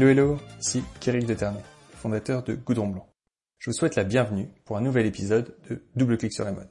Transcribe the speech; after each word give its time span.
Hello 0.00 0.10
hello, 0.10 0.38
ici 0.60 0.84
Kéric 1.00 1.26
Deternay, 1.26 1.64
fondateur 1.94 2.44
de 2.44 2.54
Goudron 2.54 2.86
Blanc. 2.86 3.08
Je 3.58 3.68
vous 3.68 3.76
souhaite 3.76 3.96
la 3.96 4.04
bienvenue 4.04 4.48
pour 4.64 4.76
un 4.76 4.80
nouvel 4.80 5.06
épisode 5.06 5.56
de 5.68 5.82
Double 5.96 6.16
Clic 6.16 6.32
sur 6.32 6.44
la 6.44 6.52
mode. 6.52 6.68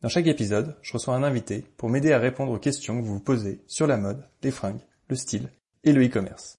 Dans 0.00 0.08
chaque 0.08 0.28
épisode, 0.28 0.74
je 0.80 0.94
reçois 0.94 1.14
un 1.14 1.24
invité 1.24 1.66
pour 1.76 1.90
m'aider 1.90 2.14
à 2.14 2.18
répondre 2.18 2.52
aux 2.52 2.58
questions 2.58 2.98
que 2.98 3.04
vous 3.04 3.16
vous 3.16 3.20
posez 3.20 3.60
sur 3.66 3.86
la 3.86 3.98
mode, 3.98 4.26
les 4.42 4.50
fringues, 4.50 4.80
le 5.08 5.14
style 5.14 5.50
et 5.82 5.92
le 5.92 6.06
e-commerce. 6.06 6.56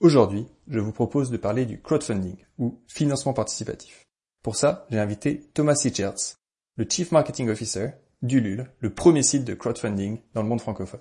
Aujourd'hui, 0.00 0.46
je 0.68 0.78
vous 0.78 0.90
propose 0.90 1.30
de 1.30 1.36
parler 1.36 1.66
du 1.66 1.82
crowdfunding 1.82 2.36
ou 2.56 2.80
financement 2.88 3.34
participatif. 3.34 4.06
Pour 4.42 4.56
ça, 4.56 4.86
j'ai 4.90 5.00
invité 5.00 5.50
Thomas 5.52 5.74
Sichertz, 5.74 6.36
le 6.76 6.86
Chief 6.88 7.12
Marketing 7.12 7.50
Officer 7.50 7.90
d'Ulule, 8.22 8.70
le 8.78 8.88
premier 8.88 9.22
site 9.22 9.44
de 9.44 9.52
crowdfunding 9.52 10.18
dans 10.32 10.42
le 10.42 10.48
monde 10.48 10.62
francophone. 10.62 11.00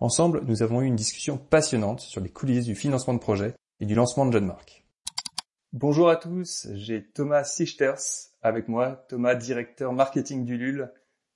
Ensemble, 0.00 0.42
nous 0.44 0.64
avons 0.64 0.82
eu 0.82 0.86
une 0.86 0.96
discussion 0.96 1.38
passionnante 1.38 2.00
sur 2.00 2.20
les 2.20 2.30
coulisses 2.30 2.66
du 2.66 2.74
financement 2.74 3.14
de 3.14 3.20
projet 3.20 3.54
et 3.80 3.86
du 3.86 3.94
lancement 3.94 4.26
de 4.26 4.32
jeunes 4.32 4.46
marques. 4.46 4.84
Bonjour 5.72 6.08
à 6.08 6.16
tous, 6.16 6.68
j'ai 6.74 7.04
Thomas 7.04 7.44
Sichters 7.44 8.30
avec 8.40 8.68
moi, 8.68 9.04
Thomas, 9.08 9.34
directeur 9.34 9.92
marketing 9.92 10.44
du 10.44 10.56
LUL. 10.56 10.92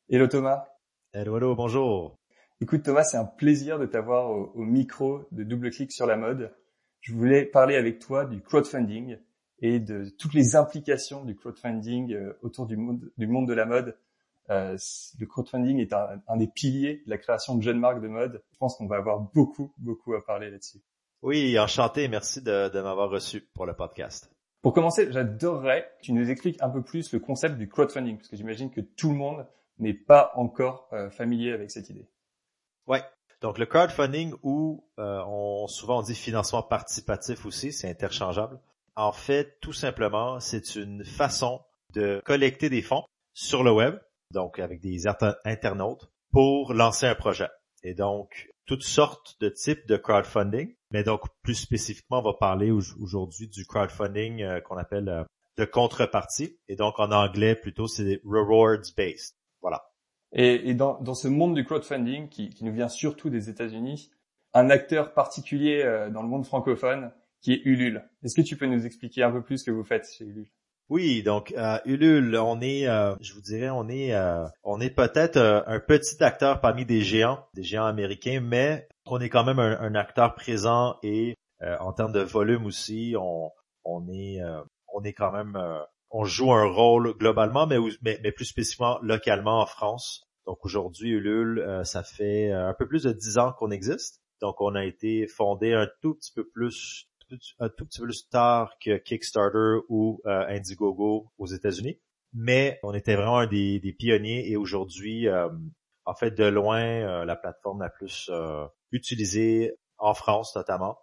Hello 0.09 0.27
Thomas. 0.27 0.65
Hello, 1.13 1.37
hello, 1.37 1.55
bonjour. 1.55 2.19
Écoute 2.61 2.83
Thomas, 2.83 3.05
c'est 3.05 3.17
un 3.17 3.25
plaisir 3.25 3.79
de 3.79 3.87
t'avoir 3.87 4.31
au, 4.31 4.63
micro 4.63 5.23
de 5.33 5.45
Double 5.45 5.71
Clic 5.71 5.93
sur 5.93 6.07
la 6.07 6.17
mode. 6.17 6.55
Je 7.01 7.15
voulais 7.15 7.45
parler 7.45 7.75
avec 7.77 7.99
toi 7.99 8.25
du 8.25 8.41
crowdfunding 8.41 9.19
et 9.61 9.79
de 9.79 10.09
toutes 10.19 10.35
les 10.35 10.57
implications 10.57 11.25
du 11.25 11.35
crowdfunding 11.35 12.13
euh, 12.13 12.39
autour 12.43 12.67
du 12.67 12.77
monde, 12.77 13.11
du 13.19 13.27
monde 13.27 13.49
de 13.49 13.55
la 13.55 13.67
mode. 13.67 13.97
Euh, 14.51 14.77
le 15.19 15.27
crowdfunding 15.27 15.79
est 15.79 15.93
un, 15.93 16.21
un, 16.29 16.37
des 16.37 16.49
piliers 16.49 17.03
de 17.05 17.11
la 17.11 17.19
création 17.19 17.55
de 17.57 17.63
jeunes 17.63 17.79
marques 17.79 18.01
de 18.01 18.09
mode. 18.09 18.43
Je 18.53 18.59
pense 18.59 18.77
qu'on 18.77 18.87
va 18.87 18.97
avoir 18.97 19.21
beaucoup, 19.21 19.73
beaucoup 19.79 20.15
à 20.15 20.25
parler 20.25 20.51
là-dessus. 20.51 20.81
Oui, 21.23 21.59
enchanté. 21.59 22.09
Merci 22.09 22.43
de, 22.43 22.69
de 22.69 22.81
m'avoir 22.81 23.11
reçu 23.11 23.43
pour 23.55 23.67
le 23.67 23.75
podcast. 23.75 24.31
Pour 24.63 24.73
commencer, 24.73 25.11
j'adorerais 25.11 25.91
que 25.99 26.05
tu 26.05 26.13
nous 26.13 26.31
expliques 26.31 26.63
un 26.63 26.71
peu 26.71 26.83
plus 26.83 27.13
le 27.13 27.19
concept 27.19 27.57
du 27.57 27.69
crowdfunding, 27.69 28.17
parce 28.17 28.29
que 28.29 28.37
j'imagine 28.37 28.71
que 28.71 28.81
tout 28.81 29.11
le 29.11 29.17
monde 29.17 29.47
n'est 29.79 29.95
pas 29.95 30.33
encore 30.35 30.89
euh, 30.93 31.11
familier 31.11 31.53
avec 31.53 31.71
cette 31.71 31.89
idée. 31.91 32.09
Ouais. 32.87 33.03
Donc 33.41 33.59
le 33.59 33.65
crowdfunding 33.65 34.35
ou 34.43 34.87
euh, 34.99 35.23
on 35.27 35.67
souvent 35.67 36.01
on 36.01 36.03
dit 36.03 36.15
financement 36.15 36.63
participatif 36.63 37.47
aussi, 37.47 37.73
c'est 37.73 37.89
interchangeable. 37.89 38.61
En 38.97 39.13
fait, 39.13 39.59
tout 39.61 39.73
simplement, 39.73 40.41
c'est 40.41 40.77
une 40.77 41.05
façon 41.05 41.63
de 41.95 42.21
collecter 42.27 42.69
des 42.69 42.83
fonds 42.83 43.05
sur 43.33 43.63
le 43.63 43.73
web, 43.73 43.99
donc 44.31 44.59
avec 44.59 44.81
des 44.81 45.07
internautes, 45.07 46.11
pour 46.33 46.75
lancer 46.75 47.07
un 47.07 47.15
projet. 47.15 47.49
Et 47.83 47.95
donc, 47.95 48.51
toutes 48.67 48.83
sortes 48.83 49.37
de 49.41 49.49
types 49.49 49.87
de 49.87 49.97
crowdfunding. 49.97 50.75
Mais 50.93 51.03
donc, 51.03 51.23
plus 51.43 51.55
spécifiquement, 51.55 52.21
on 52.21 52.23
va 52.23 52.35
parler 52.39 52.71
aujourd'hui 52.71 53.49
du 53.49 53.65
crowdfunding 53.65 54.43
euh, 54.43 54.61
qu'on 54.61 54.77
appelle 54.77 55.09
euh, 55.09 55.25
de 55.59 55.65
contrepartie. 55.65 56.59
Et 56.69 56.77
donc, 56.77 56.99
en 56.99 57.11
anglais, 57.13 57.55
plutôt, 57.55 57.87
c'est 57.87 58.21
rewards-based. 58.25 59.35
Voilà. 59.61 59.91
Et, 60.33 60.75
dans, 60.75 61.15
ce 61.15 61.29
monde 61.29 61.55
du 61.55 61.65
crowdfunding, 61.65 62.29
qui, 62.29 62.51
qui 62.51 62.65
nous 62.65 62.73
vient 62.73 62.89
surtout 62.89 63.31
des 63.31 63.51
États-Unis, 63.51 64.11
un 64.55 64.71
acteur 64.71 65.15
particulier 65.15 65.83
euh, 65.83 66.11
dans 66.11 66.23
le 66.23 66.29
monde 66.29 66.47
francophone 66.47 67.13
qui 67.41 67.53
est 67.55 67.63
Ulule. 67.65 68.09
Est-ce 68.23 68.41
que 68.41 68.47
tu 68.47 68.57
peux 68.57 68.67
nous 68.67 68.85
expliquer 68.85 69.23
un 69.23 69.33
peu 69.33 69.43
plus 69.43 69.59
ce 69.59 69.65
que 69.65 69.71
vous 69.71 69.85
faites 69.85 70.09
chez 70.09 70.25
Ulule? 70.25 70.51
Oui, 70.91 71.23
donc 71.23 71.55
euh, 71.57 71.79
Ulule, 71.85 72.37
on 72.37 72.61
est, 72.61 72.89
euh, 72.89 73.15
je 73.21 73.33
vous 73.33 73.41
dirais, 73.41 73.71
on 73.71 73.89
est, 73.89 74.13
euh, 74.13 74.45
on 74.65 74.81
est 74.81 74.91
peut-être 74.91 75.37
euh, 75.37 75.63
un 75.67 75.79
petit 75.79 76.23
acteur 76.23 76.61
parmi 76.61 76.85
des 76.85 77.03
géants, 77.03 77.47
des 77.55 77.63
géants 77.63 77.87
américains, 77.87 78.41
mais 78.41 78.89
on 79.07 79.21
est 79.21 79.29
quand 79.29 79.45
même 79.45 79.61
un, 79.61 79.95
acteur 79.95 80.35
présent 80.35 80.97
et 81.05 81.37
en 81.79 81.93
termes 81.93 82.13
de 82.13 82.21
volume 82.21 82.67
aussi, 82.67 83.15
on, 83.17 84.09
est, 84.09 84.41
on 84.93 85.03
est 85.03 85.13
quand 85.13 85.31
même, 85.31 85.59
on 86.11 86.25
joue 86.25 86.53
un 86.53 86.67
rôle 86.67 87.17
globalement, 87.19 87.67
mais, 87.67 87.77
mais, 88.03 88.19
mais, 88.23 88.33
plus 88.33 88.47
spécifiquement 88.47 88.99
localement 89.03 89.61
en 89.61 89.67
France. 89.67 90.23
Donc 90.47 90.65
aujourd'hui, 90.65 91.11
Ulule, 91.11 91.83
ça 91.85 92.03
fait 92.03 92.51
un 92.51 92.75
peu 92.75 92.89
plus 92.89 93.03
de 93.03 93.13
dix 93.13 93.39
ans 93.39 93.53
qu'on 93.53 93.71
existe. 93.71 94.21
Donc 94.41 94.61
on 94.61 94.75
a 94.75 94.85
été 94.85 95.27
fondé 95.27 95.75
un 95.75 95.89
tout 96.01 96.15
petit 96.15 96.33
peu 96.33 96.49
plus 96.49 97.10
un 97.59 97.69
tout 97.69 97.87
petit 97.87 98.01
peu 98.01 98.07
plus 98.07 98.29
tard 98.29 98.75
que 98.83 98.97
Kickstarter 98.97 99.85
ou 99.89 100.21
euh, 100.27 100.47
Indiegogo 100.49 101.31
aux 101.39 101.47
États-Unis, 101.47 101.99
mais 102.33 102.79
on 102.83 102.95
était 102.95 103.17
vraiment 103.17 103.39
un 103.39 103.47
des, 103.47 103.95
pionniers 103.99 104.51
et 104.51 104.57
aujourd'hui, 104.57 105.29
euh, 105.29 105.49
en 106.05 106.15
fait, 106.15 106.33
de 106.33 106.45
loin, 106.45 106.83
euh, 106.83 107.25
la 107.25 107.37
plateforme 107.37 107.81
la 107.83 107.91
plus 107.91 108.31
utilisée 108.93 109.75
en 109.99 110.15
France 110.15 110.57
notamment, 110.57 110.99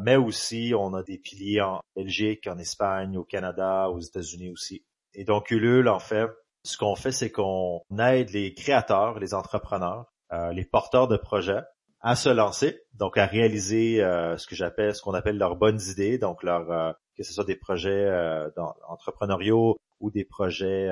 mais 0.00 0.16
aussi 0.16 0.74
on 0.76 0.94
a 0.94 1.02
des 1.02 1.18
piliers 1.18 1.60
en 1.60 1.80
Belgique, 1.96 2.46
en 2.46 2.58
Espagne, 2.58 3.16
au 3.16 3.24
Canada, 3.24 3.88
aux 3.88 4.00
États-Unis 4.00 4.50
aussi. 4.50 4.84
Et 5.14 5.24
donc 5.24 5.50
Ulule, 5.50 5.88
en 5.88 5.98
fait, 5.98 6.28
ce 6.64 6.76
qu'on 6.76 6.94
fait, 6.94 7.12
c'est 7.12 7.30
qu'on 7.30 7.82
aide 7.98 8.30
les 8.30 8.54
créateurs, 8.54 9.18
les 9.18 9.34
entrepreneurs, 9.34 10.06
les 10.52 10.64
porteurs 10.64 11.08
de 11.08 11.16
projets 11.16 11.62
à 12.02 12.16
se 12.16 12.28
lancer, 12.28 12.82
donc 12.94 13.16
à 13.16 13.26
réaliser 13.26 14.02
euh, 14.02 14.36
ce 14.36 14.46
que 14.48 14.56
j'appelle, 14.56 14.94
ce 14.94 15.02
qu'on 15.02 15.14
appelle 15.14 15.38
leurs 15.38 15.56
bonnes 15.56 15.80
idées, 15.80 16.18
donc 16.18 16.42
leur, 16.42 16.70
euh, 16.70 16.92
que 17.16 17.22
ce 17.22 17.32
soit 17.32 17.44
des 17.44 17.56
projets 17.56 17.90
euh, 17.90 18.50
entrepreneuriaux 18.88 19.78
ou 20.00 20.10
des 20.10 20.24
projets 20.24 20.90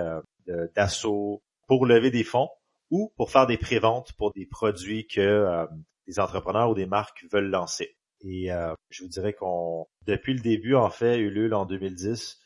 d'assaut 0.76 1.43
pour 1.66 1.84
lever 1.84 2.12
des 2.12 2.22
fonds 2.22 2.49
ou 2.91 3.12
pour 3.16 3.31
faire 3.31 3.49
des 3.49 3.59
préventes 3.59 4.12
pour 4.12 4.32
des 4.32 4.47
produits 4.47 5.09
que 5.09 5.66
des 6.06 6.20
entrepreneurs 6.20 6.70
ou 6.70 6.75
des 6.75 6.87
marques 6.87 7.25
veulent 7.32 7.50
lancer. 7.50 7.97
Et 8.20 8.50
je 8.91 9.03
vous 9.03 9.09
dirais 9.09 9.32
qu'on, 9.32 9.88
depuis 10.06 10.32
le 10.32 10.41
début, 10.41 10.76
en 10.76 10.91
fait, 10.91 11.19
Ulule 11.19 11.54
en 11.54 11.66
2010, 11.66 12.38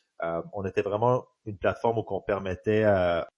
on 0.55 0.65
était 0.65 0.81
vraiment 0.81 1.27
une 1.45 1.59
plateforme 1.59 1.99
où 1.99 2.05
on 2.09 2.23
permettait 2.23 2.87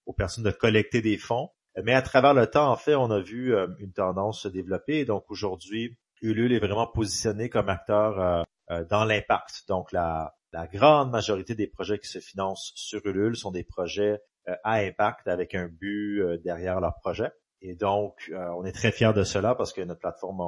aux 0.04 0.12
personnes 0.12 0.44
de 0.44 0.52
collecter 0.52 1.00
des 1.00 1.18
fonds 1.18 1.50
mais 1.82 1.92
à 1.92 2.02
travers 2.02 2.34
le 2.34 2.46
temps, 2.46 2.70
en 2.70 2.76
fait, 2.76 2.94
on 2.94 3.10
a 3.10 3.20
vu 3.20 3.54
euh, 3.54 3.68
une 3.78 3.92
tendance 3.92 4.42
se 4.42 4.48
développer. 4.48 5.04
Donc 5.04 5.24
aujourd'hui, 5.28 5.96
Ulule 6.22 6.52
est 6.52 6.58
vraiment 6.58 6.86
positionné 6.86 7.50
comme 7.50 7.68
acteur 7.68 8.18
euh, 8.18 8.42
euh, 8.70 8.84
dans 8.84 9.04
l'impact. 9.04 9.64
Donc 9.68 9.92
la, 9.92 10.32
grande 10.72 11.10
majorité 11.10 11.54
des 11.54 11.66
projets 11.66 11.98
qui 11.98 12.08
se 12.08 12.18
financent 12.18 12.72
sur 12.76 13.04
Ulule 13.04 13.36
sont 13.36 13.50
des 13.50 13.62
projets 13.62 14.22
à 14.64 14.76
impact 14.76 15.28
avec 15.28 15.54
un 15.54 15.68
but 15.68 16.24
derrière 16.42 16.80
leur 16.80 16.94
projet. 17.00 17.30
Et 17.60 17.74
donc, 17.74 18.32
on 18.34 18.64
est 18.64 18.72
très 18.72 18.90
fiers 18.90 19.12
de 19.12 19.22
cela 19.22 19.54
parce 19.54 19.74
que 19.74 19.82
notre 19.82 20.00
plateforme, 20.00 20.40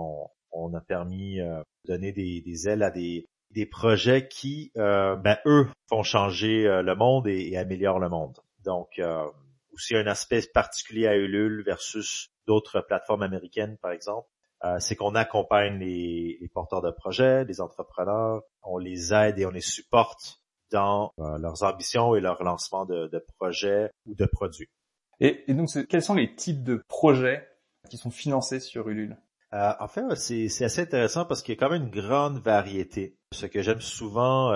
on, 0.51 0.73
a 0.73 0.81
permis 0.81 1.41
de 1.41 1.63
donner 1.85 2.13
des, 2.13 2.69
ailes 2.71 2.83
à 2.83 2.91
des, 2.91 3.27
projets 3.71 4.29
qui, 4.29 4.73
ben, 4.75 5.37
eux, 5.45 5.69
font 5.91 6.03
changer 6.03 6.63
le 6.63 6.95
monde 6.95 7.27
et 7.27 7.59
améliorent 7.59 8.01
le 8.01 8.09
monde. 8.09 8.39
Donc, 8.65 8.99
aussi 9.79 9.97
un 9.97 10.07
aspect 10.07 10.43
particulier 10.53 11.07
à 11.07 11.17
Ulule 11.17 11.63
versus 11.65 12.31
d'autres 12.47 12.81
plateformes 12.81 13.23
américaines, 13.23 13.79
par 13.81 13.93
exemple. 13.93 14.29
Euh, 14.65 14.81
c'est 14.81 14.97
qu'on 14.97 15.15
accompagne 15.15 15.79
les, 15.79 16.51
porteurs 16.53 16.83
de 16.83 16.91
projets, 16.91 17.45
les 17.45 17.61
entrepreneurs, 17.61 18.43
on 18.63 18.79
les 18.79 19.15
aide 19.15 19.39
et 19.39 19.47
on 19.47 19.51
les 19.51 19.61
supporte 19.61 20.41
dans 20.73 21.13
euh, 21.21 21.39
leurs 21.39 21.63
ambitions 21.63 22.17
et 22.17 22.21
leur 22.21 22.43
lancement 22.43 22.85
de, 22.85 23.25
projets 23.39 23.91
ou 24.07 24.17
de 24.17 24.27
produits. 24.27 24.69
Et, 25.21 25.45
donc, 25.49 25.69
quels 25.89 26.03
sont 26.03 26.15
les 26.15 26.35
types 26.35 26.65
de 26.65 26.83
projets 26.89 27.49
qui 27.89 27.99
sont 27.99 28.11
financés 28.11 28.61
sur 28.61 28.89
Ulule? 28.89 29.17
Euh, 29.55 29.73
En 29.79 29.87
fait, 29.87 30.03
c'est 30.17 30.65
assez 30.65 30.83
intéressant 30.83 31.25
parce 31.25 31.43
qu'il 31.43 31.55
y 31.55 31.59
a 31.59 31.61
quand 31.61 31.71
même 31.71 31.85
une 31.85 31.91
grande 31.91 32.39
variété. 32.39 33.17
Ce 33.33 33.47
que 33.47 33.63
j'aime 33.63 33.81
souvent 33.81 34.53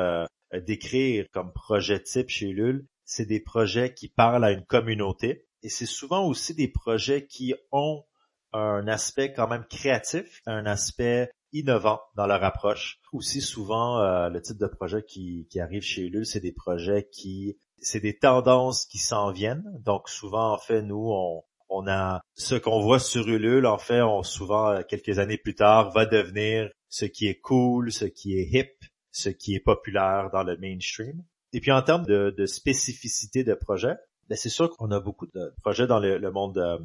décrire 0.53 1.27
comme 1.32 1.53
projet 1.53 2.03
type 2.03 2.28
chez 2.28 2.49
Ulule, 2.49 2.87
c'est 3.12 3.27
des 3.27 3.41
projets 3.41 3.93
qui 3.93 4.09
parlent 4.09 4.45
à 4.45 4.53
une 4.53 4.65
communauté 4.65 5.47
et 5.62 5.69
c'est 5.69 5.87
souvent 5.87 6.25
aussi 6.27 6.55
des 6.55 6.69
projets 6.69 7.27
qui 7.27 7.55
ont 7.71 8.05
un 8.53 8.87
aspect 8.89 9.33
quand 9.33 9.49
même 9.49 9.65
créatif, 9.69 10.43
un 10.47 10.67
aspect 10.67 11.31
innovant 11.53 12.00
dans 12.17 12.26
leur 12.26 12.43
approche. 12.43 13.00
Aussi 13.12 13.41
souvent, 13.41 14.00
euh, 14.00 14.29
le 14.29 14.41
type 14.41 14.59
de 14.59 14.67
projet 14.67 15.03
qui, 15.03 15.47
qui 15.50 15.61
arrive 15.61 15.82
chez 15.82 16.03
Ulule, 16.03 16.26
c'est 16.26 16.41
des 16.41 16.53
projets 16.53 17.09
qui, 17.12 17.59
c'est 17.79 18.00
des 18.00 18.19
tendances 18.19 18.87
qui 18.87 18.99
s'en 18.99 19.31
viennent. 19.31 19.65
Donc 19.81 20.08
souvent, 20.08 20.53
en 20.53 20.58
fait, 20.58 20.82
nous, 20.82 21.11
on, 21.11 21.44
on 21.69 21.87
a 21.87 22.23
ce 22.35 22.55
qu'on 22.55 22.81
voit 22.81 22.99
sur 22.99 23.29
Ulule, 23.29 23.67
en 23.67 23.79
fait, 23.79 24.03
on 24.03 24.23
souvent 24.23 24.70
euh, 24.70 24.82
quelques 24.82 25.19
années 25.19 25.38
plus 25.38 25.55
tard 25.55 25.93
va 25.93 26.06
devenir 26.06 26.70
ce 26.88 27.05
qui 27.05 27.26
est 27.26 27.41
cool, 27.41 27.93
ce 27.93 28.06
qui 28.06 28.38
est 28.38 28.49
hip, 28.53 28.73
ce 29.11 29.29
qui 29.29 29.55
est 29.55 29.61
populaire 29.61 30.31
dans 30.32 30.43
le 30.43 30.56
mainstream. 30.56 31.23
Et 31.52 31.60
puis 31.60 31.72
en 31.72 31.82
termes 31.82 32.06
de, 32.06 32.46
spécificité 32.46 33.44
de 33.44 33.54
projet, 33.54 33.94
ben 34.28 34.37
c'est 34.37 34.49
sûr 34.49 34.70
qu'on 34.70 34.90
a 34.90 35.00
beaucoup 35.00 35.26
de 35.26 35.52
projets 35.62 35.87
dans 35.87 35.99
le, 35.99 36.31
monde 36.31 36.58
euh, 36.58 36.78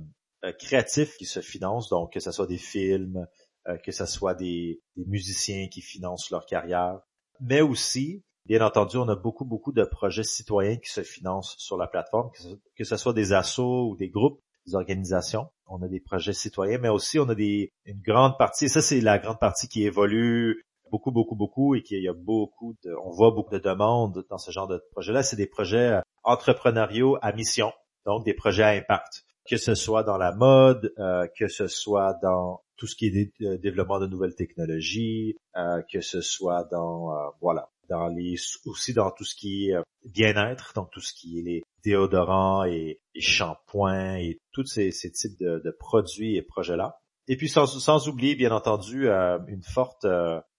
euh, 0.44 0.52
créatif 0.52 1.16
qui 1.18 1.26
se 1.26 1.40
financent, 1.40 1.90
donc 1.90 2.14
que 2.14 2.20
ce 2.20 2.32
soit 2.32 2.48
des 2.48 2.58
films, 2.58 3.26
euh, 3.68 3.78
que 3.78 3.92
ce 3.92 4.06
soit 4.06 4.34
des, 4.34 4.82
musiciens 4.96 5.68
qui 5.68 5.82
financent 5.82 6.30
leur 6.32 6.46
carrière, 6.46 7.00
mais 7.40 7.62
aussi, 7.62 8.24
bien 8.46 8.66
entendu, 8.66 8.98
on 8.98 9.08
a 9.08 9.16
beaucoup, 9.16 9.46
beaucoup 9.46 9.72
de 9.72 9.84
projets 9.84 10.24
citoyens 10.24 10.78
qui 10.78 10.92
se 10.92 11.02
financent 11.04 11.56
sur 11.58 11.78
la 11.78 11.88
plateforme, 11.88 12.32
que 12.32 12.42
ce, 12.42 12.50
que 12.76 12.84
ce 12.84 12.98
soit 12.98 13.14
des 13.14 13.34
assos 13.34 13.92
ou 13.92 13.96
des 13.96 14.10
groupes, 14.10 14.42
des 14.66 14.76
organisations. 14.76 15.48
On 15.68 15.82
a 15.82 15.88
des 15.88 16.00
projets 16.00 16.34
citoyens, 16.34 16.80
mais 16.80 16.90
aussi 16.90 17.20
on 17.20 17.30
a 17.30 17.36
des, 17.36 17.72
une 17.86 18.02
grande 18.02 18.38
partie, 18.38 18.66
et 18.66 18.70
ça 18.70 18.82
c'est 18.82 19.02
la 19.02 19.20
grande 19.20 19.40
partie 19.40 19.68
qui 19.68 19.84
évolue 19.84 20.66
beaucoup, 20.92 21.12
beaucoup, 21.12 21.36
beaucoup 21.36 21.76
et 21.76 21.84
qu'il 21.84 22.02
y 22.02 22.08
a 22.08 22.14
beaucoup 22.14 22.76
de, 22.84 22.94
on 23.06 23.12
voit 23.12 23.32
beaucoup 23.32 23.54
de 23.54 23.60
demandes 23.60 24.26
dans 24.30 24.38
ce 24.38 24.52
genre 24.52 24.68
de 24.68 24.82
projet-là. 24.92 25.24
C'est 25.24 25.36
des 25.36 25.48
projets 25.48 25.94
euh, 25.94 26.02
entrepreneuriaux 26.24 27.18
à 27.22 27.32
mission, 27.32 27.72
donc 28.06 28.26
des 28.26 28.34
projets 28.34 28.64
à 28.64 28.70
impact, 28.70 29.26
que 29.50 29.58
ce 29.58 29.76
soit 29.76 30.04
dans 30.04 30.18
la 30.18 30.34
mode, 30.34 30.94
euh, 31.00 31.28
que 31.38 31.48
ce 31.48 31.68
soit 31.68 32.18
dans 32.22 32.62
tout 32.78 32.88
ce 32.88 32.96
qui 32.96 33.08
est 33.08 33.34
euh, 33.42 33.58
développement 33.58 34.00
de 34.00 34.08
nouvelles 34.08 34.36
technologies, 34.36 35.36
que 35.92 36.02
ce 36.02 36.22
soit 36.22 36.66
dans, 36.66 37.12
voilà, 37.42 37.70
dans 37.90 38.08
les, 38.08 38.36
aussi 38.66 38.94
dans 38.94 39.10
tout 39.10 39.24
ce 39.24 39.36
qui 39.36 39.72
est 39.72 39.76
bien-être, 40.06 40.74
donc 40.76 40.92
tout 40.92 41.02
ce 41.02 41.14
qui 41.14 41.40
est 41.40 41.42
les 41.42 41.64
déodorants 41.84 42.64
et, 42.64 43.00
les 43.16 43.22
shampoings 43.22 44.18
et 44.18 44.40
tous 44.52 44.66
ces, 44.66 44.92
types 44.92 45.40
de, 45.40 45.76
produits 45.80 46.36
et 46.36 46.44
projets-là. 46.44 47.00
Et 47.28 47.38
puis 47.38 47.50
sans, 47.50 47.66
sans 47.66 48.08
oublier, 48.08 48.36
bien 48.36 48.52
entendu, 48.52 49.10
une 49.10 49.64
forte 49.64 50.06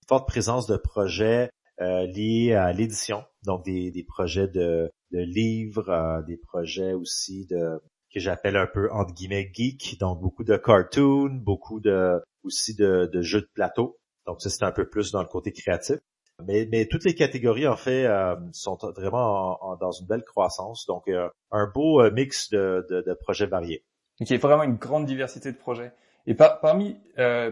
forte 0.09 0.27
présence 0.27 0.67
de 0.67 0.77
projets 0.77 1.51
euh, 1.81 2.07
liés 2.07 2.55
à 2.55 2.73
l'édition, 2.73 3.25
donc 3.45 3.65
des, 3.65 3.91
des, 3.93 4.03
projets 4.03 4.49
de, 4.49 4.91
de 5.13 5.19
livres, 5.21 5.91
euh, 5.91 6.23
des 6.23 6.37
projets 6.37 6.95
aussi 6.95 7.47
de 7.47 7.81
que 8.13 8.21
j'appelle 8.21 8.57
un 8.57 8.67
peu 8.67 8.91
entre 8.91 9.13
guillemets 9.13 9.51
geek, 9.53 9.99
donc 10.01 10.19
beaucoup 10.21 10.43
de 10.43 10.57
cartoons, 10.57 11.41
beaucoup 11.45 11.79
de 11.79 12.21
aussi 12.43 12.75
de, 12.75 13.09
jeux 13.21 13.43
de 13.43 13.51
plateau. 13.53 13.99
Donc 14.27 14.41
ça 14.41 14.49
c'est 14.49 14.65
un 14.65 14.73
peu 14.73 14.89
plus 14.89 15.13
dans 15.13 15.21
le 15.21 15.29
côté 15.29 15.53
créatif. 15.53 15.99
Mais, 16.47 16.67
mais 16.73 16.87
toutes 16.87 17.05
les 17.05 17.15
catégories 17.15 17.69
en 17.69 17.77
fait 17.77 18.07
euh, 18.07 18.35
sont 18.53 18.79
vraiment 18.97 19.77
dans 19.79 19.93
une 19.93 20.07
belle 20.07 20.25
croissance. 20.25 20.87
Donc 20.87 21.11
un 21.51 21.67
beau 21.67 22.11
mix 22.11 22.49
de, 22.51 22.87
de, 22.89 23.15
projets 23.15 23.47
variés. 23.47 23.85
Donc 24.19 24.31
il 24.31 24.33
y 24.33 24.37
a 24.37 24.39
vraiment 24.39 24.63
une 24.63 24.77
grande 24.77 25.05
diversité 25.05 25.53
de 25.53 25.59
projets. 25.59 25.93
Et 26.27 26.35
par, 26.35 26.61
parmi 26.61 26.97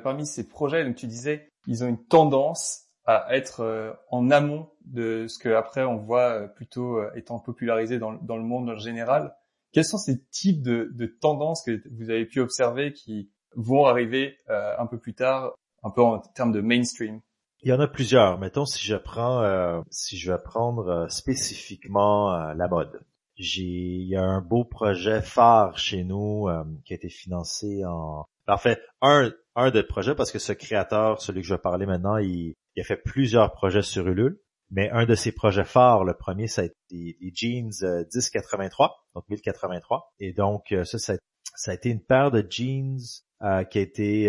parmi 0.02 0.26
ces 0.26 0.48
projets, 0.48 0.84
donc 0.84 0.96
tu 0.96 1.06
disais 1.06 1.50
ils 1.66 1.84
ont 1.84 1.88
une 1.88 2.04
tendance 2.04 2.86
à 3.06 3.26
être 3.34 3.60
euh, 3.60 3.92
en 4.10 4.30
amont 4.30 4.68
de 4.84 5.26
ce 5.28 5.38
que 5.38 5.48
après 5.48 5.84
on 5.84 5.96
voit 5.96 6.32
euh, 6.32 6.48
plutôt 6.48 6.98
euh, 6.98 7.10
étant 7.14 7.38
popularisé 7.38 7.98
dans, 7.98 8.12
dans, 8.14 8.36
le 8.36 8.42
monde 8.42 8.68
en 8.68 8.76
général. 8.76 9.34
Quels 9.72 9.84
sont 9.84 9.98
ces 9.98 10.24
types 10.26 10.62
de, 10.62 10.90
de, 10.92 11.06
tendances 11.06 11.62
que 11.64 11.80
vous 11.96 12.10
avez 12.10 12.26
pu 12.26 12.40
observer 12.40 12.92
qui 12.92 13.30
vont 13.54 13.86
arriver 13.86 14.36
un 14.48 14.86
peu 14.86 14.98
plus 14.98 15.14
tard, 15.14 15.54
un 15.82 15.90
peu 15.90 16.02
en 16.02 16.18
termes 16.18 16.52
de 16.52 16.60
mainstream? 16.60 17.20
Il 17.60 17.68
y 17.68 17.72
en 17.72 17.80
a 17.80 17.86
plusieurs. 17.86 18.38
Mettons 18.38 18.64
si 18.64 18.86
je 18.86 18.96
prends, 18.96 19.82
si 19.90 20.16
je 20.16 20.32
vais 20.32 20.38
prendre 20.38 21.10
spécifiquement 21.10 22.54
la 22.54 22.68
mode. 22.68 23.04
Il 23.36 24.08
y 24.08 24.16
a 24.16 24.22
un 24.22 24.40
beau 24.40 24.64
projet 24.64 25.20
phare 25.20 25.76
chez 25.78 26.04
nous 26.04 26.48
qui 26.84 26.94
a 26.94 26.96
été 26.96 27.10
financé 27.10 27.84
en, 27.84 28.26
en 28.48 28.58
fait, 28.58 28.80
un, 29.02 29.32
un 29.56 29.70
des 29.70 29.82
projets, 29.82 30.14
parce 30.14 30.30
que 30.30 30.38
ce 30.38 30.52
créateur, 30.52 31.20
celui 31.20 31.40
que 31.40 31.46
je 31.46 31.54
vais 31.54 31.60
parler 31.60 31.86
maintenant, 31.86 32.18
il, 32.18 32.54
a 32.78 32.84
fait 32.84 32.96
plusieurs 32.96 33.52
projets 33.52 33.82
sur 33.82 34.06
Ulule. 34.06 34.38
Mais 34.70 34.90
un 34.90 35.06
de 35.06 35.14
ses 35.14 35.30
projets 35.30 35.64
phares, 35.64 36.04
le 36.04 36.14
premier, 36.14 36.48
ça 36.48 36.62
a 36.62 36.64
été 36.64 37.16
les 37.20 37.32
jeans 37.32 37.70
1083, 38.12 38.86
euh, 38.86 38.90
donc 39.14 39.28
1083. 39.28 40.12
Et 40.18 40.32
donc, 40.32 40.72
euh, 40.72 40.84
ça, 40.84 40.98
ça, 40.98 41.70
a 41.70 41.74
été 41.74 41.88
une 41.88 42.02
paire 42.02 42.32
de 42.32 42.44
jeans 42.48 42.98
euh, 43.42 43.62
qui 43.62 43.78
a 43.78 43.80
été... 43.80 44.24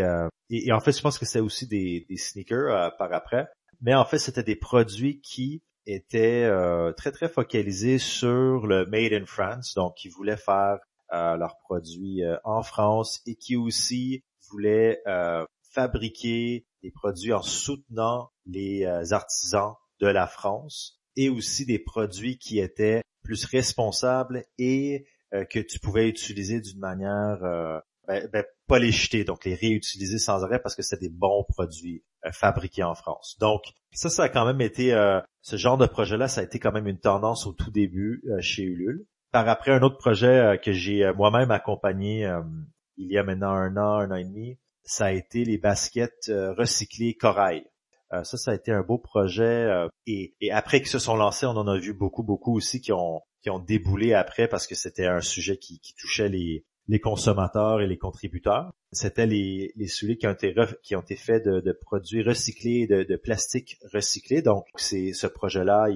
et, 0.50 0.72
en 0.72 0.80
fait, 0.80 0.92
je 0.96 1.02
pense 1.02 1.18
que 1.18 1.25
c'est 1.25 1.40
aussi 1.40 1.68
des, 1.68 2.06
des 2.08 2.18
sneakers 2.18 2.96
par 2.98 3.12
après. 3.14 3.48
Mais 3.81 3.96
en 3.96 4.06
fait, 4.06 4.19
c'était 4.19 4.44
des 4.44 4.56
produits 4.56 5.22
qui 5.22 5.64
étaient 5.88 6.50
très, 6.96 7.12
très 7.12 7.30
focalisés 7.30 7.98
sur 7.98 8.68
le 8.68 8.86
Made 8.86 9.14
in 9.14 9.25
France. 9.25 9.74
Donc, 9.75 9.96
qui 9.96 10.10
voulaient 10.10 10.38
faire 10.38 10.78
leurs 11.12 11.57
produits 11.59 12.21
en 12.44 12.63
France 12.63 13.21
et 13.25 13.36
qui 13.36 13.56
aussi 13.56 14.24
voulaient 14.50 15.01
fabriquer 15.77 16.65
des 16.81 16.92
produits 16.92 17.33
en 17.33 17.44
soutenant 17.44 18.31
les 18.45 18.86
euh, 18.86 19.12
artisans 19.12 19.74
de 20.00 20.07
la 20.07 20.25
France 20.25 21.00
et 21.15 21.30
aussi 21.30 21.65
des 21.65 21.77
produits 21.77 22.39
qui 22.39 22.59
étaient 22.59 23.01
plus 23.24 23.45
responsables 23.45 24.44
et 24.57 25.06
euh, 25.33 25.45
que 25.45 25.59
tu 25.59 25.80
pouvais 25.80 26.09
utiliser 26.09 26.62
d'une 26.62 26.80
manière 26.80 27.44
euh, 27.44 27.80
ben, 28.07 28.27
ben, 28.31 28.44
pas 28.68 28.80
les 28.80 28.92
jeter, 28.92 29.24
donc 29.24 29.45
les 29.45 29.54
réutiliser 29.54 30.18
sans 30.18 30.44
arrêt 30.44 30.59
parce 30.59 30.75
que 30.75 30.81
c'est 30.81 31.00
des 31.00 31.09
bons 31.09 31.44
produits 31.48 32.04
fabriqués 32.31 32.83
en 32.83 32.95
France. 32.95 33.38
Donc 33.39 33.62
ça, 33.92 34.09
ça 34.09 34.24
a 34.24 34.30
quand 34.30 34.45
même 34.45 34.62
été 34.62 34.92
ce 35.42 35.56
genre 35.57 35.77
de 35.77 35.86
projet-là, 35.86 36.27
ça 36.27 36.42
a 36.42 36.44
été 36.44 36.57
quand 36.59 36.71
même 36.71 36.88
une 36.88 37.00
tendance 37.00 37.45
au 37.45 37.54
tout 37.54 37.71
début 37.71 38.24
chez 38.39 38.63
Ulule. 38.63 39.06
Par 39.38 39.50
après, 39.50 39.72
un 39.72 39.81
autre 39.84 39.98
projet 39.98 40.60
que 40.63 40.72
j'ai 40.72 41.12
moi-même 41.16 41.51
accompagné 41.51 42.28
il 42.98 43.12
y 43.12 43.18
a 43.18 43.24
maintenant 43.24 43.51
un 43.51 43.78
an, 43.78 44.00
un 44.00 44.12
an 44.12 44.16
et 44.16 44.24
demi, 44.24 44.57
ça 44.84 45.06
a 45.06 45.12
été 45.12 45.45
les 45.45 45.57
baskets 45.57 46.30
euh, 46.30 46.54
recyclées 46.54 47.13
Corail. 47.13 47.63
Euh, 48.13 48.24
ça, 48.24 48.38
ça 48.38 48.51
a 48.51 48.56
été 48.56 48.72
un 48.72 48.81
beau 48.81 48.98
projet. 48.98 49.44
Euh, 49.44 49.88
et, 50.06 50.34
après 50.51 50.80
qu'ils 50.80 50.89
se 50.89 51.00
sont 51.00 51.16
lancés, 51.16 51.45
on 51.45 51.51
en 51.57 51.68
a 51.68 51.78
vu 51.78 51.94
beaucoup, 51.94 52.24
beaucoup 52.24 52.56
aussi 52.56 52.81
qui 52.81 52.92
ont 52.92 53.22
qui 53.44 53.51
ont 53.51 53.60
déboulé 53.60 54.13
après 54.13 54.48
parce 54.48 54.66
que 54.66 54.74
c'était 54.74 55.06
un 55.06 55.22
sujet 55.22 55.57
qui, 55.57 55.80
touchait 56.00 56.28
les, 56.28 56.66
les 56.88 57.00
consommateurs 57.00 57.81
et 57.81 57.88
les 57.88 57.98
contributeurs. 57.98 58.72
C'était 58.92 59.28
les, 59.28 59.72
les 59.75 59.88
souliers 59.88 60.18
qui 60.18 60.25
ont 60.25 60.33
été 60.33 60.56
qui 60.81 60.95
ont 60.95 61.01
été 61.01 61.16
faits 61.16 61.45
de, 61.45 61.72
produits 61.80 62.24
recyclés, 62.24 62.88
de, 62.88 63.04
de 63.04 63.16
plastique 63.16 63.78
recyclé. 63.94 64.42
Donc, 64.42 64.66
c'est 64.75 65.13
ce 65.13 65.28
projet-là, 65.28 65.90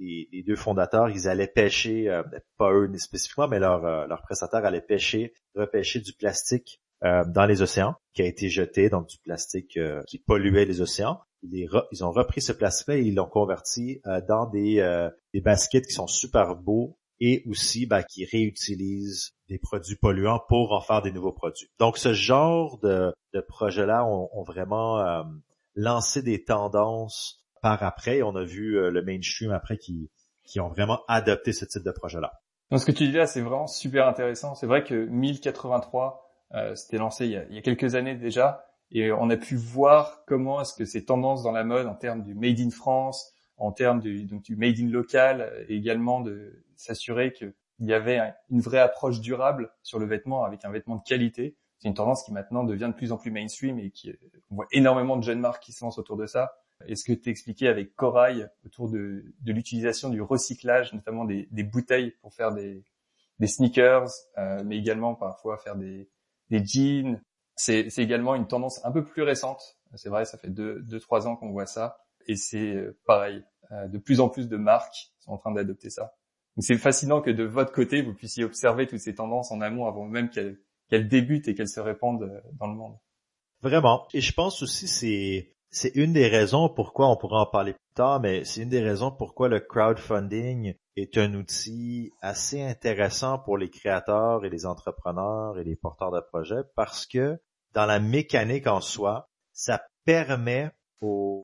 les, 0.00 0.42
deux 0.46 0.56
fondateurs, 0.56 1.10
ils 1.10 1.28
allaient 1.28 1.46
pêcher, 1.46 2.08
pas 2.56 2.72
eux 2.72 2.90
spécifiquement, 2.96 3.48
mais 3.48 3.58
leur, 3.58 4.06
leur 4.08 4.22
prestataire 4.22 4.64
allait 4.64 4.80
pêcher, 4.80 5.34
repêcher 5.54 6.00
du 6.00 6.12
plastique 6.12 6.80
euh, 7.02 7.24
dans 7.26 7.46
les 7.46 7.62
océans, 7.62 7.94
qui 8.12 8.20
a 8.20 8.26
été 8.26 8.50
jeté, 8.50 8.90
donc 8.90 9.08
du 9.08 9.16
plastique 9.24 9.78
euh, 9.78 10.02
qui 10.06 10.18
polluait 10.18 10.66
les 10.66 10.82
océans. 10.82 11.18
Ils, 11.42 12.04
ont 12.04 12.10
repris 12.10 12.42
ce 12.42 12.52
plastique-là 12.52 12.98
et 12.98 13.00
ils 13.00 13.14
l'ont 13.14 13.26
converti 13.26 14.02
euh, 14.06 14.20
dans 14.28 14.44
des, 14.44 15.08
des 15.32 15.40
baskets 15.40 15.86
qui 15.86 15.94
sont 15.94 16.06
super 16.06 16.56
beaux 16.56 16.98
et 17.18 17.42
aussi 17.46 17.86
bah, 17.86 18.02
qui 18.02 18.26
réutilisent 18.26 19.30
des 19.48 19.58
produits 19.58 19.96
polluants 19.96 20.42
pour 20.46 20.72
en 20.72 20.82
faire 20.82 21.00
des 21.00 21.10
nouveaux 21.10 21.32
produits. 21.32 21.70
Donc 21.78 21.96
ce 21.96 22.12
genre 22.12 22.78
de, 22.80 23.14
de 23.32 23.40
projets-là 23.40 24.04
ont, 24.04 24.42
vraiment 24.42 25.02
lancé 25.74 26.20
des 26.22 26.44
tendances 26.44 27.42
par 27.60 27.82
après. 27.82 28.22
On 28.22 28.36
a 28.36 28.44
vu 28.44 28.72
le 28.90 29.02
mainstream 29.02 29.50
après 29.52 29.76
qui, 29.78 30.10
qui 30.44 30.60
ont 30.60 30.68
vraiment 30.68 31.00
adopté 31.06 31.52
ce 31.52 31.64
type 31.64 31.84
de 31.84 31.92
projet-là. 31.92 32.32
Ce 32.76 32.84
que 32.84 32.92
tu 32.92 33.06
dis 33.06 33.12
là, 33.12 33.26
c'est 33.26 33.40
vraiment 33.40 33.66
super 33.66 34.06
intéressant. 34.06 34.54
C'est 34.54 34.66
vrai 34.66 34.84
que 34.84 34.94
1083 34.94 36.24
euh, 36.54 36.74
C'était 36.74 36.98
lancé 36.98 37.26
il 37.26 37.32
y, 37.32 37.58
a, 37.58 37.62
quelques 37.62 37.94
années 37.94 38.14
déjà, 38.14 38.64
et 38.90 39.12
on 39.12 39.28
a 39.30 39.36
pu 39.36 39.56
voir 39.56 40.24
comment 40.26 40.60
est-ce 40.60 40.74
que 40.74 40.84
ces 40.84 41.04
tendances 41.04 41.42
dans 41.42 41.52
la 41.52 41.64
mode 41.64 41.86
en 41.86 41.94
termes 41.94 42.22
du 42.22 42.34
made 42.34 42.60
in 42.60 42.70
France, 42.70 43.32
en 43.56 43.72
termes 43.72 44.00
du, 44.00 44.24
donc 44.24 44.42
du 44.42 44.56
made 44.56 44.78
in 44.78 44.88
local, 44.88 45.52
et 45.68 45.76
également 45.76 46.20
de 46.20 46.64
s'assurer 46.76 47.32
qu'il 47.32 47.52
y 47.80 47.92
avait 47.92 48.20
une 48.50 48.60
vraie 48.60 48.78
approche 48.78 49.20
durable 49.20 49.72
sur 49.82 49.98
le 49.98 50.06
vêtement 50.06 50.44
avec 50.44 50.64
un 50.64 50.70
vêtement 50.70 50.96
de 50.96 51.02
qualité. 51.02 51.56
C'est 51.78 51.88
une 51.88 51.94
tendance 51.94 52.22
qui 52.24 52.32
maintenant 52.32 52.62
devient 52.64 52.88
de 52.88 52.96
plus 52.96 53.10
en 53.12 53.16
plus 53.16 53.30
mainstream 53.30 53.78
et 53.78 53.90
qui 53.90 54.12
on 54.50 54.56
voit 54.56 54.66
énormément 54.72 55.16
de 55.16 55.22
jeunes 55.22 55.40
marques 55.40 55.62
qui 55.62 55.72
se 55.72 55.84
lancent 55.84 55.98
autour 55.98 56.16
de 56.16 56.26
ça. 56.26 56.52
Et 56.86 56.96
ce 56.96 57.04
que 57.04 57.12
tu 57.12 57.30
expliqué 57.30 57.68
avec 57.68 57.94
Corail 57.94 58.48
autour 58.64 58.88
de, 58.88 59.24
l'utilisation 59.44 60.08
du 60.08 60.22
recyclage, 60.22 60.92
notamment 60.92 61.24
des, 61.24 61.62
bouteilles 61.62 62.12
pour 62.22 62.34
faire 62.34 62.52
des, 62.52 62.84
sneakers, 63.44 64.08
euh, 64.38 64.62
mais 64.64 64.78
également 64.78 65.14
parfois 65.14 65.58
faire 65.58 65.76
des, 65.76 66.08
jeans. 66.50 67.20
C'est, 67.56 67.86
également 67.98 68.34
une 68.34 68.46
tendance 68.46 68.84
un 68.84 68.92
peu 68.92 69.04
plus 69.04 69.22
récente. 69.22 69.78
C'est 69.94 70.08
vrai, 70.08 70.24
ça 70.24 70.38
fait 70.38 70.48
deux, 70.48 70.80
deux 70.82 71.00
trois 71.00 71.26
ans 71.26 71.36
qu'on 71.36 71.50
voit 71.50 71.66
ça. 71.66 71.98
Et 72.26 72.36
c'est 72.36 72.74
euh, 72.74 72.98
pareil, 73.06 73.42
euh, 73.72 73.88
de 73.88 73.98
plus 73.98 74.20
en 74.20 74.28
plus 74.28 74.48
de 74.48 74.56
marques 74.56 75.12
sont 75.18 75.32
en 75.32 75.38
train 75.38 75.52
d'adopter 75.52 75.90
ça. 75.90 76.14
Donc 76.56 76.64
c'est 76.64 76.78
fascinant 76.78 77.20
que 77.20 77.30
de 77.30 77.44
votre 77.44 77.72
côté, 77.72 78.02
vous 78.02 78.14
puissiez 78.14 78.44
observer 78.44 78.86
toutes 78.86 79.00
ces 79.00 79.14
tendances 79.14 79.52
en 79.52 79.60
amont 79.60 79.86
avant 79.86 80.06
même 80.06 80.30
qu'elles, 80.30 81.08
débutent 81.08 81.48
et 81.48 81.54
qu'elles 81.54 81.68
se 81.68 81.80
répandent 81.80 82.42
dans 82.58 82.66
le 82.66 82.74
monde. 82.74 82.96
Vraiment. 83.62 84.06
Et 84.14 84.20
je 84.20 84.32
pense 84.32 84.62
aussi 84.62 84.88
c'est 84.88 85.54
c'est 85.70 85.94
une 85.94 86.12
des 86.12 86.28
raisons 86.28 86.68
pourquoi 86.68 87.08
on 87.08 87.16
pourra 87.16 87.42
en 87.42 87.46
parler 87.46 87.72
plus 87.72 87.94
tard, 87.94 88.20
mais 88.20 88.44
c'est 88.44 88.62
une 88.62 88.68
des 88.68 88.82
raisons 88.82 89.10
pourquoi 89.10 89.48
le 89.48 89.60
crowdfunding 89.60 90.74
est 90.96 91.16
un 91.16 91.34
outil 91.34 92.12
assez 92.20 92.62
intéressant 92.62 93.38
pour 93.38 93.56
les 93.56 93.70
créateurs 93.70 94.44
et 94.44 94.50
les 94.50 94.66
entrepreneurs 94.66 95.58
et 95.58 95.64
les 95.64 95.76
porteurs 95.76 96.10
de 96.10 96.20
projets 96.20 96.62
parce 96.74 97.06
que 97.06 97.38
dans 97.72 97.86
la 97.86 98.00
mécanique 98.00 98.66
en 98.66 98.80
soi, 98.80 99.28
ça 99.52 99.82
permet 100.04 100.70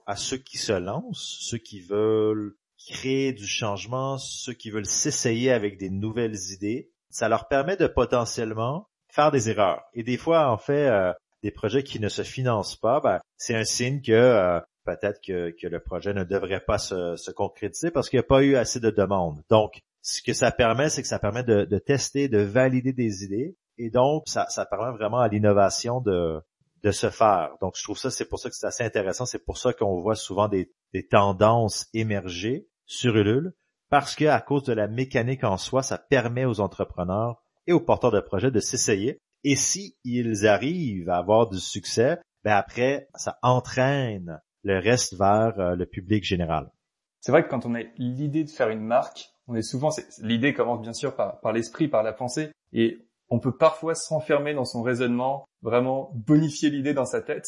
à 0.07 0.17
ceux 0.17 0.37
qui 0.37 0.59
se 0.59 0.73
lancent, 0.73 1.39
ceux 1.41 1.59
qui 1.59 1.81
veulent 1.81 2.57
créer 2.87 3.33
du 3.33 3.47
changement, 3.47 4.19
ceux 4.19 4.53
qui 4.53 4.71
veulent 4.71 4.87
s'essayer 4.87 5.51
avec 5.51 5.79
des 5.79 5.89
nouvelles 5.89 6.37
idées, 6.53 6.91
ça 7.11 7.29
leur 7.29 7.49
permet 7.49 7.77
de 7.77 7.87
potentiellement 7.87 8.89
faire 9.09 9.31
des 9.31 9.49
erreurs. 9.49 9.83
Et 9.95 10.03
des 10.03 10.19
fois, 10.19 10.51
en 10.51 10.59
fait, 10.59 10.89
euh, 10.89 11.13
des 11.47 11.53
projets 11.53 11.85
qui 11.85 12.01
ne 12.01 12.09
se 12.09 12.23
financent 12.23 12.75
pas, 12.75 13.01
ben, 13.01 13.21
c'est 13.37 13.55
un 13.55 13.63
signe 13.63 14.03
que 14.03 14.11
euh, 14.11 14.59
peut-être 14.85 15.21
que, 15.25 15.55
le 15.63 15.81
projet 15.81 16.13
ne 16.13 16.25
devrait 16.25 16.65
pas 16.65 16.79
se, 16.79 17.31
concrétiser 17.31 17.93
parce 17.93 18.09
qu'il 18.09 18.19
n'y 18.19 18.25
a 18.25 18.29
pas 18.29 18.43
eu 18.43 18.57
assez 18.57 18.81
de 18.81 18.91
demandes. 18.91 19.43
Donc, 19.49 19.81
ce 20.03 20.23
que 20.23 20.33
ça 20.33 20.51
permet, 20.51 20.89
c'est 20.89 21.03
que 21.03 21.09
ça 21.09 21.21
permet 21.21 21.45
de, 21.45 21.79
tester, 21.79 22.29
de 22.29 22.39
valider 22.39 22.93
des 22.93 23.23
idées. 23.23 23.57
Et 23.79 23.91
donc, 23.91 24.25
ça, 24.27 24.47
permet 24.69 24.97
vraiment 24.97 25.21
à 25.21 25.29
l'innovation 25.29 26.01
de, 26.01 26.41
de 26.83 26.91
se 26.91 27.11
faire. 27.11 27.51
Donc, 27.61 27.75
je 27.77 27.85
trouve 27.85 27.99
ça, 27.99 28.11
c'est 28.11 28.29
pour 28.29 28.41
ça 28.41 28.49
que 28.49 28.57
c'est 28.57 28.67
assez 28.67 28.85
intéressant. 28.85 29.25
C'est 29.25 29.45
pour 29.45 29.59
ça 29.59 29.73
qu'on 29.73 30.01
voit 30.01 30.17
souvent 30.17 30.49
des, 30.49 30.73
des 30.93 31.07
tendances 31.07 31.87
émerger 31.95 32.67
sur 32.87 33.17
Ulule, 33.17 33.53
parce 33.89 34.17
que 34.17 34.25
à 34.25 34.41
cause 34.41 34.65
de 34.65 34.73
la 34.73 34.89
mécanique 34.89 35.45
en 35.45 35.59
soi, 35.59 35.85
ça 35.85 35.99
permet 35.99 36.45
aux 36.45 36.59
entrepreneurs 36.59 37.41
et 37.69 37.73
aux 37.73 37.81
porteurs 37.81 38.13
de 38.13 38.21
projets 38.21 38.51
de 38.51 38.61
s'essayer. 38.61 39.21
Et 39.49 39.55
si 39.55 39.97
ils 40.03 40.49
arrivent 40.49 41.09
à 41.09 41.19
avoir 41.19 41.49
du 41.49 41.61
succès, 41.61 42.19
ben 42.43 42.57
après, 42.57 43.07
ça 43.15 43.39
entraîne 43.43 44.41
le 44.65 44.81
reste 44.81 45.17
vers 45.17 45.61
euh, 45.61 45.77
le 45.77 45.87
public 45.87 46.25
général. 46.25 46.73
C'est 47.21 47.31
vrai 47.31 47.45
que 47.45 47.49
quand 47.49 47.65
on 47.65 47.77
a 47.77 47.83
l'idée 47.97 48.43
de 48.43 48.51
faire 48.51 48.71
une 48.71 48.83
marque, 48.83 49.31
on 49.47 49.55
est 49.55 49.63
souvent, 49.63 49.91
l'idée 50.21 50.53
commence 50.53 50.83
bien 50.83 50.93
sûr 50.93 51.15
par, 51.15 51.53
l'esprit, 51.53 51.87
par 51.87 52.03
la 52.03 52.13
pensée, 52.13 52.51
et 52.73 52.99
on 53.29 53.39
peut 53.39 53.57
parfois 53.57 53.95
s'enfermer 53.95 54.53
dans 54.53 54.65
son 54.65 54.83
raisonnement, 54.83 55.45
vraiment 55.63 56.11
bonifier 56.15 56.69
l'idée 56.69 56.93
dans 56.93 57.07
sa 57.07 57.23
tête, 57.23 57.47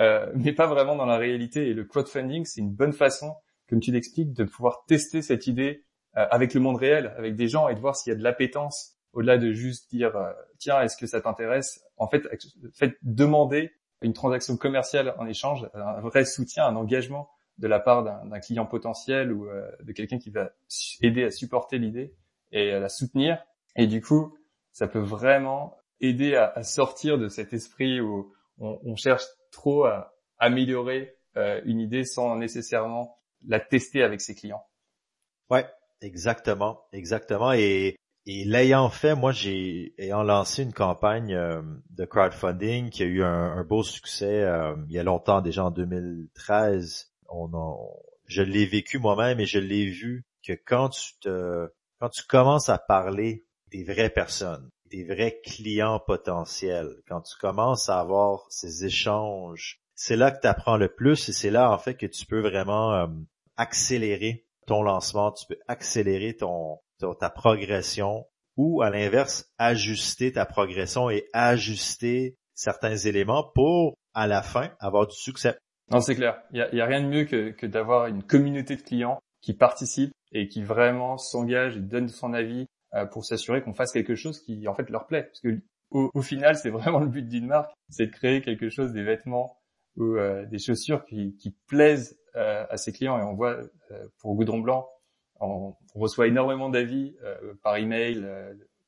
euh, 0.00 0.30
mais 0.34 0.52
pas 0.52 0.66
vraiment 0.66 0.96
dans 0.96 1.06
la 1.06 1.16
réalité. 1.16 1.66
Et 1.68 1.72
le 1.72 1.84
crowdfunding, 1.84 2.44
c'est 2.44 2.60
une 2.60 2.74
bonne 2.74 2.92
façon, 2.92 3.36
comme 3.70 3.80
tu 3.80 3.90
l'expliques, 3.90 4.34
de 4.34 4.44
pouvoir 4.44 4.84
tester 4.86 5.22
cette 5.22 5.46
idée 5.46 5.86
euh, 6.18 6.26
avec 6.30 6.52
le 6.52 6.60
monde 6.60 6.76
réel, 6.76 7.14
avec 7.16 7.36
des 7.36 7.48
gens, 7.48 7.68
et 7.68 7.74
de 7.74 7.80
voir 7.80 7.96
s'il 7.96 8.12
y 8.12 8.14
a 8.14 8.18
de 8.18 8.22
l'appétence, 8.22 8.98
au-delà 9.12 9.38
de 9.38 9.52
juste 9.52 9.90
dire, 9.90 10.16
euh, 10.16 10.32
tiens, 10.58 10.80
est-ce 10.80 10.96
que 10.96 11.06
ça 11.06 11.20
t'intéresse? 11.20 11.84
En 11.96 12.08
fait, 12.08 12.26
demander 13.02 13.72
une 14.00 14.12
transaction 14.12 14.56
commerciale 14.56 15.14
en 15.18 15.26
échange, 15.26 15.68
un 15.74 16.00
vrai 16.00 16.24
soutien, 16.24 16.66
un 16.66 16.76
engagement 16.76 17.30
de 17.58 17.68
la 17.68 17.78
part 17.78 18.02
d'un 18.02 18.40
client 18.40 18.66
potentiel 18.66 19.32
ou 19.32 19.46
euh, 19.46 19.70
de 19.82 19.92
quelqu'un 19.92 20.18
qui 20.18 20.30
va 20.30 20.50
aider 21.02 21.24
à 21.24 21.30
supporter 21.30 21.78
l'idée 21.78 22.14
et 22.50 22.72
à 22.72 22.80
la 22.80 22.88
soutenir. 22.88 23.44
Et 23.76 23.86
du 23.86 24.00
coup, 24.00 24.36
ça 24.72 24.88
peut 24.88 24.98
vraiment 24.98 25.76
aider 26.00 26.34
à, 26.34 26.62
sortir 26.64 27.18
de 27.18 27.28
cet 27.28 27.52
esprit 27.52 28.00
où 28.00 28.34
on, 28.58 28.80
on 28.84 28.96
cherche 28.96 29.24
trop 29.52 29.84
à 29.84 30.14
améliorer 30.38 31.16
euh, 31.36 31.60
une 31.64 31.80
idée 31.80 32.04
sans 32.04 32.36
nécessairement 32.36 33.16
la 33.46 33.60
tester 33.60 34.02
avec 34.02 34.20
ses 34.20 34.34
clients. 34.34 34.62
Ouais, 35.48 35.66
exactement, 36.00 36.82
exactement. 36.92 37.52
Et, 37.52 37.96
et 38.26 38.44
l'ayant 38.44 38.88
fait, 38.88 39.14
moi, 39.16 39.32
j'ai 39.32 39.94
ayant 39.98 40.22
lancé 40.22 40.62
une 40.62 40.72
campagne 40.72 41.34
euh, 41.34 41.62
de 41.90 42.04
crowdfunding 42.04 42.90
qui 42.90 43.02
a 43.02 43.06
eu 43.06 43.22
un, 43.24 43.64
beau 43.64 43.82
succès 43.82 44.42
euh, 44.42 44.76
il 44.88 44.94
y 44.94 44.98
a 44.98 45.02
longtemps, 45.02 45.40
déjà 45.40 45.64
en 45.64 45.70
2013. 45.70 47.10
On 47.28 47.50
je 48.26 48.42
l'ai 48.42 48.66
vécu 48.66 48.98
moi-même 48.98 49.40
et 49.40 49.46
je 49.46 49.58
l'ai 49.58 49.86
vu 49.86 50.24
que 50.46 50.52
quand 50.52 50.90
tu 50.90 51.18
te, 51.20 51.68
quand 52.00 52.08
tu 52.08 52.22
commences 52.22 52.68
à 52.68 52.78
parler 52.78 53.44
des 53.70 53.84
vraies 53.84 54.10
personnes, 54.10 54.70
des 54.90 55.04
vrais 55.04 55.40
clients 55.44 56.00
potentiels, 56.00 56.94
quand 57.08 57.22
tu 57.22 57.36
commences 57.38 57.88
à 57.88 58.00
avoir 58.00 58.46
ces 58.50 58.84
échanges, 58.84 59.80
c'est 59.94 60.16
là 60.16 60.30
que 60.30 60.40
tu 60.40 60.46
apprends 60.46 60.76
le 60.76 60.88
plus 60.88 61.28
et 61.28 61.32
c'est 61.32 61.50
là 61.50 61.70
en 61.70 61.78
fait 61.78 61.94
que 61.94 62.06
tu 62.06 62.24
peux 62.26 62.40
vraiment 62.40 62.94
euh, 62.94 63.06
accélérer 63.56 64.46
ton 64.66 64.82
lancement, 64.82 65.32
tu 65.32 65.46
peux 65.46 65.58
accélérer 65.68 66.34
ton, 66.36 66.78
ta 67.18 67.30
progression 67.30 68.26
ou 68.56 68.82
à 68.82 68.90
l'inverse 68.90 69.50
ajuster 69.58 70.32
ta 70.32 70.46
progression 70.46 71.10
et 71.10 71.26
ajuster 71.32 72.36
certains 72.54 72.96
éléments 72.96 73.50
pour 73.54 73.94
à 74.14 74.26
la 74.26 74.42
fin 74.42 74.70
avoir 74.78 75.06
du 75.06 75.16
succès. 75.16 75.56
Non, 75.90 76.00
c'est 76.00 76.14
clair. 76.14 76.42
Il 76.52 76.58
y 76.58 76.80
a, 76.80 76.86
rien 76.86 77.02
de 77.02 77.08
mieux 77.08 77.24
que, 77.24 77.66
d'avoir 77.66 78.06
une 78.06 78.22
communauté 78.22 78.76
de 78.76 78.82
clients 78.82 79.18
qui 79.40 79.54
participent 79.54 80.12
et 80.32 80.48
qui 80.48 80.62
vraiment 80.62 81.18
s'engagent 81.18 81.76
et 81.76 81.80
donnent 81.80 82.08
son 82.08 82.32
avis 82.32 82.66
euh, 82.94 83.04
pour 83.06 83.24
s'assurer 83.24 83.62
qu'on 83.62 83.74
fasse 83.74 83.92
quelque 83.92 84.14
chose 84.14 84.40
qui 84.40 84.68
en 84.68 84.74
fait 84.74 84.88
leur 84.90 85.06
plaît. 85.06 85.24
Parce 85.24 85.40
que 85.40 85.60
au, 85.90 86.22
final, 86.22 86.56
c'est 86.56 86.70
vraiment 86.70 87.00
le 87.00 87.08
but 87.08 87.28
d'une 87.28 87.46
marque, 87.46 87.72
c'est 87.90 88.06
de 88.06 88.12
créer 88.12 88.40
quelque 88.40 88.70
chose, 88.70 88.92
des 88.92 89.02
vêtements 89.02 89.58
ou 89.96 90.16
euh, 90.16 90.46
des 90.46 90.58
chaussures 90.58 91.04
qui, 91.04 91.56
plaisent 91.66 92.18
à 92.34 92.76
ses 92.76 92.92
clients. 92.92 93.18
Et 93.18 93.22
on 93.22 93.34
voit 93.34 93.58
pour 94.18 94.34
Goudron 94.34 94.60
Blanc, 94.60 94.88
on, 95.40 95.74
reçoit 95.94 96.26
énormément 96.26 96.70
d'avis 96.70 97.14
par 97.62 97.76
email, 97.76 98.26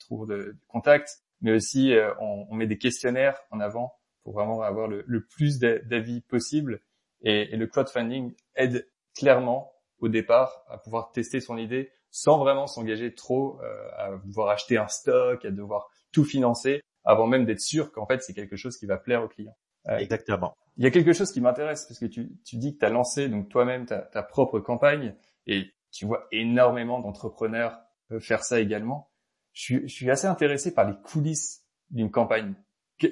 tour 0.07 0.27
de, 0.27 0.37
de, 0.37 0.57
contact, 0.69 1.23
mais 1.41 1.53
aussi 1.53 1.95
on, 2.21 2.47
on, 2.51 2.55
met 2.55 2.67
des 2.67 2.79
questionnaires 2.79 3.39
en 3.51 3.61
avant 3.61 3.93
pour 4.23 4.33
vraiment 4.33 4.63
avoir 4.63 4.89
le, 4.89 5.27
plus 5.27 5.59
d'avis 5.59 6.23
possible. 6.23 6.81
Et, 7.23 7.55
et 7.55 7.57
le 7.57 7.67
crowdfunding 7.67 8.35
aide 8.55 8.89
clairement 9.15 9.73
au 9.99 10.09
départ 10.09 10.65
à 10.69 10.79
pouvoir 10.79 11.13
tester 11.13 11.41
son 11.41 11.57
idée 11.57 11.91
sans 12.11 12.39
vraiment 12.39 12.69
s'engager 12.69 13.13
trop 13.13 13.59
euh, 13.61 13.89
à 13.97 14.11
devoir 14.25 14.49
acheter 14.51 14.77
un 14.77 14.87
stock, 14.87 15.45
à 15.45 15.51
devoir 15.51 15.91
tout 16.13 16.25
financer, 16.25 16.81
avant 17.05 17.27
même 17.27 17.45
d'être 17.45 17.61
sûr 17.61 17.91
qu'en 17.91 18.07
fait 18.07 18.23
c'est 18.23 18.35
quelque 18.35 18.55
chose 18.55 18.77
qui 18.77 18.87
va 18.87 18.99
plaire 18.99 19.25
au 19.25 19.29
client. 19.29 19.57
Euh, 19.89 19.99
Exactement. 19.99 20.57
Il 20.77 20.85
y 20.85 20.87
a 20.87 20.91
quelque 20.91 21.13
chose 21.13 21.31
qui 21.31 21.41
m'intéresse 21.41 21.87
parce 21.87 22.01
que 22.01 22.07
tu, 22.07 22.31
dis 22.53 22.75
que 22.75 22.79
tu 22.81 22.85
as 22.85 22.91
lancé 22.91 23.29
donc 23.29 23.49
toi-même 23.49 23.87
ta, 23.87 24.23
propre 24.23 24.59
campagne 24.61 25.15
et 25.47 25.71
tu 25.93 26.07
vois 26.07 26.27
énormément 26.33 27.01
d'entrepreneurs 27.01 27.79
faire 28.21 28.45
ça 28.45 28.61
également. 28.61 29.11
Je 29.53 29.87
suis, 29.87 30.11
assez 30.11 30.27
intéressé 30.27 30.75
par 30.75 30.89
les 30.89 30.97
coulisses 31.03 31.63
d'une 31.91 32.11
campagne. 32.11 32.55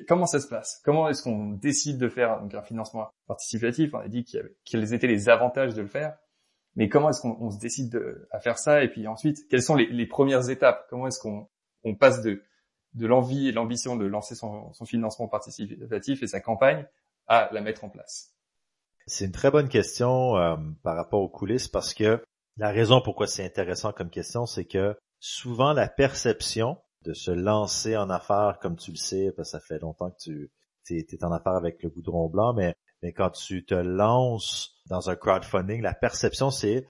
comment 0.09 0.27
ça 0.27 0.41
se 0.41 0.49
passe? 0.49 0.81
Comment 0.85 1.09
est-ce 1.09 1.23
qu'on 1.23 1.51
décide 1.51 1.99
de 1.99 2.09
faire 2.09 2.41
donc, 2.41 2.55
un 2.55 2.63
financement 2.63 3.11
participatif? 3.27 3.95
On 3.95 3.99
a 3.99 4.09
dit 4.09 4.25
quels 4.65 4.95
étaient 4.95 5.07
les 5.07 5.29
avantages 5.29 5.75
de 5.75 5.83
le 5.83 5.89
faire. 5.89 6.17
Mais 6.75 6.89
comment 6.89 7.11
est-ce 7.11 7.21
qu'on 7.21 7.51
se 7.51 7.59
décide 7.59 8.03
à 8.31 8.41
faire 8.41 8.59
ça? 8.59 8.83
Et 8.83 8.89
puis 8.89 9.07
ensuite, 9.07 9.47
quelles 9.49 9.63
sont 9.63 9.77
les, 9.77 10.07
premières 10.07 10.49
étapes? 10.49 10.87
Comment 10.89 11.07
est-ce 11.07 11.21
qu'on 11.21 11.49
on 11.85 11.95
passe 11.95 12.23
de, 12.23 12.43
l'envie 12.99 13.49
et 13.49 13.53
l'ambition 13.53 13.97
de 13.97 14.07
lancer 14.07 14.35
son, 14.35 14.73
financement 14.87 15.29
participatif 15.29 16.23
et 16.23 16.27
sa 16.27 16.41
campagne 16.41 16.87
C'est 19.07 19.25
une 19.25 19.33
très 19.33 19.51
bonne 19.51 19.69
question 19.69 20.37
euh, 20.37 20.57
par 20.83 20.97
rapport 20.97 21.21
aux 21.21 21.29
coulisses 21.29 21.69
parce 21.69 21.95
que 21.95 22.23
la 22.57 22.71
raison 22.71 23.01
pourquoi 23.01 23.27
c'est 23.27 23.45
intéressant 23.45 23.93
comme 23.93 24.11
question, 24.11 24.47
c'est 24.47 24.67
que 24.67 24.97
souvent 25.19 25.73
la 25.73 25.89
perception 25.89 26.79
de 27.05 27.15
se 27.15 27.31
lancer 27.31 27.97
en 27.97 28.11
affaires, 28.11 28.59
comme 28.61 28.77
tu 28.77 28.91
le 28.93 28.97
sais, 28.97 29.33
parce 29.37 29.49
que 29.49 29.59
ça 29.59 29.61
fait 29.61 29.79
longtemps 29.79 30.11
que 30.11 30.19
tu 30.19 30.51
es, 30.91 31.25
en 31.25 31.33
affaires 31.33 31.55
avec 31.55 31.83
le 31.83 31.89
goudron 31.89 32.29
blanc, 32.29 32.55
mais 32.55 32.75
quand 33.13 33.31
tu 33.31 33.65
te 33.65 33.75
lances 33.75 34.77
dans 34.87 35.11
un 35.11 35.17
crowdfunding, 35.17 35.81
la 35.81 35.95
perception 35.95 36.51
c'est 36.51 36.87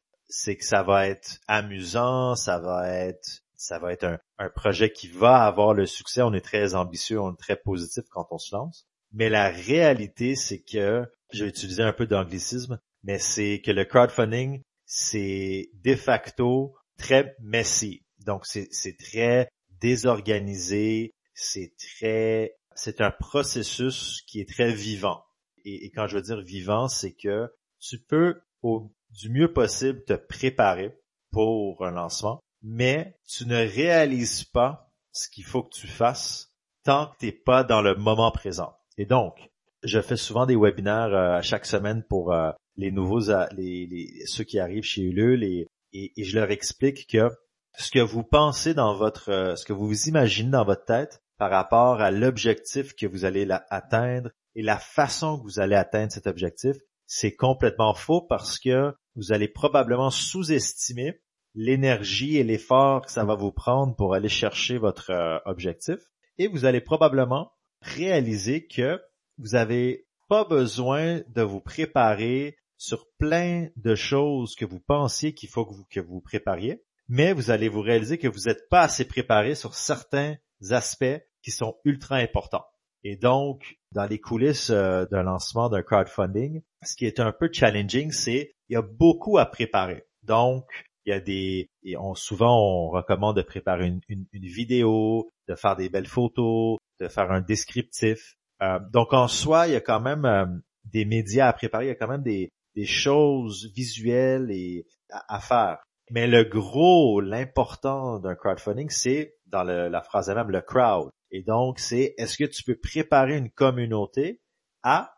que 0.56 0.64
ça 0.64 0.82
va 0.82 1.06
être 1.08 1.38
amusant, 1.46 2.34
ça 2.34 2.58
va 2.58 2.88
être 2.88 3.42
ça 3.54 3.78
va 3.78 3.92
être 3.92 4.18
un, 4.38 4.48
projet 4.50 4.90
qui 4.90 5.06
va 5.06 5.44
avoir 5.44 5.72
le 5.72 5.86
succès. 5.86 6.20
On 6.20 6.32
est 6.32 6.44
très 6.44 6.74
ambitieux, 6.74 7.20
on 7.20 7.32
est 7.32 7.38
très 7.38 7.54
positif 7.54 8.02
quand 8.10 8.26
on 8.32 8.38
se 8.38 8.54
lance. 8.56 8.88
Mais 9.12 9.28
la 9.28 9.50
réalité, 9.50 10.34
c'est 10.34 10.62
que, 10.62 11.04
je 11.32 11.44
vais 11.44 11.50
utiliser 11.50 11.82
un 11.82 11.92
peu 11.92 12.06
d'anglicisme, 12.06 12.78
mais 13.02 13.18
c'est 13.18 13.60
que 13.64 13.70
le 13.70 13.84
crowdfunding, 13.84 14.62
c'est 14.86 15.70
de 15.82 15.94
facto 15.94 16.74
très 16.98 17.34
messy. 17.40 18.04
Donc, 18.24 18.46
c'est 18.46 18.96
très 18.98 19.48
désorganisé, 19.80 21.12
c'est 21.34 21.72
très, 21.78 22.56
c'est 22.74 23.00
un 23.00 23.10
processus 23.10 24.22
qui 24.26 24.40
est 24.40 24.48
très 24.48 24.72
vivant 24.72 25.22
et, 25.64 25.90
quand 25.90 26.06
je 26.06 26.16
veux 26.16 26.22
dire 26.22 26.40
vivant, 26.40 26.88
c'est 26.88 27.14
que 27.14 27.52
tu 27.80 27.98
peux 27.98 28.40
au, 28.62 28.92
du 29.10 29.30
mieux 29.30 29.52
possible 29.52 30.04
te 30.04 30.14
préparer 30.14 30.96
pour 31.30 31.84
un 31.84 31.92
lancement, 31.92 32.40
mais 32.62 33.18
tu 33.26 33.46
ne 33.46 33.56
réalises 33.56 34.44
pas 34.44 34.90
ce 35.12 35.28
qu'il 35.28 35.44
faut 35.44 35.62
que 35.62 35.74
tu 35.74 35.86
fasses 35.86 36.52
tant 36.84 37.06
que 37.06 37.18
tu 37.18 37.26
n'es 37.26 37.32
pas 37.32 37.64
dans 37.64 37.82
le 37.82 37.94
moment 37.94 38.30
présent. 38.30 38.74
Et 38.98 39.06
donc, 39.06 39.34
je 39.82 40.00
fais 40.00 40.16
souvent 40.16 40.46
des 40.46 40.56
webinaires 40.56 41.14
euh, 41.14 41.40
chaque 41.42 41.66
semaine 41.66 42.04
pour 42.08 42.32
euh, 42.32 42.50
les 42.76 42.90
nouveaux, 42.90 43.30
euh, 43.30 43.46
les, 43.56 43.86
les, 43.86 44.26
ceux 44.26 44.44
qui 44.44 44.58
arrivent 44.58 44.84
chez 44.84 45.02
Ulule 45.02 45.44
et, 45.44 45.68
et, 45.92 46.24
je 46.24 46.38
leur 46.38 46.50
explique 46.50 47.06
que 47.10 47.30
ce 47.76 47.90
que 47.90 48.00
vous 48.00 48.22
pensez 48.22 48.74
dans 48.74 48.94
votre, 48.94 49.54
ce 49.56 49.64
que 49.64 49.72
vous 49.72 50.08
imaginez 50.08 50.50
dans 50.50 50.64
votre 50.64 50.84
tête 50.84 51.22
par 51.38 51.50
rapport 51.50 52.00
à 52.00 52.10
l'objectif 52.10 52.94
que 52.94 53.06
vous 53.06 53.24
allez 53.24 53.48
atteindre 53.70 54.30
et 54.54 54.62
la 54.62 54.78
façon 54.78 55.38
que 55.38 55.44
vous 55.44 55.60
allez 55.60 55.74
atteindre 55.74 56.12
cet 56.12 56.26
objectif, 56.26 56.76
c'est 57.06 57.34
complètement 57.34 57.94
faux 57.94 58.22
parce 58.22 58.58
que 58.58 58.94
vous 59.16 59.32
allez 59.32 59.48
probablement 59.48 60.10
sous-estimer 60.10 61.20
l'énergie 61.54 62.38
et 62.38 62.44
l'effort 62.44 63.02
que 63.02 63.10
ça 63.10 63.24
va 63.24 63.34
vous 63.34 63.52
prendre 63.52 63.94
pour 63.96 64.14
aller 64.14 64.28
chercher 64.28 64.78
votre 64.78 65.10
euh, 65.10 65.38
objectif 65.44 65.98
et 66.38 66.48
vous 66.48 66.64
allez 66.64 66.80
probablement 66.80 67.52
réaliser 67.82 68.66
que 68.66 69.00
vous 69.38 69.50
n'avez 69.50 70.06
pas 70.28 70.44
besoin 70.44 71.20
de 71.28 71.42
vous 71.42 71.60
préparer 71.60 72.56
sur 72.76 73.06
plein 73.18 73.68
de 73.76 73.94
choses 73.94 74.54
que 74.56 74.64
vous 74.64 74.80
pensiez 74.80 75.34
qu'il 75.34 75.48
faut 75.48 75.64
que 75.64 75.74
vous, 75.74 75.84
que 75.90 76.00
vous 76.00 76.20
prépariez, 76.20 76.82
mais 77.08 77.32
vous 77.32 77.50
allez 77.50 77.68
vous 77.68 77.80
réaliser 77.80 78.18
que 78.18 78.28
vous 78.28 78.46
n'êtes 78.46 78.68
pas 78.68 78.80
assez 78.80 79.06
préparé 79.06 79.54
sur 79.54 79.74
certains 79.74 80.36
aspects 80.70 81.20
qui 81.42 81.50
sont 81.50 81.76
ultra 81.84 82.16
importants. 82.16 82.64
Et 83.04 83.16
donc, 83.16 83.78
dans 83.92 84.06
les 84.06 84.20
coulisses 84.20 84.70
euh, 84.70 85.06
d'un 85.10 85.24
lancement 85.24 85.68
d'un 85.68 85.82
crowdfunding, 85.82 86.62
ce 86.82 86.96
qui 86.96 87.04
est 87.04 87.20
un 87.20 87.32
peu 87.32 87.48
challenging, 87.52 88.12
c'est 88.12 88.54
il 88.68 88.74
y 88.74 88.76
a 88.76 88.82
beaucoup 88.82 89.38
à 89.38 89.46
préparer. 89.46 90.04
Donc, 90.22 90.64
il 91.04 91.10
y 91.10 91.12
a 91.12 91.20
des, 91.20 91.68
et 91.82 91.96
on, 91.96 92.14
souvent 92.14 92.56
on 92.56 92.90
recommande 92.90 93.36
de 93.36 93.42
préparer 93.42 93.86
une, 93.86 94.00
une, 94.08 94.46
vidéo, 94.46 95.30
de 95.48 95.56
faire 95.56 95.74
des 95.74 95.88
belles 95.88 96.06
photos, 96.06 96.78
de 97.02 97.08
faire 97.08 97.30
un 97.30 97.40
descriptif, 97.40 98.36
Euh, 98.62 98.78
donc 98.92 99.12
en 99.12 99.26
soi, 99.26 99.66
il 99.66 99.72
y 99.72 99.76
a 99.76 99.80
quand 99.80 100.00
même 100.00 100.24
euh, 100.24 100.46
des 100.84 101.04
médias 101.04 101.48
à 101.48 101.52
préparer, 101.52 101.86
il 101.86 101.88
y 101.88 101.90
a 101.90 101.96
quand 101.96 102.06
même 102.06 102.22
des, 102.22 102.52
des 102.76 102.86
choses 102.86 103.72
visuelles 103.74 104.50
et 104.50 104.86
à, 105.10 105.40
faire. 105.40 105.82
Mais 106.10 106.28
le 106.28 106.44
gros, 106.44 107.20
l'important 107.20 108.20
d'un 108.20 108.36
crowdfunding, 108.36 108.88
c'est 108.88 109.34
dans 109.46 109.64
la 109.64 110.02
phrase 110.02 110.30
même 110.30 110.50
le 110.50 110.60
crowd. 110.60 111.10
Et 111.32 111.42
donc, 111.42 111.78
c'est 111.78 112.14
est-ce 112.18 112.38
que 112.38 112.44
tu 112.44 112.62
peux 112.62 112.78
préparer 112.78 113.36
une 113.36 113.50
communauté 113.50 114.40
à 114.82 115.14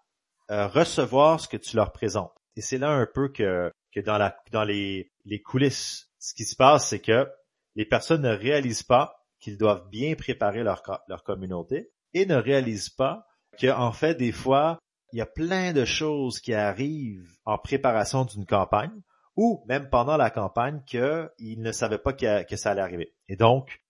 euh, 0.50 0.66
recevoir 0.66 1.40
ce 1.40 1.48
que 1.48 1.58
tu 1.58 1.76
leur 1.76 1.92
présentes? 1.92 2.32
Et 2.56 2.62
c'est 2.62 2.78
là 2.78 2.90
un 2.90 3.06
peu 3.12 3.28
que, 3.28 3.70
que 3.92 4.00
dans, 4.00 4.16
la, 4.16 4.36
dans 4.52 4.64
les, 4.64 5.10
les 5.24 5.42
coulisses, 5.42 6.08
ce 6.18 6.34
qui 6.34 6.44
se 6.44 6.56
passe, 6.56 6.88
c'est 6.88 7.00
que 7.00 7.28
les 7.74 7.84
personnes 7.84 8.22
ne 8.22 8.34
réalisent 8.34 8.84
pas 8.84 9.23
qu'ils 9.44 9.58
doivent 9.58 9.86
bien 9.90 10.14
préparer 10.14 10.62
leur, 10.62 10.82
communauté 11.22 11.90
et 12.14 12.24
ne 12.24 12.34
réalisent 12.34 12.88
pas 12.88 13.26
qu'en 13.60 13.92
fait, 13.92 14.14
des 14.14 14.32
fois, 14.32 14.78
il 15.12 15.18
y 15.18 15.22
a 15.22 15.26
plein 15.26 15.74
de 15.74 15.84
choses 15.84 16.40
qui 16.40 16.54
arrivent 16.54 17.36
en 17.44 17.58
préparation 17.58 18.24
d'une 18.24 18.46
campagne 18.46 19.02
ou 19.36 19.62
même 19.68 19.90
pendant 19.90 20.16
la 20.16 20.30
campagne 20.30 20.80
qu'ils 20.86 21.60
ne 21.60 21.72
savaient 21.72 21.98
pas 21.98 22.14
que, 22.14 22.44
que, 22.44 22.56
ça 22.56 22.70
allait 22.70 22.80
arriver. 22.80 23.14
Et 23.28 23.36
donc, 23.36 23.82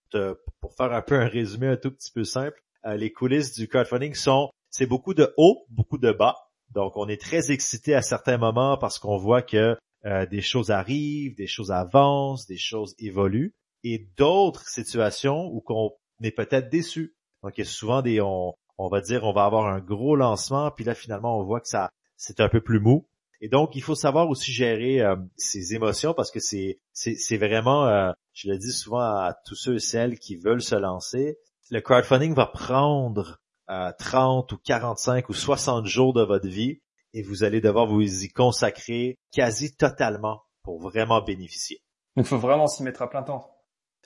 pour 0.59 0.75
faire 0.75 0.91
un 0.91 1.01
peu 1.01 1.15
un 1.15 1.27
résumé 1.27 1.67
un 1.67 1.77
tout 1.77 1.91
petit 1.91 2.11
peu 2.11 2.25
simple, 2.25 2.61
euh, 2.85 2.97
les 2.97 3.13
coulisses 3.13 3.53
du 3.53 3.69
crowdfunding 3.69 4.13
sont, 4.13 4.49
c'est 4.69 4.85
beaucoup 4.85 5.13
de 5.13 5.33
haut, 5.37 5.65
beaucoup 5.69 5.97
de 5.97 6.11
bas. 6.11 6.35
Donc, 6.71 6.97
on 6.97 7.07
est 7.07 7.21
très 7.21 7.51
excité 7.51 7.95
à 7.95 8.01
certains 8.01 8.37
moments 8.37 8.77
parce 8.77 8.99
qu'on 8.99 9.17
voit 9.17 9.41
que 9.41 9.77
euh, 10.05 10.25
des 10.25 10.41
choses 10.41 10.69
arrivent, 10.69 11.35
des 11.35 11.47
choses 11.47 11.71
avancent, 11.71 12.45
des 12.45 12.57
choses 12.57 12.93
évoluent, 12.99 13.55
et 13.85 14.09
d'autres 14.17 14.67
situations 14.67 15.45
où 15.53 15.61
qu'on 15.61 15.91
est 16.23 16.31
peut-être 16.31 16.69
déçu. 16.69 17.15
Donc, 17.43 17.53
il 17.57 17.61
y 17.61 17.67
a 17.67 17.69
souvent 17.69 18.01
des, 18.01 18.19
on, 18.19 18.55
on 18.79 18.89
va 18.89 18.99
dire, 18.99 19.23
on 19.23 19.31
va 19.31 19.45
avoir 19.45 19.67
un 19.67 19.79
gros 19.79 20.15
lancement, 20.15 20.71
puis 20.71 20.83
là, 20.83 20.95
finalement, 20.95 21.39
on 21.39 21.43
voit 21.43 21.61
que 21.61 21.67
ça, 21.67 21.91
c'est 22.17 22.39
un 22.39 22.49
peu 22.49 22.61
plus 22.61 22.79
mou. 22.79 23.07
Et 23.41 23.47
donc, 23.47 23.75
il 23.75 23.83
faut 23.83 23.93
savoir 23.93 24.27
aussi 24.27 24.51
gérer 24.51 25.01
euh, 25.01 25.15
ses 25.37 25.75
émotions 25.75 26.15
parce 26.15 26.31
que 26.31 26.39
c'est, 26.39 26.79
c'est, 26.93 27.37
vraiment, 27.37 27.85
euh, 27.85 28.11
je 28.33 28.49
le 28.49 28.57
dis 28.57 28.71
souvent 28.71 29.01
à 29.01 29.35
tous 29.45 29.55
ceux 29.55 29.75
et 29.75 29.79
celles 29.79 30.17
qui 30.17 30.35
veulent 30.35 30.63
se 30.63 30.75
lancer, 30.75 31.37
le 31.69 31.79
crowdfunding 31.79 32.33
va 32.33 32.47
prendre 32.47 33.39
30 33.67 34.51
ou 34.51 34.57
45 34.57 35.29
ou 35.29 35.33
60 35.33 35.85
jours 35.85 36.13
de 36.13 36.23
votre 36.23 36.47
vie 36.47 36.81
et 37.13 37.23
vous 37.23 37.43
allez 37.43 37.61
devoir 37.61 37.87
vous 37.87 38.23
y 38.23 38.29
consacrer 38.29 39.17
quasi 39.31 39.75
totalement 39.75 40.41
pour 40.63 40.79
vraiment 40.79 41.21
bénéficier. 41.21 41.81
Il 42.15 42.23
faut 42.23 42.37
vraiment 42.37 42.67
s'y 42.67 42.83
mettre 42.83 43.01
à 43.01 43.09
plein 43.09 43.23
temps. 43.23 43.54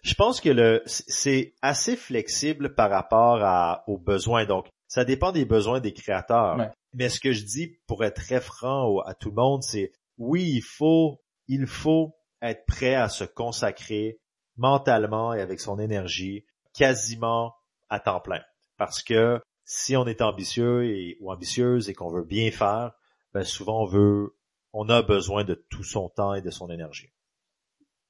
Je 0.02 0.14
pense 0.14 0.42
que 0.42 0.50
le 0.50 0.82
c'est 0.86 1.54
assez 1.62 1.96
flexible 1.96 2.76
par 2.76 2.90
rapport 2.90 3.44
à, 3.44 3.84
aux 3.88 3.98
besoins. 3.98 4.46
Donc, 4.46 4.68
ça 4.88 5.06
dépend 5.06 5.32
des 5.32 5.46
besoins 5.46 5.80
des 5.80 5.94
créateurs. 5.94 6.58
Mais 6.94 7.10
ce 7.10 7.20
que 7.20 7.32
je 7.32 7.44
dis 7.44 7.78
pour 7.88 8.04
être 8.04 8.22
très 8.22 8.42
franc 8.42 9.00
à 9.00 9.14
tout 9.14 9.30
le 9.30 9.36
monde, 9.36 9.64
c'est 9.64 9.92
oui, 10.18 10.44
il 10.44 10.64
faut 10.64 11.22
il 11.48 11.68
faut 11.68 12.16
être 12.42 12.66
prêt 12.66 12.96
à 12.96 13.10
se 13.10 13.24
consacrer 13.24 14.20
mentalement 14.58 15.34
et 15.34 15.42
avec 15.42 15.60
son 15.60 15.80
énergie 15.80 16.46
quasiment 16.74 17.56
à 17.90 18.00
temps 18.00 18.20
plein. 18.20 18.42
Parce 18.78 19.04
que 19.04 19.42
si 19.66 19.96
on 19.96 20.08
est 20.08 20.22
ambitieux 20.22 20.86
et, 20.86 21.18
ou 21.22 21.32
ambitieuse 21.32 21.90
et 21.90 21.94
qu'on 21.94 22.10
veut 22.10 22.24
bien 22.24 22.52
faire, 22.52 22.94
ben 23.34 23.44
souvent 23.44 23.84
on 23.84 23.86
veut, 23.86 24.36
on 24.74 24.90
a 24.90 25.02
besoin 25.02 25.44
de 25.44 25.54
tout 25.70 25.84
son 25.84 26.10
temps 26.10 26.34
et 26.34 26.42
de 26.42 26.50
son 26.50 26.70
énergie. 26.70 27.12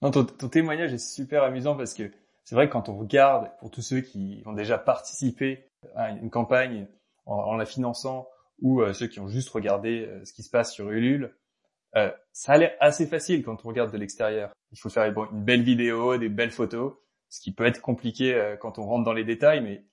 Non, 0.01 0.11
ton, 0.11 0.23
témoignage 0.23 0.93
est 0.93 0.97
super 0.97 1.43
amusant 1.43 1.75
parce 1.75 1.93
que 1.93 2.09
c'est 2.45 2.55
vrai 2.55 2.67
que 2.67 2.73
quand 2.73 2.89
on 2.89 2.97
regarde, 2.97 3.51
pour 3.59 3.69
tous 3.69 3.81
ceux 3.81 4.01
qui 4.01 4.41
ont 4.45 4.53
déjà 4.53 4.77
participé 4.77 5.67
à 5.95 6.09
une 6.11 6.29
campagne 6.29 6.87
en, 7.25 7.55
la 7.55 7.65
finançant 7.65 8.27
ou 8.61 8.81
euh, 8.81 8.93
ceux 8.93 9.07
qui 9.07 9.19
ont 9.19 9.27
juste 9.27 9.49
regardé 9.49 10.05
euh, 10.05 10.23
ce 10.25 10.33
qui 10.33 10.43
se 10.43 10.49
passe 10.49 10.73
sur 10.73 10.89
Ulule, 10.89 11.35
euh, 11.95 12.11
ça 12.31 12.53
a 12.53 12.57
l'air 12.57 12.71
assez 12.79 13.07
facile 13.07 13.43
quand 13.43 13.65
on 13.65 13.67
regarde 13.67 13.91
de 13.91 13.97
l'extérieur. 13.97 14.51
Il 14.71 14.79
faut 14.79 14.89
faire 14.89 15.05
une 15.05 15.43
belle 15.43 15.63
vidéo, 15.63 16.17
des 16.17 16.29
belles 16.29 16.51
photos, 16.51 16.93
ce 17.29 17.41
qui 17.41 17.51
peut 17.51 17.65
être 17.65 17.81
compliqué 17.81 18.55
quand 18.61 18.79
on 18.79 18.83
rentre 18.83 19.03
dans 19.03 19.13
les 19.13 19.23
détails, 19.23 19.61
mais 19.61 19.83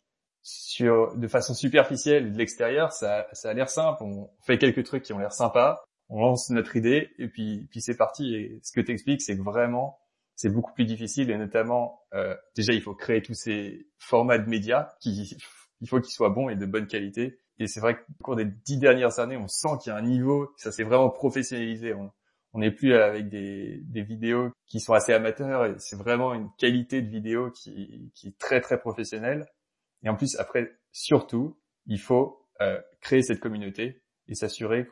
sur 0.43 1.17
de 1.17 1.27
façon 1.27 1.55
superficielle 1.55 2.33
de 2.33 2.39
l'extérieur, 2.39 2.93
ça, 2.93 3.27
ça 3.33 3.51
a 3.51 3.55
l'air 3.55 3.71
simple. 3.71 4.03
On 4.03 4.31
fait 4.43 4.59
quelques 4.59 4.85
trucs 4.85 5.03
qui 5.03 5.13
ont 5.13 5.19
l'air 5.19 5.33
sympas, 5.33 5.83
on 6.09 6.21
lance 6.21 6.51
notre 6.51 6.77
idée 6.77 7.11
et 7.19 7.29
puis 7.29 7.67
puis 7.71 7.81
c'est 7.81 7.97
parti. 7.97 8.35
Et 8.35 8.61
ce 8.63 8.73
que 8.73 8.81
tu 8.81 8.93
expliques, 8.93 9.23
c'est 9.23 9.37
que 9.37 9.43
vraiment 9.43 9.99
c'est 10.35 10.51
beaucoup 10.51 10.73
plus 10.73 10.85
difficile 10.85 11.31
et 11.31 11.39
notamment 11.39 12.03
euh, 12.15 12.37
déjà 12.55 12.73
il 12.73 12.83
faut 12.83 12.95
créer 12.95 13.23
tous 13.23 13.35
ces 13.35 13.89
formats 13.99 14.39
de 14.39 14.49
médias 14.49 14.91
qui 15.01 15.37
il 15.81 15.89
faut 15.89 16.01
qu'ils 16.01 16.13
soient 16.13 16.31
bons 16.31 16.49
et 16.49 16.57
de 16.57 16.67
bonne 16.67 16.87
qualité. 16.87 17.41
Et 17.59 17.67
c'est 17.67 17.81
vrai 17.81 17.97
qu'au 17.97 18.23
cours 18.23 18.37
des 18.37 18.45
dix 18.45 18.79
dernières 18.79 19.19
années, 19.19 19.37
on 19.37 19.49
sent 19.49 19.79
qu'il 19.83 19.91
y 19.91 19.95
a 19.95 19.99
un 19.99 20.03
niveau, 20.03 20.53
ça 20.57 20.73
s'est 20.73 20.85
vraiment 20.85 21.09
professionnalisé. 21.09 21.95
On 21.95 22.59
n'est 22.59 22.71
plus 22.71 22.95
avec 22.95 23.29
des, 23.29 23.81
des 23.85 24.03
vidéos 24.03 24.51
qui 24.67 24.81
sont 24.81 24.93
assez 24.93 25.13
amateurs. 25.13 25.75
C'est 25.79 25.97
vraiment 25.97 26.35
une 26.35 26.51
qualité 26.59 27.01
de 27.01 27.09
vidéo 27.09 27.51
qui, 27.51 28.11
qui 28.15 28.29
est 28.29 28.39
très 28.39 28.61
très 28.61 28.79
professionnelle. 28.79 29.47
Et 30.03 30.09
en 30.09 30.17
plus, 30.17 30.37
après, 30.39 30.71
surtout, 30.93 31.59
il 31.87 32.01
faut 32.01 32.47
euh, 32.61 32.81
créer 33.01 33.23
cette 33.23 33.41
communauté 33.41 34.03
et 34.29 34.35
s'assurer 34.35 34.87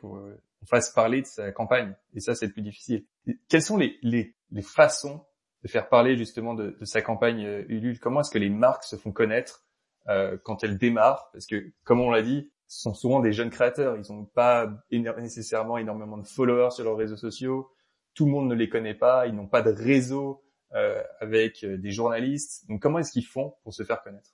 qu'on 0.65 0.75
fasse 0.75 0.91
parler 0.91 1.21
de 1.21 1.27
sa 1.27 1.51
campagne. 1.51 1.95
Et 2.13 2.19
ça, 2.19 2.35
c'est 2.35 2.47
le 2.47 2.53
plus 2.53 2.61
difficile. 2.61 3.05
quelles 3.49 3.61
sont 3.61 3.77
les, 3.77 3.97
les, 4.01 4.35
les, 4.51 4.61
façons 4.61 5.25
de 5.63 5.67
faire 5.67 5.89
parler 5.89 6.17
justement 6.17 6.53
de, 6.53 6.77
sa 6.83 7.01
campagne 7.01 7.45
euh, 7.45 7.65
Ulule? 7.69 7.99
Comment 7.99 8.21
est-ce 8.21 8.31
que 8.31 8.39
les 8.39 8.49
marques 8.49 8.83
se 8.83 8.95
font 8.95 9.11
connaître 9.11 9.65
euh, 10.09 10.37
quand 10.43 10.63
elles 10.63 10.77
démarrent? 10.77 11.29
Parce 11.33 11.45
que, 11.45 11.71
comme 11.83 12.01
on 12.01 12.11
l'a 12.11 12.21
dit, 12.21 12.51
ce 12.67 12.81
sont 12.81 12.93
souvent 12.93 13.19
des 13.19 13.31
jeunes 13.31 13.49
créateurs. 13.49 13.97
Ils 13.97 14.11
n'ont 14.11 14.25
pas 14.25 14.69
nécessairement 14.91 15.77
énormément 15.77 16.17
de 16.17 16.27
followers 16.27 16.71
sur 16.71 16.83
leurs 16.83 16.97
réseaux 16.97 17.17
sociaux. 17.17 17.71
Tout 18.13 18.25
le 18.25 18.31
monde 18.31 18.47
ne 18.47 18.55
les 18.55 18.69
connaît 18.69 18.95
pas. 18.95 19.27
Ils 19.27 19.35
n'ont 19.35 19.47
pas 19.47 19.61
de 19.61 19.71
réseau 19.71 20.43
euh, 20.73 21.01
avec 21.19 21.63
euh, 21.63 21.77
des 21.77 21.91
journalistes. 21.91 22.67
Donc, 22.67 22.81
comment 22.81 22.99
est-ce 22.99 23.11
qu'ils 23.11 23.25
font 23.25 23.55
pour 23.63 23.73
se 23.73 23.83
faire 23.83 24.01
connaître? 24.01 24.31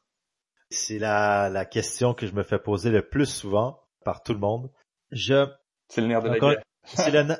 C'est 0.69 0.99
la, 0.99 1.49
la 1.49 1.65
question 1.65 2.13
que 2.13 2.25
je 2.25 2.33
me 2.33 2.43
fais 2.43 2.57
poser 2.57 2.89
le 2.89 3.07
plus 3.07 3.25
souvent 3.25 3.81
par 4.05 4.23
tout 4.23 4.33
le 4.33 4.39
monde. 4.39 4.71
Je, 5.11 5.45
c'est 5.91 6.01
le 6.01 6.07
nerf 6.07 6.23
de 6.23 6.29
la 6.29 6.39
guerre. 6.39 6.63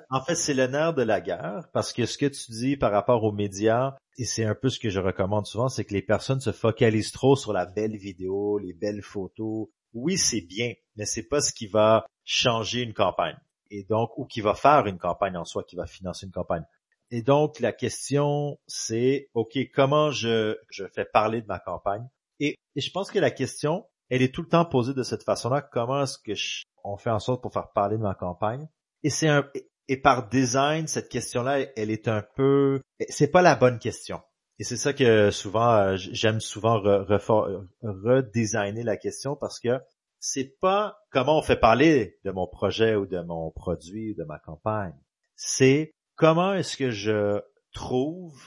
en 0.09 0.21
fait, 0.21 0.35
c'est 0.35 0.53
le 0.53 0.67
nerf 0.67 0.93
de 0.93 1.01
la 1.01 1.21
guerre 1.21 1.69
parce 1.73 1.93
que 1.93 2.05
ce 2.05 2.17
que 2.17 2.25
tu 2.25 2.51
dis 2.51 2.77
par 2.77 2.91
rapport 2.91 3.23
aux 3.23 3.31
médias, 3.31 3.95
et 4.17 4.25
c'est 4.25 4.43
un 4.43 4.55
peu 4.55 4.69
ce 4.69 4.79
que 4.79 4.89
je 4.89 4.99
recommande 4.99 5.47
souvent, 5.47 5.69
c'est 5.69 5.85
que 5.85 5.93
les 5.93 6.01
personnes 6.01 6.41
se 6.41 6.51
focalisent 6.51 7.11
trop 7.11 7.35
sur 7.35 7.53
la 7.53 7.65
belle 7.65 7.95
vidéo, 7.95 8.57
les 8.59 8.73
belles 8.73 9.01
photos. 9.01 9.67
Oui, 9.93 10.17
c'est 10.17 10.41
bien, 10.41 10.73
mais 10.95 11.05
c'est 11.05 11.27
pas 11.27 11.41
ce 11.41 11.53
qui 11.53 11.67
va 11.67 12.05
changer 12.25 12.81
une 12.81 12.93
campagne. 12.93 13.37
Et 13.69 13.85
donc, 13.85 14.11
ou 14.17 14.25
qui 14.25 14.41
va 14.41 14.53
faire 14.53 14.85
une 14.85 14.97
campagne 14.97 15.37
en 15.37 15.45
soi, 15.45 15.63
qui 15.63 15.77
va 15.77 15.87
financer 15.87 16.25
une 16.25 16.31
campagne. 16.33 16.65
Et 17.09 17.21
donc, 17.21 17.59
la 17.59 17.71
question, 17.71 18.59
c'est, 18.67 19.29
OK, 19.33 19.57
comment 19.73 20.11
je, 20.11 20.57
je 20.69 20.85
fais 20.93 21.05
parler 21.05 21.41
de 21.41 21.47
ma 21.47 21.59
campagne? 21.59 22.07
Et, 22.39 22.55
je 22.75 22.89
pense 22.89 23.11
que 23.11 23.19
la 23.19 23.31
question, 23.31 23.85
elle 24.11 24.21
est 24.21 24.33
tout 24.33 24.41
le 24.41 24.49
temps 24.49 24.65
posée 24.65 24.93
de 24.93 25.03
cette 25.03 25.23
façon-là. 25.23 25.61
Comment 25.61 26.03
est-ce 26.03 26.17
que 26.19 26.33
on 26.83 26.97
fait 26.97 27.09
en 27.09 27.19
sorte 27.19 27.41
pour 27.41 27.53
faire 27.53 27.71
parler 27.71 27.97
de 27.97 28.03
ma 28.03 28.13
campagne? 28.13 28.67
Et 29.03 29.09
c'est 29.09 29.29
et 29.87 29.97
par 29.97 30.29
design, 30.29 30.87
cette 30.87 31.09
question-là, 31.09 31.59
elle 31.75 31.89
est 31.89 32.07
un 32.07 32.23
peu, 32.35 32.81
c'est 33.09 33.31
pas 33.31 33.41
la 33.41 33.55
bonne 33.55 33.79
question. 33.79 34.21
Et 34.59 34.63
c'est 34.63 34.77
ça 34.77 34.93
que 34.93 35.31
souvent, 35.31 35.73
euh, 35.73 35.95
j'aime 35.97 36.39
souvent 36.39 36.79
redesigner 37.81 38.83
la 38.83 38.97
question 38.97 39.35
parce 39.35 39.59
que 39.59 39.79
c'est 40.19 40.57
pas 40.59 40.99
comment 41.09 41.39
on 41.39 41.41
fait 41.41 41.59
parler 41.59 42.19
de 42.25 42.31
mon 42.31 42.47
projet 42.47 42.95
ou 42.95 43.07
de 43.07 43.19
mon 43.21 43.49
produit 43.51 44.11
ou 44.11 44.15
de 44.15 44.23
ma 44.23 44.39
campagne. 44.39 44.95
C'est 45.35 45.93
comment 46.15 46.53
est-ce 46.53 46.77
que 46.77 46.91
je 46.91 47.41
trouve 47.73 48.39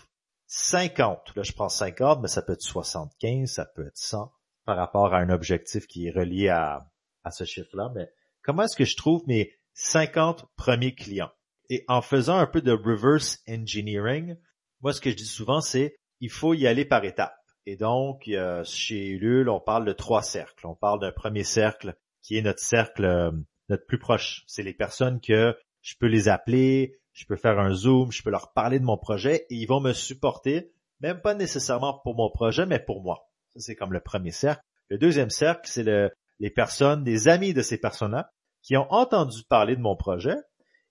50, 0.46 1.32
là 1.34 1.42
je 1.42 1.52
prends 1.52 1.68
50, 1.68 2.20
mais 2.22 2.28
ça 2.28 2.42
peut 2.42 2.52
être 2.52 2.62
75, 2.62 3.50
ça 3.50 3.64
peut 3.64 3.86
être 3.86 3.96
100 3.96 4.30
par 4.64 4.76
rapport 4.76 5.14
à 5.14 5.18
un 5.18 5.30
objectif 5.30 5.86
qui 5.86 6.06
est 6.06 6.10
relié 6.10 6.48
à, 6.48 6.90
à 7.22 7.30
ce 7.30 7.44
chiffre-là. 7.44 7.92
Mais 7.94 8.08
comment 8.42 8.62
est-ce 8.62 8.76
que 8.76 8.84
je 8.84 8.96
trouve 8.96 9.22
mes 9.26 9.52
50 9.74 10.46
premiers 10.56 10.94
clients? 10.94 11.32
Et 11.70 11.84
en 11.88 12.02
faisant 12.02 12.36
un 12.36 12.46
peu 12.46 12.60
de 12.60 12.72
reverse 12.72 13.42
engineering, 13.48 14.36
moi 14.80 14.92
ce 14.92 15.00
que 15.00 15.10
je 15.10 15.16
dis 15.16 15.24
souvent 15.24 15.60
c'est 15.60 15.96
il 16.20 16.30
faut 16.30 16.54
y 16.54 16.66
aller 16.66 16.84
par 16.84 17.04
étapes. 17.04 17.36
Et 17.66 17.76
donc 17.76 18.30
chez 18.64 19.08
Ulule, 19.08 19.48
on 19.48 19.60
parle 19.60 19.86
de 19.86 19.92
trois 19.92 20.22
cercles. 20.22 20.66
On 20.66 20.74
parle 20.74 21.00
d'un 21.00 21.12
premier 21.12 21.44
cercle 21.44 21.96
qui 22.22 22.36
est 22.36 22.42
notre 22.42 22.60
cercle 22.60 23.04
euh, 23.04 23.30
notre 23.68 23.86
plus 23.86 23.98
proche. 23.98 24.44
C'est 24.46 24.62
les 24.62 24.74
personnes 24.74 25.20
que 25.20 25.56
je 25.80 25.94
peux 25.98 26.06
les 26.06 26.28
appeler, 26.28 26.98
je 27.12 27.24
peux 27.26 27.36
faire 27.36 27.58
un 27.58 27.72
zoom, 27.72 28.12
je 28.12 28.22
peux 28.22 28.30
leur 28.30 28.52
parler 28.52 28.78
de 28.78 28.84
mon 28.84 28.98
projet 28.98 29.46
et 29.48 29.54
ils 29.54 29.66
vont 29.66 29.80
me 29.80 29.92
supporter, 29.92 30.72
même 31.00 31.20
pas 31.20 31.34
nécessairement 31.34 32.00
pour 32.02 32.14
mon 32.16 32.30
projet, 32.30 32.66
mais 32.66 32.78
pour 32.80 33.02
moi. 33.02 33.30
Ça, 33.54 33.60
c'est 33.60 33.76
comme 33.76 33.92
le 33.92 34.00
premier 34.00 34.30
cercle. 34.30 34.62
Le 34.88 34.98
deuxième 34.98 35.30
cercle, 35.30 35.68
c'est 35.68 35.82
le, 35.82 36.10
les 36.40 36.50
personnes, 36.50 37.04
des 37.04 37.28
amis 37.28 37.54
de 37.54 37.62
ces 37.62 37.78
personnes-là 37.78 38.30
qui 38.62 38.76
ont 38.76 38.90
entendu 38.90 39.42
parler 39.48 39.76
de 39.76 39.80
mon 39.80 39.96
projet 39.96 40.36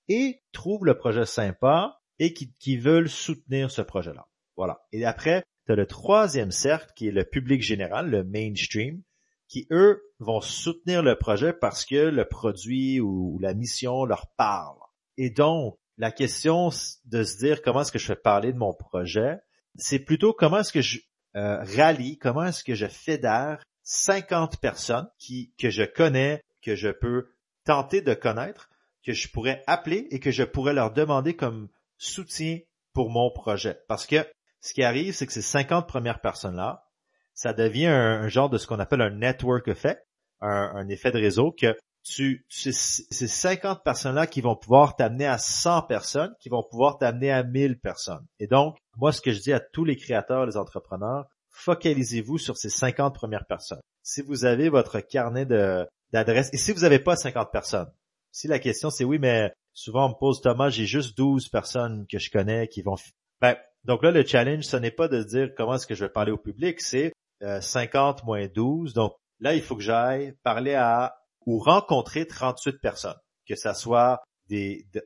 et 0.07 0.41
trouvent 0.51 0.85
le 0.85 0.97
projet 0.97 1.25
sympa 1.25 1.99
et 2.19 2.33
qui, 2.33 2.53
qui 2.59 2.77
veulent 2.77 3.09
soutenir 3.09 3.71
ce 3.71 3.81
projet-là. 3.81 4.27
Voilà. 4.55 4.85
Et 4.91 5.05
après, 5.05 5.43
tu 5.67 5.75
le 5.75 5.87
troisième 5.87 6.51
cercle 6.51 6.91
qui 6.95 7.07
est 7.07 7.11
le 7.11 7.23
public 7.23 7.61
général, 7.61 8.09
le 8.09 8.23
mainstream, 8.23 9.01
qui 9.47 9.67
eux 9.71 10.01
vont 10.19 10.41
soutenir 10.41 11.03
le 11.03 11.17
projet 11.17 11.53
parce 11.53 11.85
que 11.85 11.95
le 11.95 12.25
produit 12.25 12.99
ou 12.99 13.39
la 13.39 13.53
mission 13.53 14.05
leur 14.05 14.27
parle. 14.35 14.77
Et 15.17 15.29
donc, 15.29 15.77
la 15.97 16.11
question 16.11 16.69
de 17.05 17.23
se 17.23 17.37
dire 17.37 17.61
comment 17.61 17.81
est-ce 17.81 17.91
que 17.91 17.99
je 17.99 18.07
fais 18.07 18.15
parler 18.15 18.51
de 18.51 18.57
mon 18.57 18.73
projet, 18.73 19.37
c'est 19.75 19.99
plutôt 19.99 20.33
comment 20.33 20.59
est-ce 20.59 20.73
que 20.73 20.81
je 20.81 20.99
euh, 21.35 21.63
rallie, 21.75 22.17
comment 22.17 22.45
est-ce 22.45 22.63
que 22.63 22.75
je 22.75 22.87
fédère 22.87 23.63
50 23.83 24.59
personnes 24.59 25.09
qui 25.17 25.53
que 25.59 25.69
je 25.69 25.83
connais, 25.83 26.41
que 26.61 26.75
je 26.75 26.89
peux 26.89 27.31
tenter 27.65 28.01
de 28.01 28.13
connaître, 28.13 28.69
que 29.05 29.13
je 29.13 29.27
pourrais 29.29 29.63
appeler 29.67 30.07
et 30.11 30.19
que 30.19 30.31
je 30.31 30.43
pourrais 30.43 30.73
leur 30.73 30.91
demander 30.91 31.35
comme 31.35 31.69
soutien 31.97 32.59
pour 32.93 33.09
mon 33.09 33.31
projet? 33.31 33.79
Parce 33.87 34.05
que 34.05 34.25
ce 34.61 34.73
qui 34.73 34.83
arrive, 34.83 35.13
c'est 35.13 35.27
que 35.27 35.33
ces 35.33 35.41
50 35.41 35.87
premières 35.87 36.21
personnes-là, 36.21 36.85
ça 37.33 37.53
devient 37.53 37.87
un, 37.87 38.27
genre 38.27 38.49
de 38.49 38.57
ce 38.57 38.67
qu'on 38.67 38.79
appelle 38.79 39.01
un 39.01 39.09
network 39.09 39.67
effect, 39.67 40.01
un, 40.39 40.87
effet 40.89 41.11
de 41.11 41.19
réseau 41.19 41.51
que 41.51 41.75
tu, 42.03 42.45
ces 42.49 43.27
50 43.27 43.83
personnes-là 43.83 44.27
qui 44.27 44.41
vont 44.41 44.55
pouvoir 44.55 44.95
t'amener 44.95 45.25
à 45.25 45.37
100 45.37 45.83
personnes, 45.83 46.33
qui 46.39 46.49
vont 46.49 46.63
pouvoir 46.63 46.97
t'amener 46.97 47.31
à 47.31 47.43
1000 47.43 47.79
personnes. 47.79 48.25
Et 48.39 48.47
donc, 48.47 48.77
moi, 48.97 49.11
ce 49.11 49.21
que 49.21 49.31
je 49.31 49.39
dis 49.39 49.53
à 49.53 49.59
tous 49.59 49.85
les 49.85 49.95
créateurs, 49.95 50.45
les 50.45 50.57
entrepreneurs, 50.57 51.25
focalisez-vous 51.49 52.37
sur 52.37 52.57
ces 52.57 52.69
50 52.69 53.15
premières 53.15 53.45
personnes. 53.45 53.81
Si 54.01 54.21
vous 54.21 54.45
avez 54.45 54.69
votre 54.69 54.99
carnet 54.99 55.45
d'adresses, 55.45 56.49
et 56.53 56.57
si 56.57 56.71
vous 56.71 56.81
n'avez 56.81 56.99
pas 56.99 57.15
50 57.15 57.51
personnes, 57.51 57.91
si 58.31 58.47
la 58.47 58.59
question 58.59 58.89
c'est 58.89 59.03
oui, 59.03 59.19
mais 59.19 59.53
souvent 59.73 60.07
on 60.07 60.09
me 60.09 60.19
pose 60.19 60.41
Thomas, 60.41 60.69
j'ai 60.69 60.85
juste 60.85 61.17
12 61.17 61.49
personnes 61.49 62.05
que 62.07 62.19
je 62.19 62.31
connais 62.31 62.67
qui 62.67 62.81
vont... 62.81 62.95
Ben, 63.41 63.55
donc 63.83 64.03
là, 64.03 64.11
le 64.11 64.25
challenge, 64.25 64.63
ce 64.63 64.77
n'est 64.77 64.91
pas 64.91 65.07
de 65.07 65.23
dire 65.23 65.49
comment 65.55 65.75
est-ce 65.75 65.87
que 65.87 65.95
je 65.95 66.05
vais 66.05 66.11
parler 66.11 66.31
au 66.31 66.37
public, 66.37 66.81
c'est 66.81 67.13
50 67.41 68.19
euh, 68.19 68.25
moins 68.25 68.47
12. 68.47 68.93
Donc 68.93 69.13
là, 69.39 69.53
il 69.53 69.61
faut 69.61 69.75
que 69.75 69.81
j'aille 69.81 70.33
parler 70.43 70.73
à 70.73 71.15
ou 71.45 71.59
rencontrer 71.59 72.25
38 72.25 72.79
personnes, 72.79 73.19
que 73.47 73.55
ça 73.55 73.73
soit 73.73 74.21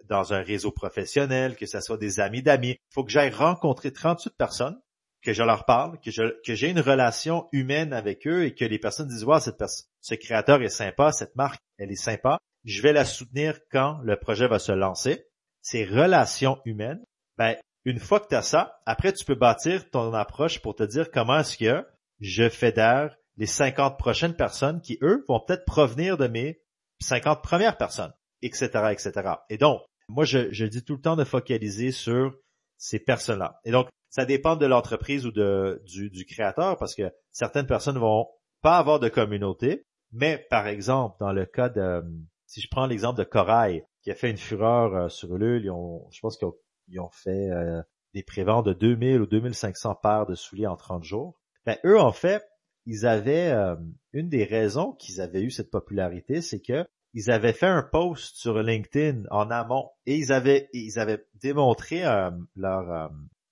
dans 0.10 0.34
un 0.34 0.42
réseau 0.42 0.72
professionnel, 0.72 1.56
que 1.56 1.66
ce 1.66 1.80
soit 1.82 1.98
des 1.98 2.20
amis 2.20 2.42
d'amis. 2.42 2.72
Il 2.72 2.94
faut 2.94 3.04
que 3.04 3.12
j'aille 3.12 3.32
rencontrer 3.32 3.92
38 3.92 4.34
personnes, 4.38 4.80
que 5.22 5.34
je 5.34 5.44
leur 5.44 5.66
parle, 5.66 6.00
que 6.00 6.12
je, 6.12 6.24
j'ai 6.44 6.70
une 6.70 6.80
relation 6.80 7.48
humaine 7.52 7.94
avec 7.94 8.28
eux 8.28 8.46
et 8.46 8.56
que 8.56 8.66
les 8.66 8.80
personnes 8.80 9.08
disent, 9.08 9.26
wow, 9.26 9.40
cette 9.40 9.58
personne, 9.58 9.86
ce 10.02 10.16
créateur 10.16 10.62
est 10.62 10.70
sympa, 10.70 11.12
cette 11.12 11.36
marque, 11.36 11.62
elle 11.78 11.92
est 11.92 11.96
sympa. 11.96 12.38
Je 12.64 12.82
vais 12.82 12.94
la 12.94 13.06
soutenir 13.06 13.60
quand 13.72 14.00
le 14.04 14.18
projet 14.18 14.48
va 14.48 14.60
se 14.60 14.72
lancer. 14.72 15.26
Ces 15.62 15.86
relations 15.86 16.60
humaines, 16.66 17.04
ben, 17.38 17.56
une 17.86 18.00
fois 18.00 18.20
que 18.20 18.28
tu 18.28 18.36
as 18.36 18.42
ça, 18.42 18.80
après 18.86 19.14
tu 19.14 19.26
peux 19.26 19.36
bâtir 19.36 19.90
ton 19.90 20.14
approche 20.14 20.60
pour 20.60 20.76
te 20.76 20.84
dire 20.84 21.12
comment 21.12 21.40
est-ce 21.40 21.58
que 21.58 21.86
je 22.20 22.50
fédère 22.50 23.16
les 23.38 23.46
50 23.46 23.98
prochaines 23.98 24.36
personnes 24.36 24.82
qui, 24.82 24.98
eux, 25.02 25.24
vont 25.28 25.40
peut-être 25.40 25.66
provenir 25.66 26.18
de 26.18 26.28
mes 26.28 26.62
50 27.00 27.44
premières 27.44 27.78
personnes, 27.78 28.14
etc., 28.42 28.70
etc. 28.92 29.12
Et 29.50 29.58
donc, 29.58 29.82
moi, 30.10 30.26
je, 30.26 30.52
je 30.52 30.66
dis 30.66 30.84
tout 30.84 30.96
le 30.96 31.02
temps 31.02 31.16
de 31.16 31.24
focaliser 31.24 31.92
sur 31.92 32.34
ces 32.78 33.00
personnes-là. 33.00 33.60
Et 33.66 33.72
donc, 33.72 33.90
ça 34.10 34.26
dépend 34.26 34.56
de 34.56 34.66
l'entreprise 34.66 35.26
ou 35.26 35.32
de, 35.32 35.82
du, 35.86 36.26
créateur 36.26 36.78
parce 36.78 36.96
que 36.96 37.12
certaines 37.32 37.68
personnes 37.68 37.98
vont 37.98 38.28
pas 38.62 38.78
avoir 38.78 39.00
de 39.00 39.10
communauté, 39.10 39.86
mais 40.12 40.46
par 40.50 40.68
exemple, 40.68 41.18
dans 41.20 41.34
le 41.34 41.46
cas 41.46 41.70
de, 41.70 42.04
si 42.46 42.62
je 42.62 42.68
prends 42.70 42.88
l'exemple 42.88 43.20
de 43.20 43.26
Corail, 43.26 43.84
qui 44.02 44.12
a 44.12 44.16
fait 44.16 44.32
une 44.32 44.38
fureur 44.38 44.96
euh, 44.96 45.10
sur 45.10 45.36
Ulule, 45.36 45.66
ils 45.66 45.72
ont, 45.72 46.08
je 46.12 46.20
pense 46.22 46.38
qu'ils 46.38 47.00
ont, 47.00 47.10
fait 47.12 47.52
euh, 47.52 47.82
des 48.14 48.24
préventes 48.24 48.66
de 48.66 48.74
2000 48.74 49.22
ou 49.22 49.26
2500 49.26 49.96
paires 50.02 50.26
de 50.26 50.36
souliers 50.36 50.68
en 50.68 50.78
30 50.78 51.04
jours. 51.04 51.40
Ben, 51.66 51.78
eux, 51.84 52.00
en 52.00 52.14
fait, 52.14 52.44
ils 52.86 53.06
avaient 53.06 53.52
euh, 53.52 53.76
une 54.14 54.30
des 54.30 54.46
raisons 54.46 54.94
qu'ils 54.94 55.20
avaient 55.20 55.42
eu 55.42 55.52
cette 55.52 55.70
popularité, 55.70 56.42
c'est 56.42 56.62
que 56.62 56.88
ils 57.18 57.32
avaient 57.32 57.54
fait 57.54 57.66
un 57.66 57.82
post 57.82 58.36
sur 58.36 58.62
LinkedIn 58.62 59.24
en 59.32 59.50
amont 59.50 59.90
et 60.06 60.18
ils 60.18 60.32
avaient 60.32 60.70
ils 60.72 61.00
avaient 61.00 61.26
démontré 61.34 62.06
euh, 62.06 62.30
leur 62.56 62.92
euh, 62.92 63.08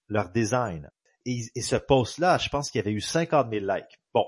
leur 0.07 0.29
design. 0.29 0.91
Et, 1.25 1.41
ce 1.59 1.75
post-là, 1.75 2.37
je 2.37 2.49
pense 2.49 2.69
qu'il 2.69 2.77
y 2.77 2.83
avait 2.83 2.91
eu 2.91 3.01
50 3.01 3.49
000 3.51 3.65
likes. 3.65 3.99
Bon, 4.13 4.27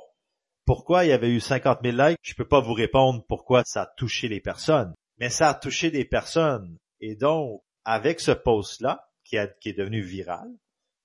pourquoi 0.65 1.05
il 1.05 1.09
y 1.09 1.13
avait 1.13 1.29
eu 1.29 1.39
50 1.39 1.81
000 1.83 1.95
likes? 1.95 2.17
Je 2.23 2.33
peux 2.33 2.47
pas 2.47 2.61
vous 2.61 2.73
répondre 2.73 3.23
pourquoi 3.29 3.61
ça 3.63 3.83
a 3.83 3.93
touché 3.95 4.27
les 4.27 4.41
personnes, 4.41 4.95
mais 5.19 5.29
ça 5.29 5.49
a 5.49 5.53
touché 5.53 5.91
des 5.91 6.05
personnes. 6.05 6.75
Et 6.99 7.15
donc, 7.15 7.61
avec 7.85 8.19
ce 8.19 8.31
post-là, 8.31 9.07
qui, 9.23 9.37
qui 9.61 9.69
est 9.69 9.77
devenu 9.77 10.01
viral, 10.01 10.49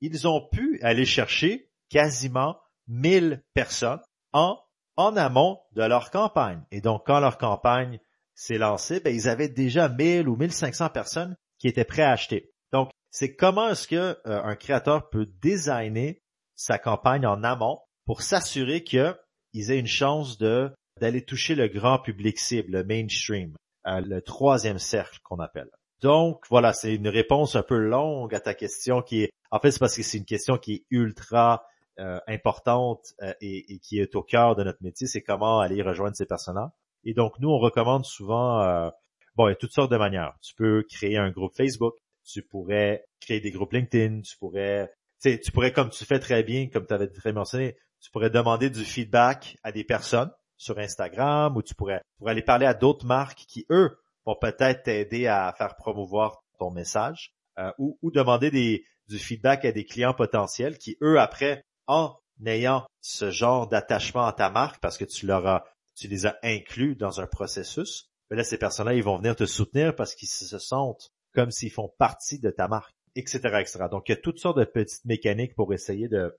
ils 0.01 0.27
ont 0.27 0.49
pu 0.51 0.81
aller 0.81 1.05
chercher 1.05 1.71
quasiment 1.91 2.59
1000 2.89 3.45
personnes 3.53 4.01
en, 4.33 4.59
en 4.97 5.19
amont 5.19 5.61
de 5.73 5.83
leur 5.83 6.11
campagne. 6.11 6.63
Et 6.71 6.81
donc, 6.81 7.05
quand 7.05 7.21
leur 7.21 7.37
campagne 7.37 8.01
s'est 8.35 8.59
lancée, 8.59 9.01
ben, 9.01 9.15
ils 9.15 9.29
avaient 9.29 9.49
déjà 9.49 9.89
1000 9.89 10.29
ou 10.29 10.37
1500 10.37 10.91
personnes 10.91 11.37
qui 11.59 11.69
étaient 11.69 11.85
prêts 11.85 12.03
à 12.03 12.13
acheter. 12.13 12.51
Donc, 12.73 12.91
c'est 13.11 13.35
comment 13.35 13.69
est-ce 13.69 13.87
que 13.87 13.97
euh, 13.97 14.43
un 14.43 14.57
créateur 14.57 15.11
peut 15.11 15.27
designer 15.43 16.23
sa 16.55 16.79
campagne 16.79 17.27
en 17.27 17.43
amont 17.43 17.81
pour 18.07 18.23
s'assurer 18.23 18.85
qu'ils 18.85 19.71
aient 19.71 19.79
une 19.79 19.87
chance 19.87 20.39
de 20.39 20.71
d'aller 21.01 21.25
toucher 21.25 21.55
le 21.55 21.69
grand 21.69 21.99
public 21.99 22.39
cible, 22.39 22.73
le 22.73 22.85
mainstream, 22.85 23.57
euh, 23.87 24.01
le 24.01 24.23
troisième 24.23 24.79
cercle 24.79 25.19
qu'on 25.23 25.39
appelle. 25.39 25.71
Donc 26.01 26.45
voilà, 26.51 26.73
c'est 26.73 26.95
une 26.95 27.09
réponse 27.09 27.57
un 27.57 27.63
peu 27.63 27.79
longue 27.79 28.35
à 28.35 28.41
ta 28.41 28.55
question 28.55 29.03
qui 29.03 29.23
est, 29.23 29.31
en 29.51 29.59
fait, 29.59 29.71
c'est 29.71 29.79
parce 29.79 29.97
que 29.97 30.03
c'est 30.03 30.19
une 30.19 30.25
question 30.25 30.59
qui 30.59 30.75
est 30.75 30.85
ultra 30.91 31.67
euh, 31.99 32.19
importante 32.27 33.15
euh, 33.23 33.33
et, 33.41 33.79
qui 33.79 34.01
est 34.01 34.15
au 34.17 34.23
cœur 34.23 34.57
de 34.57 34.65
notre 34.65 34.83
métier, 34.83 35.07
c'est 35.07 35.23
comment 35.23 35.61
aller 35.61 35.83
rejoindre 35.83 36.17
ces 36.17 36.27
personnes-là. 36.27 36.73
Et 37.05 37.15
donc, 37.15 37.39
nous, 37.39 37.49
on 37.49 37.59
recommande 37.59 38.05
souvent, 38.05 38.61
euh, 38.63 38.91
bon, 39.37 39.49
il 39.49 39.51
y 39.51 39.53
a 39.53 39.57
toutes 39.57 39.73
sortes 39.73 39.91
de 39.91 39.97
manières. 39.97 40.35
Tu 40.43 40.55
peux 40.55 40.85
créer 40.89 41.17
un 41.17 41.31
groupe 41.31 41.55
Facebook, 41.57 41.95
tu 42.25 42.43
pourrais 42.43 43.05
créer 43.21 43.41
des 43.41 43.51
groupes 43.51 43.73
LinkedIn, 43.73 44.21
tu 44.23 44.37
pourrais, 44.39 44.93
tu 45.21 45.39
tu 45.41 45.53
pourrais, 45.53 45.73
comme 45.73 45.91
tu 45.91 46.05
fais 46.05 46.19
très 46.19 46.43
bien, 46.43 46.69
comme 46.69 46.87
tu 46.87 46.95
avais 46.95 47.09
très 47.09 47.33
mentionné, 47.33 47.77
tu 48.01 48.11
pourrais 48.11 48.31
demander 48.31 48.71
du 48.71 48.85
feedback 48.85 49.57
à 49.63 49.73
des 49.73 49.85
personnes 49.85 50.31
sur 50.57 50.79
Instagram 50.79 51.57
ou 51.57 51.63
tu 51.63 51.75
pourrais, 51.75 52.03
aller 52.25 52.43
parler 52.43 52.67
à 52.67 52.75
d'autres 52.75 53.07
marques 53.07 53.45
qui, 53.49 53.67
eux, 53.71 53.99
vont 54.25 54.37
peut-être 54.41 54.85
t'aider 54.85 55.27
à 55.27 55.53
faire 55.59 55.75
promouvoir 55.77 56.43
ton 56.59 56.71
message 56.71 57.33
ou, 57.79 57.99
ou 58.03 58.11
demander 58.13 58.51
des, 58.51 58.85
du 59.09 59.19
feedback 59.19 59.65
à 59.65 59.73
des 59.73 59.85
clients 59.85 60.15
potentiels 60.15 60.79
qui, 60.79 60.97
eux, 61.03 61.19
après, 61.19 61.65
en 61.87 62.17
ayant 62.47 62.87
ce 63.01 63.31
genre 63.31 63.69
d'attachement 63.69 64.27
à 64.27 64.33
ta 64.33 64.51
marque 64.51 64.81
parce 64.81 64.99
que 64.99 65.05
tu 65.05 65.27
leur 65.27 65.47
as, 65.47 65.65
tu 65.95 66.09
les 66.09 66.27
as 66.27 66.39
inclus 66.43 66.97
dans 66.97 67.21
un 67.21 67.27
processus, 67.27 68.11
mais 68.31 68.37
là, 68.37 68.45
ces 68.45 68.59
personnes-là, 68.59 68.95
ils 68.95 69.03
vont 69.03 69.19
venir 69.19 69.37
te 69.37 69.47
soutenir 69.47 69.95
parce 69.95 70.15
qu'ils 70.15 70.29
se 70.29 70.59
sentent 70.59 71.13
comme 71.35 71.51
s'ils 71.51 71.71
font 71.71 71.93
partie 71.99 72.39
de 72.39 72.51
ta 72.51 72.69
marque, 72.69 72.95
etc., 73.15 73.41
etc. 73.61 73.85
Donc, 73.91 74.09
il 74.09 74.13
y 74.13 74.15
a 74.15 74.21
toutes 74.21 74.39
sortes 74.39 74.59
de 74.59 74.65
petites 74.65 75.05
mécaniques 75.05 75.55
pour 75.55 75.73
essayer 75.75 76.09
de 76.09 76.39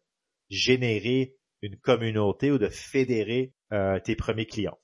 générer 0.49 1.35
une 1.61 1.77
communauté 1.77 2.51
ou 2.51 2.57
de 2.57 2.67
fédérer 2.67 3.53
euh, 3.71 3.99
tes 3.99 4.15
premiers 4.15 4.45
clients. 4.45 4.77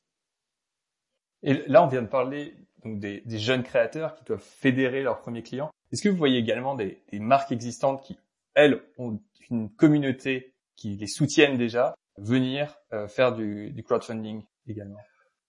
Et 1.43 1.63
là, 1.67 1.83
on 1.83 1.87
vient 1.87 2.01
de 2.01 2.07
parler 2.07 2.53
donc 2.83 2.99
des, 2.99 3.23
jeunes 3.25 3.63
créateurs 3.63 4.15
qui 4.15 4.23
doivent 4.25 4.43
fédérer 4.43 5.03
leurs 5.03 5.19
premiers 5.19 5.43
clients. 5.43 5.69
Est-ce 5.91 6.01
que 6.01 6.09
vous 6.09 6.17
voyez 6.17 6.37
également 6.37 6.75
des, 6.75 7.01
des 7.11 7.19
marques 7.19 7.51
existantes 7.51 8.03
qui, 8.03 8.17
elles, 8.53 8.81
ont 8.97 9.19
une 9.49 9.69
communauté 9.69 10.53
qui 10.75 10.95
les 10.95 11.07
soutiennent 11.07 11.57
déjà 11.57 11.95
venir 12.17 12.77
euh, 12.93 13.07
faire 13.07 13.33
du, 13.33 13.71
du, 13.71 13.83
crowdfunding? 13.83 14.43
Également. 14.69 14.99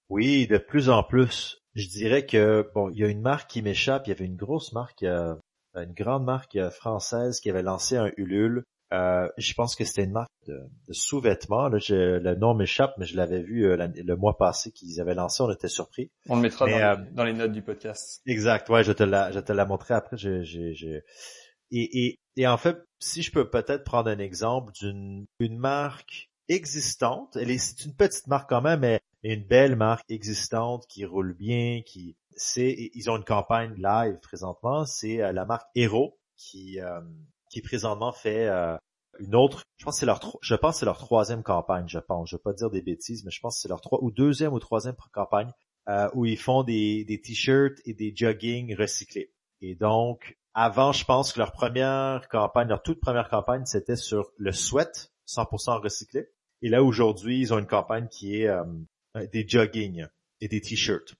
Oui, 0.09 0.46
de 0.46 0.59
plus 0.59 0.90
en 0.90 1.02
plus. 1.02 1.59
Je 1.74 1.88
dirais 1.88 2.26
que 2.26 2.68
bon, 2.74 2.90
il 2.90 2.98
y 2.98 3.04
a 3.04 3.09
une 3.09 3.22
marque 3.22 3.50
qui 3.50 3.62
m'échappe. 3.62 4.06
Il 4.06 4.11
y 4.11 4.12
avait 4.12 4.24
une 4.24 4.37
grosse 4.37 4.72
marque, 4.72 5.04
euh, 5.04 5.35
une 5.76 5.92
grande 5.92 6.24
marque 6.24 6.56
euh, 6.56 6.70
française 6.70 7.40
qui 7.40 7.48
avait 7.48 7.62
lancé 7.62 7.96
un 7.96 8.11
Ulule. 8.16 8.64
Euh, 8.92 9.28
je 9.38 9.54
pense 9.54 9.76
que 9.76 9.85
c'était 9.85 10.02
une 10.02 10.11
marque 10.11 10.33
de, 10.48 10.59
de 10.88 10.92
sous-vêtements. 10.92 11.68
le 11.68 12.35
nom 12.35 12.54
m'échappe, 12.54 12.94
mais 12.98 13.06
je 13.06 13.16
l'avais 13.16 13.40
vu 13.40 13.64
le 13.76 14.16
mois 14.16 14.37
passé 14.37 14.72
qu'ils 14.72 15.00
avaient 15.00 15.14
lancé. 15.14 15.44
On 15.44 15.50
était 15.50 15.68
surpris. 15.68 16.11
On 16.28 16.35
le 16.35 16.42
mettra 16.42 16.68
dans, 16.68 16.76
les, 16.76 17.12
dans, 17.12 17.24
les, 17.24 17.33
notes 17.33 17.52
du 17.52 17.62
podcast. 17.62 18.20
Exact. 18.26 18.68
Ouais, 18.68 18.83
je 18.83 18.90
te 18.90 19.04
la, 19.04 19.30
je 19.30 19.38
te 19.38 19.52
la 19.52 19.64
montrerai 19.64 19.94
après. 19.94 20.16
Je, 20.16 20.42
je, 20.42 20.72
je... 20.72 20.88
Et, 21.70 22.06
et, 22.06 22.18
et 22.37 22.48
en 22.48 22.56
fait, 22.56 22.78
si 22.98 23.22
je 23.22 23.30
peux 23.30 23.48
peut-être 23.48 23.85
prendre 23.85 24.11
un 24.11 24.18
exemple 24.18 24.72
d'une 24.72 25.24
une 25.38 25.56
marque 25.56 26.30
existante, 26.48 27.37
elle 27.37 27.52
est, 27.52 27.59
c'est 27.59 27.85
une 27.85 27.94
petite 27.94 28.26
marque 28.26 28.48
quand 28.48 28.61
même, 28.61 28.80
mais 28.80 29.00
une 29.22 29.44
belle 29.44 29.76
marque 29.76 30.11
existante 30.11 30.87
qui 30.87 31.04
roule 31.04 31.35
bien, 31.35 31.83
qui 31.83 32.16
c'est 32.37 32.90
ils 32.94 33.11
ont 33.11 33.16
une 33.16 33.24
campagne 33.24 33.74
live 33.76 34.18
présentement, 34.20 34.85
c'est 34.87 35.20
euh, 35.22 35.33
la 35.33 35.44
marque 35.44 35.68
Hero 35.74 36.18
qui 36.37 36.80
euh, 36.80 37.00
qui 37.50 37.61
présentement 37.61 38.12
fait 38.12 38.46
euh, 38.48 38.76
une 39.18 39.35
autre, 39.35 39.62
je 39.76 39.85
pense 39.85 39.98
c'est 39.98 40.06
leur 40.06 40.20
je 40.40 40.54
pense 40.54 40.78
c'est 40.78 40.87
leur 40.87 40.98
troisième 40.98 41.42
campagne, 41.42 41.88
je 41.88 41.98
pense, 41.98 42.30
je 42.30 42.37
vais 42.37 42.42
pas 42.42 42.52
dire 42.52 42.70
des 42.70 42.83
bêtises, 42.83 43.24
mais 43.24 43.30
je 43.30 43.40
pense 43.40 43.61
c'est 43.61 43.68
leur 43.68 43.80
trois 43.80 44.02
ou 44.02 44.11
deuxième 44.11 44.52
ou 44.52 44.59
troisième 44.59 44.96
campagne 45.12 45.52
où 46.14 46.24
ils 46.24 46.38
font 46.38 46.62
des 46.62 47.04
des 47.04 47.20
t-shirts 47.20 47.80
et 47.85 47.94
des 47.94 48.12
jogging 48.14 48.76
recyclés. 48.76 49.33
Et 49.61 49.74
donc 49.74 50.38
avant, 50.54 50.92
je 50.92 51.04
pense 51.04 51.33
que 51.33 51.38
leur 51.38 51.52
première 51.52 52.28
campagne, 52.28 52.68
leur 52.68 52.83
toute 52.83 53.00
première 53.00 53.28
campagne, 53.28 53.64
c'était 53.64 53.96
sur 53.96 54.33
le 54.37 54.52
sweat 54.52 55.12
100% 55.28 55.80
recyclé. 55.80 56.28
Et 56.62 56.68
là, 56.68 56.83
aujourd'hui, 56.83 57.40
ils 57.40 57.54
ont 57.54 57.59
une 57.59 57.66
campagne 57.66 58.09
qui 58.09 58.42
est 58.42 58.48
euh, 58.48 58.64
des 59.33 59.46
jogging 59.46 60.07
et 60.40 60.49
des 60.49 60.61
t-shirts 60.61 61.14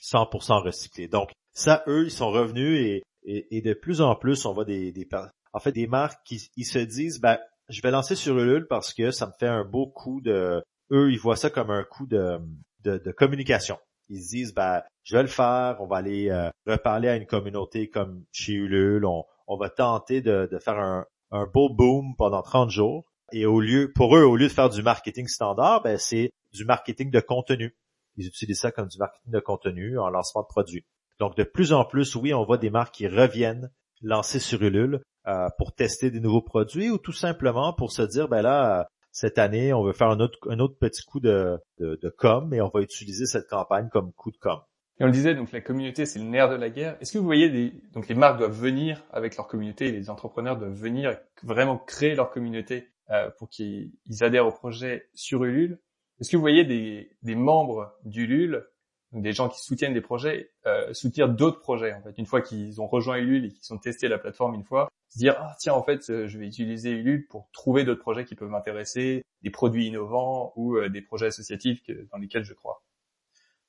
100% 0.00 0.62
recyclés. 0.62 1.08
Donc, 1.08 1.30
ça, 1.52 1.82
eux, 1.86 2.04
ils 2.04 2.10
sont 2.10 2.30
revenus 2.30 3.02
et, 3.24 3.56
et, 3.56 3.60
de 3.60 3.74
plus 3.74 4.00
en 4.00 4.14
plus, 4.14 4.46
on 4.46 4.54
voit 4.54 4.64
des, 4.64 4.92
des 4.92 5.08
en 5.52 5.58
fait, 5.58 5.72
des 5.72 5.86
marques 5.86 6.20
qui 6.24 6.50
ils 6.56 6.64
se 6.64 6.78
disent, 6.78 7.20
ben, 7.20 7.38
je 7.68 7.82
vais 7.82 7.90
lancer 7.90 8.14
sur 8.14 8.38
Ulule 8.38 8.66
parce 8.68 8.94
que 8.94 9.10
ça 9.10 9.26
me 9.26 9.32
fait 9.38 9.48
un 9.48 9.64
beau 9.64 9.86
coup 9.86 10.20
de, 10.20 10.62
eux, 10.90 11.12
ils 11.12 11.18
voient 11.18 11.36
ça 11.36 11.50
comme 11.50 11.70
un 11.70 11.84
coup 11.84 12.06
de, 12.06 12.38
de, 12.84 12.98
de 12.98 13.12
communication. 13.12 13.78
Ils 14.08 14.22
se 14.22 14.28
disent, 14.30 14.54
ben, 14.54 14.82
je 15.02 15.16
vais 15.16 15.22
le 15.22 15.28
faire, 15.28 15.76
on 15.80 15.86
va 15.86 15.96
aller 15.96 16.30
euh, 16.30 16.50
reparler 16.66 17.08
à 17.08 17.16
une 17.16 17.26
communauté 17.26 17.90
comme 17.90 18.24
chez 18.32 18.52
Ulule, 18.52 19.04
on, 19.04 19.24
on 19.46 19.56
va 19.56 19.68
tenter 19.68 20.22
de, 20.22 20.48
de 20.50 20.58
faire 20.58 20.78
un, 20.78 21.06
un 21.30 21.46
beau 21.46 21.68
boom 21.68 22.14
pendant 22.16 22.42
30 22.42 22.70
jours. 22.70 23.04
Et 23.32 23.44
au 23.44 23.60
lieu, 23.60 23.92
pour 23.94 24.16
eux, 24.16 24.22
au 24.22 24.36
lieu 24.36 24.48
de 24.48 24.52
faire 24.52 24.70
du 24.70 24.82
marketing 24.82 25.26
standard, 25.26 25.82
ben, 25.82 25.98
c'est 25.98 26.30
du 26.52 26.64
marketing 26.64 27.10
de 27.10 27.20
contenu. 27.20 27.76
Ils 28.16 28.26
utilisent 28.26 28.60
ça 28.60 28.72
comme 28.72 28.88
du 28.88 28.98
marketing 28.98 29.32
de 29.32 29.40
contenu 29.40 29.98
en 29.98 30.08
lancement 30.10 30.42
de 30.42 30.46
produits. 30.48 30.84
Donc, 31.18 31.36
de 31.36 31.44
plus 31.44 31.72
en 31.72 31.84
plus, 31.84 32.14
oui, 32.16 32.32
on 32.32 32.44
voit 32.44 32.58
des 32.58 32.70
marques 32.70 32.94
qui 32.94 33.08
reviennent 33.08 33.70
lancer 34.02 34.38
sur 34.38 34.62
Ulule 34.62 35.00
euh, 35.26 35.48
pour 35.58 35.74
tester 35.74 36.10
des 36.10 36.20
nouveaux 36.20 36.42
produits 36.42 36.90
ou 36.90 36.98
tout 36.98 37.12
simplement 37.12 37.72
pour 37.72 37.92
se 37.92 38.02
dire, 38.02 38.28
ben 38.28 38.42
là, 38.42 38.88
cette 39.10 39.38
année, 39.38 39.72
on 39.72 39.82
veut 39.82 39.92
faire 39.92 40.10
un 40.10 40.20
autre, 40.20 40.38
petit 40.78 41.02
coup 41.02 41.20
de, 41.20 41.58
de, 41.78 42.08
com 42.08 42.54
et 42.54 42.60
on 42.60 42.68
va 42.68 42.80
utiliser 42.80 43.26
cette 43.26 43.48
campagne 43.48 43.88
comme 43.90 44.12
coup 44.12 44.30
de 44.30 44.36
com. 44.36 44.60
Et 45.00 45.04
on 45.04 45.06
le 45.06 45.12
disait, 45.12 45.34
donc 45.34 45.52
la 45.52 45.60
communauté, 45.60 46.06
c'est 46.06 46.18
le 46.18 46.24
nerf 46.24 46.48
de 46.48 46.56
la 46.56 46.70
guerre. 46.70 46.96
Est-ce 47.00 47.12
que 47.12 47.18
vous 47.18 47.24
voyez 47.24 47.72
donc 47.92 48.08
les 48.08 48.14
marques 48.14 48.38
doivent 48.38 48.58
venir 48.58 49.04
avec 49.12 49.36
leur 49.36 49.46
communauté, 49.46 49.92
les 49.92 50.10
entrepreneurs 50.10 50.56
doivent 50.56 50.72
venir 50.72 51.16
vraiment 51.42 51.78
créer 51.78 52.14
leur 52.14 52.30
communauté 52.30 52.88
euh, 53.10 53.30
pour 53.38 53.48
qu'ils 53.48 53.92
adhèrent 54.20 54.46
au 54.46 54.52
projet 54.52 55.08
sur 55.14 55.44
Ulule? 55.44 55.78
Est-ce 56.20 56.30
que 56.30 56.36
vous 56.36 56.42
voyez 56.42 56.64
des, 56.64 57.34
membres 57.34 57.94
d'Ulule, 58.04 58.66
des 59.12 59.32
gens 59.32 59.48
qui 59.48 59.62
soutiennent 59.62 59.94
des 59.94 60.00
projets, 60.00 60.50
euh, 60.66 60.92
soutenir 60.92 61.28
d'autres 61.28 61.60
projets 61.60 61.92
en 61.94 62.02
fait, 62.02 62.18
une 62.18 62.26
fois 62.26 62.42
qu'ils 62.42 62.80
ont 62.80 62.86
rejoint 62.86 63.18
Ulule 63.18 63.46
et 63.46 63.52
qu'ils 63.52 63.72
ont 63.72 63.78
testé 63.78 64.08
la 64.08 64.18
plateforme 64.18 64.54
une 64.54 64.64
fois, 64.64 64.88
se 65.08 65.18
dire 65.18 65.36
ah 65.38 65.54
tiens 65.58 65.74
en 65.74 65.82
fait 65.82 66.10
euh, 66.10 66.26
je 66.26 66.38
vais 66.38 66.46
utiliser 66.46 66.90
Ulule 66.90 67.26
pour 67.28 67.48
trouver 67.52 67.84
d'autres 67.84 68.02
projets 68.02 68.24
qui 68.24 68.34
peuvent 68.34 68.50
m'intéresser, 68.50 69.22
des 69.42 69.50
produits 69.50 69.86
innovants 69.86 70.52
ou 70.56 70.76
euh, 70.76 70.88
des 70.88 71.02
projets 71.02 71.26
associatifs 71.26 71.80
dans 72.12 72.18
lesquels 72.18 72.44
je 72.44 72.54
crois. 72.54 72.82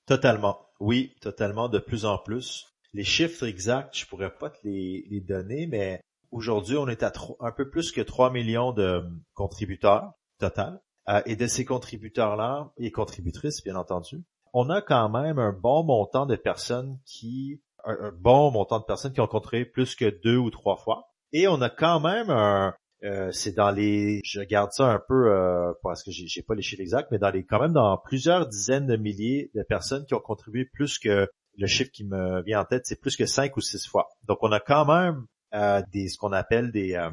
Totalement. 0.06 0.66
Oui, 0.80 1.16
totalement, 1.22 1.70
de 1.70 1.78
plus 1.78 2.06
en 2.06 2.18
plus. 2.18 2.74
Les 2.94 3.04
chiffres 3.04 3.46
exacts, 3.46 3.96
je 3.96 4.08
pourrais 4.08 4.34
pas 4.34 4.50
te 4.50 4.58
les, 4.64 5.22
donner, 5.22 5.68
mais 5.68 6.02
aujourd'hui, 6.32 6.78
on 6.78 6.88
est 6.88 7.04
à 7.04 7.14
un 7.40 7.52
peu 7.52 7.70
plus 7.70 7.92
que 7.92 8.02
3 8.02 8.32
millions 8.32 8.72
de 8.72 9.04
contributeurs 9.36 10.14
total. 10.40 10.82
Euh, 11.10 11.22
et 11.26 11.36
de 11.36 11.48
ces 11.48 11.66
contributeurs-là, 11.66 12.72
et 12.78 12.92
contributrices, 12.92 13.64
bien 13.64 13.76
entendu, 13.76 14.24
on 14.54 14.70
a 14.70 14.82
quand 14.82 15.10
même 15.10 15.40
un 15.40 15.54
bon 15.54 15.84
montant 15.84 16.26
de 16.26 16.36
personnes 16.36 17.00
qui, 17.06 17.62
un, 17.84 18.12
bon 18.12 18.52
montant 18.52 18.80
de 18.80 18.86
personnes 18.86 19.14
qui 19.14 19.22
ont 19.22 19.28
contribué 19.28 19.66
plus 19.66 19.96
que 19.96 20.10
deux 20.24 20.38
ou 20.38 20.52
trois 20.52 20.78
fois. 20.78 21.10
Et 21.32 21.48
on 21.48 21.62
a 21.62 21.70
quand 21.70 22.00
même 22.00 22.30
un, 22.30 22.74
euh, 23.04 23.32
c'est 23.32 23.54
dans 23.54 23.72
les, 23.72 24.22
je 24.24 24.42
garde 24.42 24.72
ça 24.72 24.86
un 24.92 25.00
peu 25.00 25.32
euh, 25.32 25.72
parce 25.84 26.04
que 26.04 26.12
j'ai 26.12 26.42
pas 26.42 26.56
les 26.56 26.62
chiffres 26.62 26.82
exacts, 26.82 27.10
mais 27.12 27.20
dans 27.20 27.32
les, 27.32 27.46
quand 27.46 27.60
même 27.60 27.74
dans 27.74 27.98
plusieurs 27.98 28.48
dizaines 28.48 28.88
de 28.88 28.98
milliers 28.98 29.52
de 29.56 29.64
personnes 29.64 30.06
qui 30.06 30.14
ont 30.14 30.20
contribué 30.20 30.66
plus 30.66 31.00
que 31.00 31.28
le 31.58 31.68
chiffre 31.68 31.92
qui 31.92 32.04
me 32.04 32.44
vient 32.44 32.62
en 32.62 32.66
tête, 32.66 32.86
c'est 32.86 33.00
plus 33.00 33.16
que 33.16 33.26
cinq 33.26 33.58
ou 33.58 33.62
six 33.62 33.88
fois. 33.88 34.10
Donc 34.28 34.40
on 34.42 34.52
a 34.52 34.60
quand 34.60 34.86
même 34.86 35.26
euh, 35.54 35.82
des 35.92 36.10
ce 36.10 36.18
qu'on 36.18 36.32
appelle 36.32 36.72
des 36.72 36.94
euh, 36.94 37.10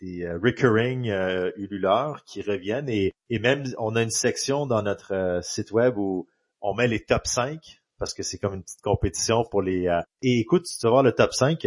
des 0.00 0.28
recurring 0.42 1.10
euh, 1.10 1.50
qui 2.26 2.42
reviennent 2.42 2.88
et, 2.88 3.12
et 3.30 3.38
même 3.38 3.64
on 3.78 3.96
a 3.96 4.02
une 4.02 4.10
section 4.10 4.66
dans 4.66 4.82
notre 4.82 5.40
site 5.42 5.70
web 5.72 5.96
où 5.96 6.28
on 6.60 6.74
met 6.74 6.88
les 6.88 7.00
top 7.00 7.26
5 7.26 7.58
parce 7.98 8.12
que 8.12 8.22
c'est 8.22 8.38
comme 8.38 8.54
une 8.54 8.62
petite 8.62 8.82
compétition 8.82 9.44
pour 9.50 9.62
les 9.62 9.88
et 10.22 10.40
écoute, 10.40 10.64
tu 10.64 10.86
vas 10.86 10.90
voir 10.90 11.02
le 11.02 11.12
top 11.12 11.32
5 11.32 11.66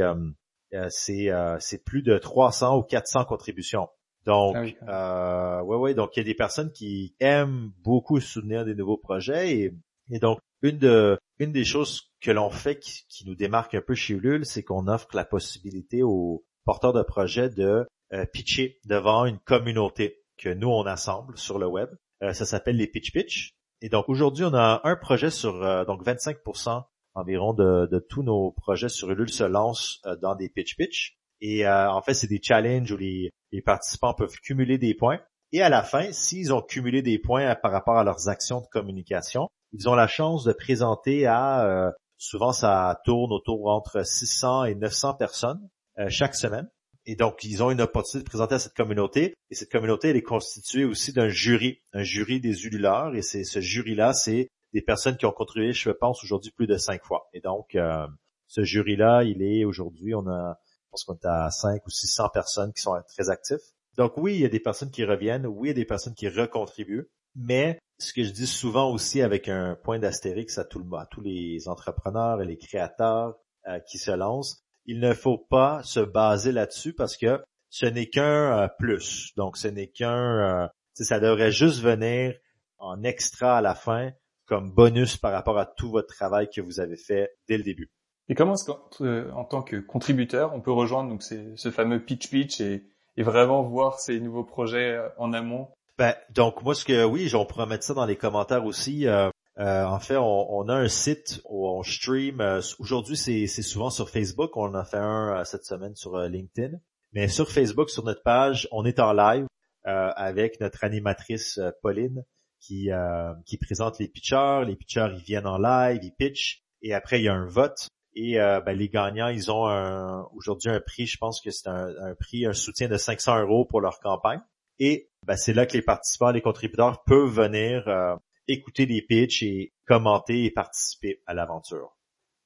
euh, 0.73 0.87
c'est 0.89 1.31
euh, 1.31 1.57
c'est 1.59 1.83
plus 1.83 2.01
de 2.01 2.17
300 2.17 2.77
ou 2.77 2.83
400 2.83 3.25
contributions. 3.25 3.87
Donc, 4.25 4.75
ah 4.85 5.59
euh, 5.59 5.63
ouais, 5.63 5.77
ouais, 5.77 5.93
donc 5.93 6.15
il 6.15 6.19
y 6.19 6.21
a 6.21 6.25
des 6.25 6.35
personnes 6.35 6.71
qui 6.73 7.15
aiment 7.21 7.71
beaucoup 7.83 8.19
soutenir 8.19 8.65
des 8.65 8.75
nouveaux 8.75 8.97
projets 8.97 9.57
et, 9.57 9.73
et 10.11 10.19
donc 10.19 10.39
une 10.61 10.77
de 10.77 11.17
une 11.39 11.53
des 11.53 11.63
choses 11.63 12.11
que 12.19 12.31
l'on 12.31 12.49
fait 12.49 12.77
qui, 12.77 13.05
qui, 13.07 13.25
nous 13.25 13.35
démarque 13.35 13.75
un 13.75 13.81
peu 13.81 13.95
chez 13.95 14.15
Ulule, 14.15 14.45
c'est 14.45 14.63
qu'on 14.63 14.87
offre 14.87 15.07
la 15.13 15.23
possibilité 15.23 16.03
aux 16.03 16.43
porteurs 16.65 16.91
de 16.91 17.03
projets 17.03 17.49
de 17.49 17.87
euh, 18.13 18.25
pitcher 18.25 18.79
devant 18.85 19.25
une 19.25 19.39
communauté 19.39 20.23
que 20.37 20.49
nous 20.49 20.69
on 20.69 20.85
assemble 20.85 21.37
sur 21.37 21.59
le 21.59 21.67
web. 21.67 21.89
Euh, 22.23 22.33
ça 22.33 22.45
s'appelle 22.45 22.77
les 22.77 22.87
pitch 22.87 23.11
pitch. 23.11 23.55
Et 23.81 23.89
donc 23.89 24.09
aujourd'hui 24.09 24.45
on 24.45 24.53
a 24.53 24.81
un 24.83 24.95
projet 24.95 25.29
sur 25.29 25.53
donc 25.85 26.03
25% 26.03 26.83
environ 27.17 27.53
de, 27.53 28.05
tous 28.09 28.23
nos 28.23 28.51
projets 28.51 28.89
sur 28.89 29.09
Ulule 29.09 29.29
se 29.29 29.43
lancent 29.43 29.99
euh, 30.05 30.15
dans 30.15 30.35
des 30.35 30.49
pitch 30.49 30.77
pitch. 30.77 31.17
Et 31.41 31.67
euh, 31.67 31.91
en 31.91 32.01
fait, 32.01 32.13
c'est 32.13 32.27
des 32.27 32.41
challenges 32.41 32.91
où 32.91 32.97
les, 32.97 33.31
participants 33.65 34.13
peuvent 34.13 34.39
cumuler 34.43 34.77
des 34.77 34.93
points. 34.93 35.19
Et 35.51 35.61
à 35.61 35.69
la 35.69 35.81
fin, 35.81 36.11
s'ils 36.11 36.53
ont 36.53 36.61
cumulé 36.61 37.01
des 37.01 37.17
points 37.17 37.55
par 37.55 37.71
rapport 37.71 37.97
à 37.97 38.03
leurs 38.03 38.29
actions 38.29 38.61
de 38.61 38.67
communication, 38.67 39.47
ils 39.73 39.89
ont 39.89 39.95
la 39.95 40.07
chance 40.07 40.43
de 40.43 40.53
présenter 40.53 41.25
à, 41.25 41.65
euh, 41.65 41.91
souvent 42.17 42.51
ça 42.51 43.01
tourne 43.03 43.31
autour 43.31 43.67
entre 43.69 44.05
600 44.05 44.65
et 44.65 44.75
900 44.75 45.15
personnes 45.15 45.69
chaque 46.09 46.35
semaine. 46.35 46.69
Et 47.09 47.15
donc, 47.15 47.45
ils 47.45 47.63
ont 47.63 47.71
une 47.71 47.79
opportunité 47.79 48.25
de 48.25 48.29
présenter 48.29 48.55
à 48.55 48.59
cette 48.59 48.73
communauté. 48.73 49.33
Et 49.49 49.55
cette 49.55 49.71
communauté, 49.71 50.09
elle 50.09 50.17
est 50.17 50.21
constituée 50.21 50.83
aussi 50.83 51.13
d'un 51.13 51.29
jury, 51.29 51.81
un 51.93 52.03
jury 52.03 52.41
des 52.41 52.65
ululeurs. 52.65 53.15
Et 53.15 53.21
c'est 53.21 53.45
ce 53.45 53.61
jury-là, 53.61 54.11
c'est 54.11 54.49
des 54.73 54.81
personnes 54.81 55.15
qui 55.15 55.25
ont 55.25 55.31
contribué, 55.31 55.71
je 55.71 55.89
pense, 55.89 56.21
aujourd'hui 56.25 56.51
plus 56.51 56.67
de 56.67 56.75
cinq 56.75 57.01
fois. 57.05 57.29
Et 57.33 57.39
donc, 57.39 57.75
euh, 57.75 58.05
ce 58.47 58.63
jury-là, 58.63 59.23
il 59.23 59.41
est 59.41 59.63
aujourd'hui, 59.63 60.15
on 60.15 60.27
a, 60.27 60.59
je 60.83 60.89
pense 60.91 61.05
qu'on 61.05 61.15
est 61.15 61.25
à 61.25 61.49
cinq 61.49 61.87
ou 61.87 61.89
600 61.89 62.27
personnes 62.33 62.73
qui 62.73 62.81
sont 62.81 63.01
très 63.07 63.29
actifs. 63.29 63.63
Donc 63.95 64.17
oui, 64.17 64.35
il 64.35 64.41
y 64.41 64.45
a 64.45 64.49
des 64.49 64.59
personnes 64.59 64.91
qui 64.91 65.05
reviennent, 65.05 65.47
oui, 65.47 65.67
il 65.67 65.69
y 65.69 65.71
a 65.71 65.75
des 65.75 65.85
personnes 65.85 66.13
qui 66.13 66.27
recontribuent, 66.27 67.09
mais 67.35 67.79
ce 67.99 68.11
que 68.11 68.23
je 68.23 68.31
dis 68.31 68.47
souvent 68.47 68.91
aussi 68.91 69.21
avec 69.21 69.47
un 69.47 69.75
point 69.75 69.97
d'astérix 69.97 70.57
à, 70.57 70.65
tout 70.65 70.79
le, 70.79 70.97
à 70.97 71.05
tous 71.05 71.21
les 71.21 71.67
entrepreneurs 71.67 72.41
et 72.41 72.45
les 72.45 72.57
créateurs 72.57 73.39
euh, 73.67 73.79
qui 73.79 73.97
se 73.97 74.11
lancent, 74.11 74.66
il 74.87 74.99
ne 74.99 75.13
faut 75.13 75.37
pas 75.37 75.83
se 75.83 75.99
baser 75.99 76.51
là-dessus 76.51 76.93
parce 76.93 77.15
que 77.17 77.43
ce 77.69 77.85
n'est 77.85 78.07
qu'un 78.07 78.63
euh, 78.63 78.67
plus. 78.79 79.33
Donc 79.35 79.57
ce 79.57 79.67
n'est 79.67 79.87
qu'un, 79.87 80.69
ça 80.93 81.19
devrait 81.19 81.51
juste 81.51 81.81
venir 81.81 82.33
en 82.79 83.03
extra 83.03 83.57
à 83.57 83.61
la 83.61 83.75
fin 83.75 84.11
comme 84.47 84.71
bonus 84.71 85.17
par 85.17 85.33
rapport 85.33 85.59
à 85.59 85.65
tout 85.65 85.91
votre 85.91 86.13
travail 86.13 86.49
que 86.49 86.61
vous 86.61 86.79
avez 86.79 86.95
fait 86.95 87.31
dès 87.47 87.57
le 87.57 87.63
début. 87.63 87.91
Et 88.29 88.35
comment 88.35 88.53
est-ce 88.53 88.65
qu'en 88.65 88.79
euh, 89.01 89.31
tant 89.49 89.61
que 89.61 89.77
contributeur, 89.77 90.53
on 90.53 90.61
peut 90.61 90.71
rejoindre 90.71 91.09
donc 91.09 91.23
ce 91.23 91.71
fameux 91.71 92.03
pitch 92.03 92.29
pitch 92.29 92.61
et, 92.61 92.83
vraiment 93.17 93.63
voir 93.63 93.99
ces 93.99 94.19
nouveaux 94.19 94.43
projets 94.43 94.91
euh, 94.91 95.09
en 95.17 95.33
amont? 95.33 95.69
Ben, 95.97 96.13
donc 96.29 96.61
moi 96.63 96.75
ce 96.75 96.85
que 96.85 97.03
oui, 97.03 97.29
on 97.33 97.45
pourrait 97.45 97.65
mettre 97.65 97.83
ça 97.83 97.93
dans 97.93 98.05
les 98.05 98.15
commentaires 98.15 98.65
aussi. 98.65 99.07
Euh, 99.07 99.29
en 99.59 99.99
fait, 99.99 100.17
on, 100.17 100.69
a 100.69 100.75
un 100.75 100.87
site 100.87 101.41
où 101.49 101.67
on 101.67 101.83
stream. 101.83 102.41
Aujourd'hui, 102.79 103.17
c'est 103.17 103.47
souvent 103.61 103.89
sur 103.89 104.09
Facebook. 104.09 104.55
On 104.55 104.69
en 104.69 104.75
a 104.75 104.85
fait 104.85 104.97
un 104.97 105.43
cette 105.45 105.65
semaine 105.65 105.95
sur 105.95 106.17
LinkedIn. 106.19 106.77
Mais 107.13 107.27
sur 107.27 107.49
Facebook, 107.49 107.89
sur 107.89 108.03
notre 108.03 108.21
page, 108.23 108.67
on 108.71 108.85
est 108.85 108.99
en 108.99 109.13
live 109.13 109.47
avec 109.83 110.59
notre 110.59 110.83
animatrice 110.83 111.59
Pauline 111.81 112.23
qui, 112.59 112.91
euh, 112.91 113.33
présente 113.61 113.99
les 113.99 114.07
pitchers. 114.07 114.63
Les 114.65 114.75
pitchers, 114.75 115.09
ils 115.13 115.23
viennent 115.23 115.47
en 115.47 115.57
live, 115.57 115.99
ils 116.03 116.13
pitchent, 116.13 116.63
et 116.81 116.93
après, 116.93 117.19
il 117.19 117.23
y 117.23 117.29
a 117.29 117.33
un 117.33 117.47
vote. 117.47 117.87
Et 118.13 118.39
euh, 118.39 118.61
ben, 118.61 118.75
les 118.75 118.89
gagnants, 118.89 119.27
ils 119.27 119.51
ont 119.51 120.25
aujourd'hui 120.35 120.71
un 120.71 120.79
prix, 120.79 121.05
je 121.05 121.17
pense 121.17 121.39
que 121.41 121.51
c'est 121.51 121.69
un, 121.69 122.15
prix, 122.19 122.45
un 122.45 122.53
soutien 122.53 122.87
de 122.87 122.97
500 122.97 123.41
euros 123.41 123.65
pour 123.65 123.81
leur 123.81 123.99
campagne. 123.99 124.41
Et 124.79 125.09
ben, 125.25 125.35
c'est 125.35 125.53
là 125.53 125.65
que 125.65 125.73
les 125.73 125.81
participants, 125.81 126.31
les 126.31 126.41
contributeurs 126.41 127.03
peuvent 127.03 127.29
venir 127.29 127.87
euh, 127.87 128.15
écouter 128.47 128.85
les 128.85 129.01
pitchs 129.01 129.43
et 129.43 129.73
commenter 129.85 130.45
et 130.45 130.51
participer 130.51 131.21
à 131.25 131.33
l'aventure. 131.33 131.97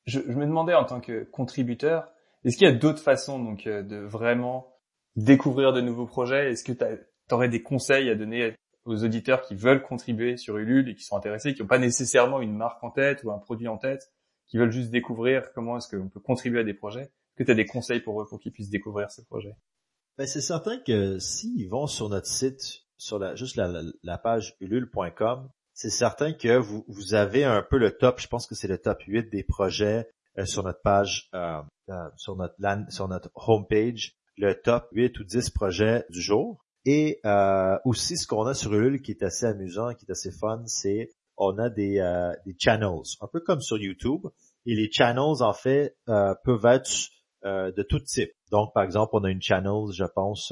Je, 0.06 0.20
je, 0.20 0.34
me 0.34 0.46
demandais 0.46 0.74
en 0.74 0.86
tant 0.86 1.00
que 1.00 1.24
contributeur, 1.26 2.12
est-ce 2.44 2.58
qu'il 2.58 2.68
y 2.68 2.72
a 2.72 2.76
d'autres 2.76 3.02
façons 3.02 3.44
donc 3.44 3.66
de 3.66 3.98
vraiment 3.98 4.76
découvrir 5.16 5.74
de 5.74 5.82
nouveaux 5.82 6.08
projets? 6.08 6.52
Est-ce 6.52 6.64
que 6.64 6.72
tu 6.72 7.34
aurais 7.36 7.50
des 7.50 7.62
conseils 7.62 8.10
à 8.10 8.16
donner 8.16 8.56
aux 8.86 9.04
auditeurs 9.04 9.42
qui 9.44 9.56
veulent 9.56 9.84
contribuer 9.84 10.38
sur 10.38 10.58
Ulule 10.58 10.90
et 10.90 10.96
qui 10.96 11.04
sont 11.04 11.16
intéressés, 11.16 11.54
qui 11.54 11.62
n'ont 11.62 11.68
pas 11.68 11.78
nécessairement 11.78 12.42
une 12.42 12.56
marque 12.56 12.84
en 12.84 12.92
tête 12.92 13.24
ou 13.24 13.32
un 13.32 13.38
produit 13.38 13.68
en 13.68 13.78
tête, 13.78 14.12
qui 14.48 14.58
veulent 14.58 14.72
juste 14.72 14.92
découvrir 14.92 15.52
comment 15.54 15.78
est-ce 15.78 15.96
qu'on 15.96 16.10
peut 16.10 16.20
contribuer 16.20 16.62
à 16.62 16.64
des 16.64 16.74
projets? 16.74 17.04
Est-ce 17.04 17.38
que 17.38 17.44
tu 17.44 17.52
as 17.52 17.56
des 17.56 17.66
conseils 17.66 18.02
pour 18.02 18.22
eux 18.22 18.28
pour 18.28 18.40
qu'ils 18.40 18.52
puissent 18.52 18.70
découvrir 18.70 19.12
ces 19.12 19.24
projets? 19.26 19.56
Ben, 20.18 20.28
C'est 20.28 20.42
certain 20.42 20.80
que 20.80 21.20
s'ils 21.20 21.70
vont 21.70 21.88
sur 21.88 22.10
notre 22.10 22.28
site, 22.28 22.86
sur 22.98 23.20
la, 23.20 23.36
juste 23.36 23.56
la, 23.56 24.18
page 24.18 24.56
ulule.com, 24.60 25.50
c'est 25.74 25.90
certain 25.90 26.34
que 26.34 26.58
vous, 26.58 27.14
avez 27.14 27.44
un 27.44 27.62
peu 27.62 27.78
le 27.78 27.98
top, 27.98 28.20
je 28.20 28.28
pense 28.28 28.48
que 28.48 28.56
c'est 28.56 28.68
le 28.68 28.78
top 28.78 29.02
8 29.08 29.30
des 29.32 29.44
projets 29.44 30.10
euh, 30.38 30.46
sur 30.46 30.64
notre 30.64 30.82
page, 30.82 31.30
euh, 31.34 31.62
euh, 31.90 32.10
sur 32.18 32.36
notre 32.36 32.56
sur 32.90 33.08
notre 33.08 33.32
homepage, 33.36 34.16
le 34.38 34.54
top 34.54 34.88
8 34.92 35.20
ou 35.20 35.24
10 35.24 35.50
projets 35.50 36.06
du 36.10 36.22
jour. 36.22 36.64
Et 36.86 37.22
aussi, 37.86 38.18
ce 38.18 38.26
qu'on 38.26 38.48
a 38.48 38.56
sur 38.56 38.74
Ulule 38.74 39.04
qui 39.04 39.12
est 39.12 39.22
assez 39.22 39.46
amusant, 39.46 39.94
qui 39.94 40.06
est 40.06 40.12
assez 40.12 40.32
fun, 40.32 40.64
c'est 40.66 41.12
on 41.38 41.60
a 41.60 41.70
des, 41.70 42.00
des 42.46 42.56
channels, 42.58 43.04
un 43.22 43.28
peu 43.28 43.40
comme 43.40 43.62
sur 43.62 43.78
YouTube. 43.78 44.26
Et 44.66 44.74
les 44.74 44.92
channels, 44.92 45.44
en 45.44 45.54
fait, 45.54 45.96
peuvent 46.08 46.66
être 46.66 46.90
de 47.44 47.84
tout 47.84 48.00
type. 48.00 48.32
Donc, 48.50 48.74
par 48.74 48.84
exemple, 48.84 49.12
on 49.14 49.24
a 49.24 49.30
une 49.30 49.44
channel, 49.44 49.92
je 49.94 50.06
pense, 50.06 50.52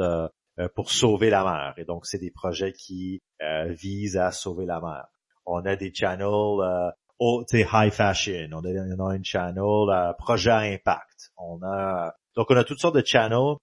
pour 0.76 0.92
sauver 0.92 1.30
la 1.30 1.44
mer. 1.44 1.74
Et 1.78 1.86
donc, 1.86 2.06
c'est 2.06 2.18
des 2.18 2.32
projets 2.32 2.74
qui 2.74 3.22
visent 3.68 4.18
à 4.18 4.32
sauver 4.32 4.66
la 4.66 4.82
mer. 4.82 5.08
On 5.46 5.66
a 5.66 5.76
des 5.76 5.94
channels 5.94 6.94
oh, 7.20 7.46
high 7.54 7.92
fashion. 7.92 8.50
On 8.52 8.64
a, 8.66 8.96
on 8.98 9.08
a 9.08 9.16
une 9.16 9.26
channel 9.26 10.14
projet 10.18 10.52
à 10.52 10.60
impact. 10.60 11.32
On 11.38 11.62
a 11.64 12.14
donc 12.36 12.52
on 12.52 12.56
a 12.56 12.64
toutes 12.64 12.80
sortes 12.80 12.96
de 12.96 13.06
channels 13.06 13.56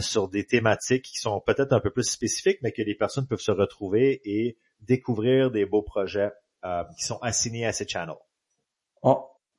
sur 0.00 0.28
des 0.28 0.46
thématiques 0.46 1.04
qui 1.04 1.18
sont 1.18 1.40
peut-être 1.40 1.72
un 1.72 1.80
peu 1.80 1.90
plus 1.90 2.04
spécifiques, 2.04 2.58
mais 2.62 2.72
que 2.72 2.82
les 2.82 2.94
personnes 2.94 3.26
peuvent 3.26 3.40
se 3.40 3.50
retrouver 3.50 4.20
et 4.24 4.58
découvrir 4.80 5.50
des 5.50 5.66
beaux 5.66 5.82
projets 5.82 6.32
euh, 6.64 6.84
qui 6.96 7.04
sont 7.04 7.18
assignés 7.18 7.66
à 7.66 7.72
ces 7.72 7.86
channels. 7.86 8.14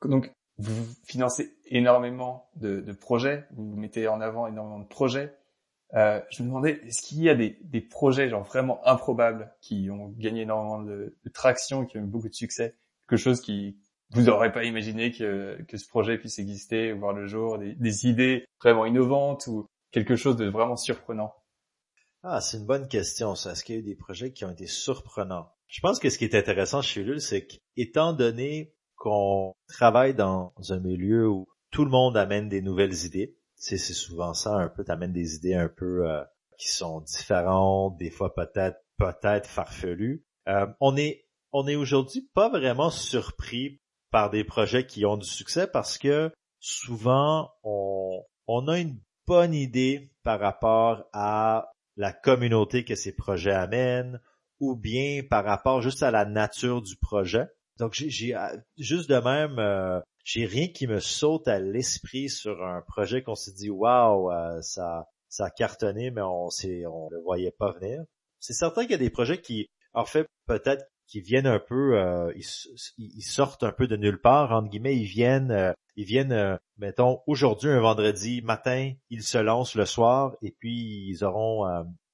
donc, 0.05 0.31
vous 0.57 0.85
financez 1.05 1.57
énormément 1.65 2.49
de, 2.55 2.79
de, 2.79 2.93
projets, 2.93 3.45
vous 3.51 3.75
mettez 3.75 4.07
en 4.07 4.21
avant 4.21 4.47
énormément 4.47 4.79
de 4.79 4.87
projets. 4.87 5.35
Euh, 5.95 6.19
je 6.31 6.41
me 6.41 6.47
demandais, 6.47 6.81
est-ce 6.87 7.01
qu'il 7.01 7.21
y 7.21 7.29
a 7.29 7.35
des, 7.35 7.81
projets 7.81 8.29
genre 8.29 8.43
vraiment 8.43 8.85
improbables 8.87 9.53
qui 9.61 9.89
ont 9.91 10.09
gagné 10.17 10.41
énormément 10.41 10.81
de, 10.81 11.15
traction, 11.33 11.85
qui 11.85 11.97
ont 11.97 12.01
eu 12.01 12.07
beaucoup 12.07 12.29
de 12.29 12.33
succès, 12.33 12.75
quelque 13.07 13.19
chose 13.19 13.41
qui 13.41 13.77
vous 14.11 14.23
n'aurez 14.23 14.51
pas 14.51 14.63
imaginé 14.63 15.11
que, 15.11 15.61
que 15.67 15.77
ce 15.77 15.87
projet 15.87 16.17
puisse 16.17 16.39
exister, 16.39 16.93
voir 16.93 17.13
le 17.13 17.25
jour, 17.25 17.57
des, 17.57 17.73
des 17.73 18.07
idées 18.07 18.45
vraiment 18.61 18.85
innovantes 18.85 19.47
ou 19.47 19.67
quelque 19.91 20.15
chose 20.15 20.35
de 20.35 20.45
vraiment 20.45 20.75
surprenant? 20.75 21.33
Ah, 22.23 22.39
c'est 22.39 22.57
une 22.57 22.65
bonne 22.65 22.87
question. 22.87 23.35
Ça. 23.35 23.51
Est-ce 23.51 23.63
qu'il 23.63 23.75
y 23.75 23.77
a 23.77 23.81
eu 23.81 23.83
des 23.83 23.95
projets 23.95 24.31
qui 24.31 24.45
ont 24.45 24.51
été 24.51 24.65
surprenants? 24.65 25.49
Je 25.67 25.81
pense 25.81 25.99
que 25.99 26.09
ce 26.09 26.17
qui 26.17 26.23
est 26.23 26.35
intéressant 26.35 26.81
chez 26.81 27.01
Ulule, 27.01 27.21
c'est 27.21 27.45
qu'étant 27.45 28.13
donné 28.13 28.73
qu'on 28.95 29.53
travaille 29.67 30.13
dans 30.13 30.53
un 30.69 30.79
milieu 30.79 31.27
où 31.27 31.47
tout 31.71 31.83
le 31.83 31.91
monde 31.91 32.15
amène 32.15 32.47
des 32.47 32.61
nouvelles 32.61 33.05
idées, 33.05 33.35
c'est 33.55 33.77
souvent 33.77 34.33
ça 34.33 34.55
un 34.55 34.69
peu, 34.69 34.83
t'amènes 34.83 35.13
des 35.13 35.35
idées 35.35 35.55
un 35.55 35.69
peu 35.69 36.09
euh, 36.09 36.23
qui 36.57 36.69
sont 36.69 37.01
différentes, 37.01 37.97
des 37.97 38.09
fois 38.09 38.33
peut-être 38.33 38.77
peut-être 38.97 39.47
farfelues. 39.47 40.25
Euh, 40.47 40.67
on 40.79 40.97
est 40.97 41.25
on 41.51 41.67
est 41.67 41.75
aujourd'hui 41.75 42.29
pas 42.33 42.49
vraiment 42.49 42.89
surpris 42.89 43.79
par 44.11 44.29
des 44.29 44.43
projets 44.43 44.85
qui 44.85 45.05
ont 45.05 45.17
du 45.17 45.27
succès 45.27 45.67
parce 45.67 45.97
que 45.97 46.31
souvent 46.59 47.51
on 47.63 48.23
on 48.47 48.67
a 48.67 48.79
une 48.79 48.99
bonne 49.25 49.53
idée 49.53 50.11
par 50.23 50.39
rapport 50.39 51.05
à 51.13 51.71
la 51.95 52.11
communauté 52.11 52.83
que 52.83 52.95
ces 52.95 53.15
projets 53.15 53.53
amènent 53.53 54.19
ou 54.59 54.75
bien 54.75 55.21
par 55.29 55.45
rapport 55.45 55.81
juste 55.81 56.03
à 56.03 56.11
la 56.11 56.25
nature 56.25 56.81
du 56.81 56.95
projet. 56.95 57.47
Donc 57.79 57.93
j'ai 57.93 58.35
juste 58.77 59.09
de 59.09 59.17
même, 59.17 59.59
euh, 59.59 59.99
j'ai 60.23 60.45
rien 60.45 60.67
qui 60.67 60.87
me 60.87 60.99
saute 60.99 61.47
à 61.47 61.59
l'esprit 61.59 62.29
sur 62.29 62.63
un 62.63 62.81
projet 62.81 63.23
qu'on 63.23 63.35
s'est 63.35 63.53
dit 63.53 63.69
waouh 63.69 64.31
ça 64.61 65.07
ça 65.29 65.45
a 65.45 65.49
cartonné 65.49 66.11
mais 66.11 66.21
on 66.21 66.49
le 67.09 67.21
voyait 67.23 67.51
pas 67.51 67.71
venir. 67.71 68.03
C'est 68.39 68.53
certain 68.53 68.83
qu'il 68.83 68.91
y 68.91 68.95
a 68.95 68.97
des 68.97 69.09
projets 69.09 69.41
qui 69.41 69.67
en 69.93 70.05
fait 70.05 70.27
peut-être 70.47 70.85
qui 71.07 71.21
viennent 71.21 71.47
un 71.47 71.59
peu 71.59 71.97
euh, 71.97 72.31
ils, 72.35 73.23
sortent 73.23 73.63
un 73.63 73.71
peu 73.71 73.87
de 73.87 73.97
nulle 73.97 74.21
part 74.21 74.51
entre 74.51 74.69
guillemets 74.69 74.95
ils 74.95 75.05
viennent 75.05 75.73
ils 75.95 76.05
viennent 76.05 76.57
mettons 76.77 77.21
aujourd'hui 77.27 77.69
un 77.69 77.81
vendredi 77.81 78.41
matin 78.41 78.93
ils 79.09 79.23
se 79.23 79.37
lancent 79.37 79.75
le 79.75 79.85
soir 79.85 80.35
et 80.41 80.51
puis 80.51 81.07
ils 81.09 81.23
auront 81.23 81.65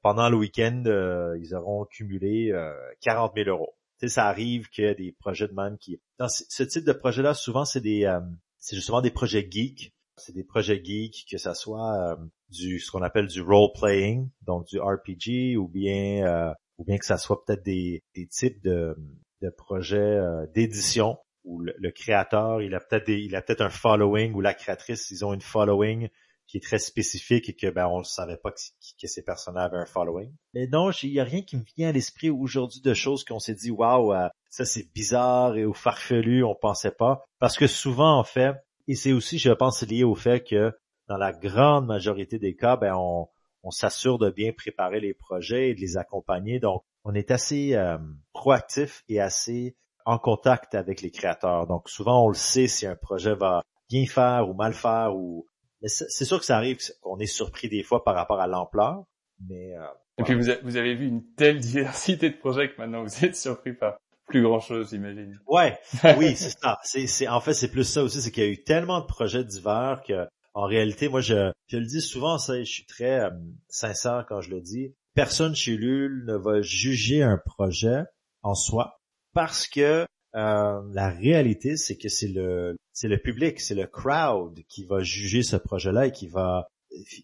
pendant 0.01 0.29
le 0.29 0.37
week-end, 0.37 0.83
euh, 0.85 1.37
ils 1.39 1.55
auront 1.55 1.85
cumulé 1.85 2.51
euh, 2.51 2.73
40 3.01 3.33
000 3.35 3.49
euros. 3.49 3.75
Tu 3.99 4.07
sais, 4.07 4.15
ça 4.15 4.27
arrive 4.27 4.69
qu'il 4.69 4.85
y 4.85 4.87
a 4.87 4.93
des 4.93 5.11
projets 5.11 5.47
de 5.47 5.53
même 5.53 5.77
qui... 5.77 5.99
Dans 6.17 6.29
ce 6.29 6.63
type 6.63 6.85
de 6.85 6.93
projet-là, 6.93 7.33
souvent, 7.33 7.65
c'est 7.65 7.81
des 7.81 8.05
euh, 8.05 8.19
c'est 8.57 8.75
justement 8.75 9.01
des 9.01 9.11
projets 9.11 9.47
geeks. 9.49 9.93
C'est 10.17 10.33
des 10.33 10.43
projets 10.43 10.83
geeks, 10.83 11.25
que 11.29 11.37
ça 11.37 11.53
soit 11.53 11.95
euh, 11.97 12.15
du 12.49 12.79
ce 12.79 12.91
qu'on 12.91 13.01
appelle 13.01 13.27
du 13.27 13.41
role-playing, 13.41 14.29
donc 14.41 14.67
du 14.67 14.79
RPG, 14.79 15.57
ou 15.57 15.67
bien 15.67 16.53
ou 16.77 16.85
bien 16.85 16.97
que 16.97 17.05
ça 17.05 17.17
soit 17.17 17.43
peut-être 17.45 17.63
des, 17.63 18.03
des 18.15 18.27
types 18.27 18.61
de, 18.63 18.95
de 19.41 19.49
projets 19.49 20.19
d'édition 20.53 21.17
où 21.45 21.61
le, 21.61 21.73
le, 21.77 21.91
créateur, 21.91 22.61
il 22.61 22.75
a 22.75 22.79
peut-être 22.79 23.07
il 23.09 23.35
a 23.35 23.41
peut-être 23.41 23.61
un 23.61 23.69
following 23.69 24.33
ou 24.33 24.41
la 24.41 24.53
créatrice, 24.53 25.09
ils 25.11 25.23
ont 25.25 25.33
une 25.33 25.41
following 25.41 26.09
qui 26.49 26.57
est 26.57 26.63
très 26.63 26.79
spécifique 26.79 27.47
et 27.47 27.55
que 27.55 27.69
ben 27.69 27.87
on 27.87 27.99
ne 27.99 28.03
savait 28.03 28.37
pas 28.37 28.51
que, 28.51 29.07
ces 29.07 29.23
personnages 29.23 29.67
avaient 29.67 29.83
un 29.83 29.85
following. 29.85 30.33
Mais 30.55 30.65
non, 30.67 30.89
il 30.91 31.11
y 31.11 31.19
a 31.19 31.23
rien 31.23 31.43
qui 31.43 31.57
me 31.57 31.63
vient 31.77 31.89
à 31.89 31.91
l'esprit 31.91 32.31
aujourd'hui 32.31 32.81
de 32.81 32.93
choses 32.95 33.23
qu'on 33.23 33.39
s'est 33.39 33.53
dit 33.53 33.69
waouh, 33.69 34.13
ça 34.49 34.65
c'est 34.65 34.91
bizarre 34.93 35.55
et 35.55 35.65
ou 35.65 35.73
farfelu, 35.73 36.43
on 36.43 36.55
pensait 36.55 36.91
pas 36.91 37.23
parce 37.39 37.55
que 37.55 37.67
souvent 37.67 38.17
en 38.17 38.23
fait 38.23 38.55
et 38.87 38.95
c'est 38.95 39.13
aussi 39.13 39.37
je 39.37 39.51
pense 39.51 39.83
lié 39.83 40.03
au 40.03 40.15
fait 40.15 40.43
que 40.43 40.73
dans 41.07 41.17
la 41.17 41.31
grande 41.31 41.85
majorité 41.85 42.39
des 42.39 42.55
cas 42.55 42.75
ben 42.75 42.95
on 42.95 43.29
on 43.61 43.71
s'assure 43.71 44.17
de 44.17 44.29
bien 44.29 44.53
préparer 44.53 45.01
les 45.01 45.13
projets 45.13 45.69
et 45.69 45.75
de 45.75 45.81
les 45.81 45.97
accompagner 45.97 46.59
donc 46.59 46.83
on 47.03 47.13
est 47.13 47.29
assez 47.29 47.75
euh, 47.75 47.97
proactif 48.33 49.03
et 49.07 49.19
assez 49.19 49.75
en 50.05 50.17
contact 50.17 50.75
avec 50.75 51.01
les 51.01 51.11
créateurs. 51.11 51.67
Donc 51.67 51.89
souvent 51.89 52.25
on 52.25 52.29
le 52.29 52.35
sait 52.35 52.67
si 52.67 52.87
un 52.87 52.95
projet 52.95 53.35
va 53.35 53.61
bien 53.89 54.05
faire 54.05 54.49
ou 54.49 54.53
mal 54.53 54.73
faire 54.73 55.15
ou 55.15 55.45
mais 55.81 55.87
c'est 55.87 56.25
sûr 56.25 56.39
que 56.39 56.45
ça 56.45 56.57
arrive 56.57 56.77
qu'on 57.01 57.19
est 57.19 57.25
surpris 57.25 57.69
des 57.69 57.83
fois 57.83 58.03
par 58.03 58.15
rapport 58.15 58.39
à 58.39 58.47
l'ampleur, 58.47 59.03
mais... 59.47 59.75
Euh, 59.75 59.85
Et 60.17 60.23
puis 60.23 60.35
vous, 60.35 60.51
vous, 60.63 60.77
avez 60.77 60.95
vu 60.95 61.07
une 61.07 61.23
telle 61.35 61.59
diversité 61.59 62.29
de 62.29 62.35
projets 62.35 62.71
que 62.71 62.77
maintenant 62.81 63.03
vous 63.03 63.25
êtes 63.25 63.35
surpris 63.35 63.73
par 63.73 63.97
plus 64.29 64.43
grand 64.43 64.59
chose, 64.59 64.89
j'imagine. 64.91 65.39
Ouais, 65.47 65.77
oui, 66.17 66.35
c'est 66.35 66.57
ça. 66.57 66.77
C'est, 66.83 67.27
en 67.27 67.41
fait, 67.41 67.53
c'est 67.53 67.71
plus 67.71 67.83
ça 67.83 68.03
aussi, 68.03 68.21
c'est 68.21 68.31
qu'il 68.31 68.43
y 68.43 68.47
a 68.47 68.49
eu 68.49 68.63
tellement 68.63 69.01
de 69.01 69.05
projets 69.05 69.43
divers 69.43 70.01
que, 70.07 70.27
en 70.53 70.65
réalité, 70.65 71.09
moi, 71.09 71.21
je, 71.21 71.51
je 71.67 71.77
le 71.77 71.85
dis 71.85 72.01
souvent, 72.01 72.37
ça, 72.37 72.59
je 72.59 72.69
suis 72.69 72.85
très 72.85 73.21
euh, 73.21 73.29
sincère 73.67 74.25
quand 74.29 74.41
je 74.41 74.51
le 74.51 74.61
dis. 74.61 74.93
Personne 75.15 75.55
chez 75.55 75.75
Lul 75.75 76.23
ne 76.27 76.35
va 76.35 76.61
juger 76.61 77.23
un 77.23 77.39
projet 77.43 78.03
en 78.43 78.53
soi 78.53 78.99
parce 79.33 79.67
que 79.67 80.05
euh, 80.35 80.81
la 80.93 81.09
réalité, 81.09 81.75
c'est 81.77 81.97
que 81.97 82.09
c'est 82.09 82.27
le 82.27 82.75
c'est 82.93 83.07
le 83.07 83.17
public, 83.17 83.59
c'est 83.59 83.75
le 83.75 83.87
crowd 83.87 84.59
qui 84.67 84.85
va 84.85 85.01
juger 85.01 85.41
ce 85.41 85.55
projet-là 85.55 86.07
et 86.07 86.11
qui 86.11 86.27
va 86.27 86.67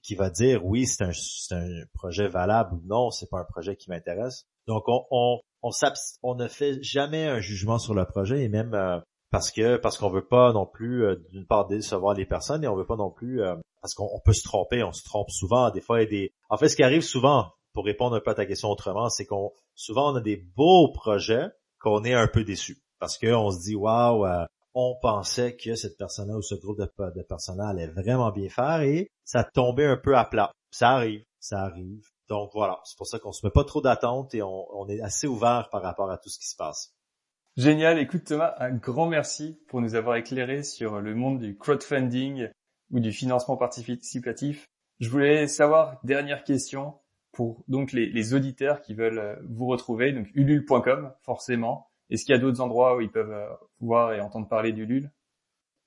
qui 0.04 0.16
va 0.16 0.30
dire 0.30 0.66
oui, 0.66 0.86
c'est 0.88 1.04
un, 1.04 1.12
un 1.52 1.84
projet 1.94 2.28
valable 2.28 2.76
ou 2.76 2.82
non, 2.86 3.12
c'est 3.12 3.30
pas 3.30 3.40
un 3.40 3.46
projet 3.46 3.76
qui 3.76 3.90
m'intéresse. 3.90 4.46
Donc 4.68 4.84
on 4.88 5.06
on 5.12 5.40
on, 5.62 5.72
on 6.24 6.36
ne 6.36 6.48
fait 6.48 6.82
jamais 6.82 7.26
un 7.28 7.40
jugement 7.40 7.78
sur 7.78 7.94
le 7.94 8.06
projet 8.06 8.44
et 8.44 8.50
même 8.50 8.74
euh, 8.74 9.00
parce 9.32 9.52
que 9.52 9.78
parce 9.78 9.98
qu'on 9.98 10.10
veut 10.10 10.28
pas 10.28 10.54
non 10.54 10.66
plus 10.66 11.06
euh, 11.06 11.16
d'une 11.32 11.46
part 11.46 11.68
décevoir 11.68 12.16
les 12.16 12.26
personnes 12.26 12.64
et 12.64 12.68
on 12.68 12.76
veut 12.76 12.86
pas 12.86 12.96
non 12.96 13.12
plus 13.12 13.42
parce 13.82 13.94
qu'on 13.94 14.20
peut 14.24 14.34
se 14.34 14.44
tromper, 14.44 14.84
on 14.84 14.94
se 14.94 15.04
trompe 15.04 15.30
souvent. 15.30 15.70
Des 15.70 15.82
fois, 15.82 16.02
il 16.02 16.10
des 16.10 16.34
en 16.50 16.58
fait 16.58 16.70
ce 16.70 16.76
qui 16.76 16.84
arrive 16.84 17.04
souvent 17.04 17.52
pour 17.74 17.86
répondre 17.86 18.16
un 18.16 18.20
peu 18.22 18.32
à 18.32 18.36
ta 18.36 18.48
question 18.48 18.70
autrement, 18.70 19.10
c'est 19.10 19.26
qu'on 19.26 19.52
souvent 19.76 20.12
on 20.12 20.16
a 20.16 20.22
des 20.22 20.38
beaux 20.38 20.92
projets 20.92 21.50
qu'on 21.80 22.04
est 22.04 22.14
un 22.14 22.28
peu 22.28 22.44
déçu 22.44 22.82
parce 23.00 23.18
qu'on 23.18 23.52
se 23.52 23.62
dit 23.62 23.76
waouh, 23.76 24.26
on 24.74 24.96
pensait 25.02 25.56
que 25.56 25.76
cette 25.76 25.98
personne-là 25.98 26.36
ou 26.36 26.42
ce 26.42 26.56
groupe 26.56 26.78
de, 26.78 26.92
de 27.16 27.24
personnes 27.24 27.62
allait 27.62 27.88
vraiment 27.88 28.32
bien 28.32 28.50
faire 28.50 28.82
et 28.82 29.10
ça 29.24 29.44
tombait 29.44 29.86
un 29.86 29.98
peu 29.98 30.18
à 30.18 30.26
plat. 30.26 30.52
Ça 30.70 30.92
arrive, 30.92 31.24
ça 31.40 31.62
arrive. 31.62 32.06
Donc 32.28 32.52
voilà, 32.54 32.82
c'est 32.84 32.98
pour 32.98 33.08
ça 33.08 33.20
qu'on 33.20 33.32
se 33.32 33.46
met 33.46 33.52
pas 33.52 33.64
trop 33.64 33.82
d'attente 33.82 34.34
et 34.34 34.42
on, 34.42 34.88
est 34.90 35.00
assez 35.02 35.28
ouvert 35.28 35.70
par 35.72 35.82
rapport 35.82 36.12
à 36.12 36.18
tout 36.18 36.30
ce 36.30 36.40
qui 36.40 36.48
se 36.48 36.56
passe. 36.56 36.94
Génial. 37.56 38.00
Écoute 38.00 38.26
Thomas, 38.26 38.56
un 38.60 38.72
grand 38.72 39.08
merci 39.08 39.58
pour 39.68 39.80
nous 39.80 39.96
avoir 39.96 40.18
éclairé 40.18 40.64
sur 40.64 41.00
le 41.00 41.16
monde 41.16 41.40
du 41.40 41.56
crowdfunding 41.58 42.50
ou 42.92 43.00
du 43.00 43.14
financement 43.14 43.56
participatif. 43.56 44.66
Je 45.00 45.10
voulais 45.10 45.48
savoir, 45.48 46.00
dernière 46.04 46.44
question, 46.44 46.96
pour 47.32 47.64
donc 47.68 47.94
les, 47.94 48.08
les 48.08 48.34
auditeurs 48.34 48.82
qui 48.82 48.94
veulent 48.94 49.42
vous 49.48 49.68
retrouver, 49.68 50.12
donc 50.12 50.28
ulule.com 50.34 51.14
forcément. 51.22 51.88
Est-ce 52.10 52.26
qu'il 52.26 52.34
y 52.34 52.38
a 52.38 52.42
d'autres 52.42 52.62
endroits 52.62 52.98
où 52.98 53.02
ils 53.02 53.12
peuvent 53.12 53.32
euh, 53.32 53.48
voir 53.80 54.14
et 54.14 54.22
entendre 54.22 54.48
parler 54.48 54.72
du 54.72 54.86
LUL? 54.86 55.12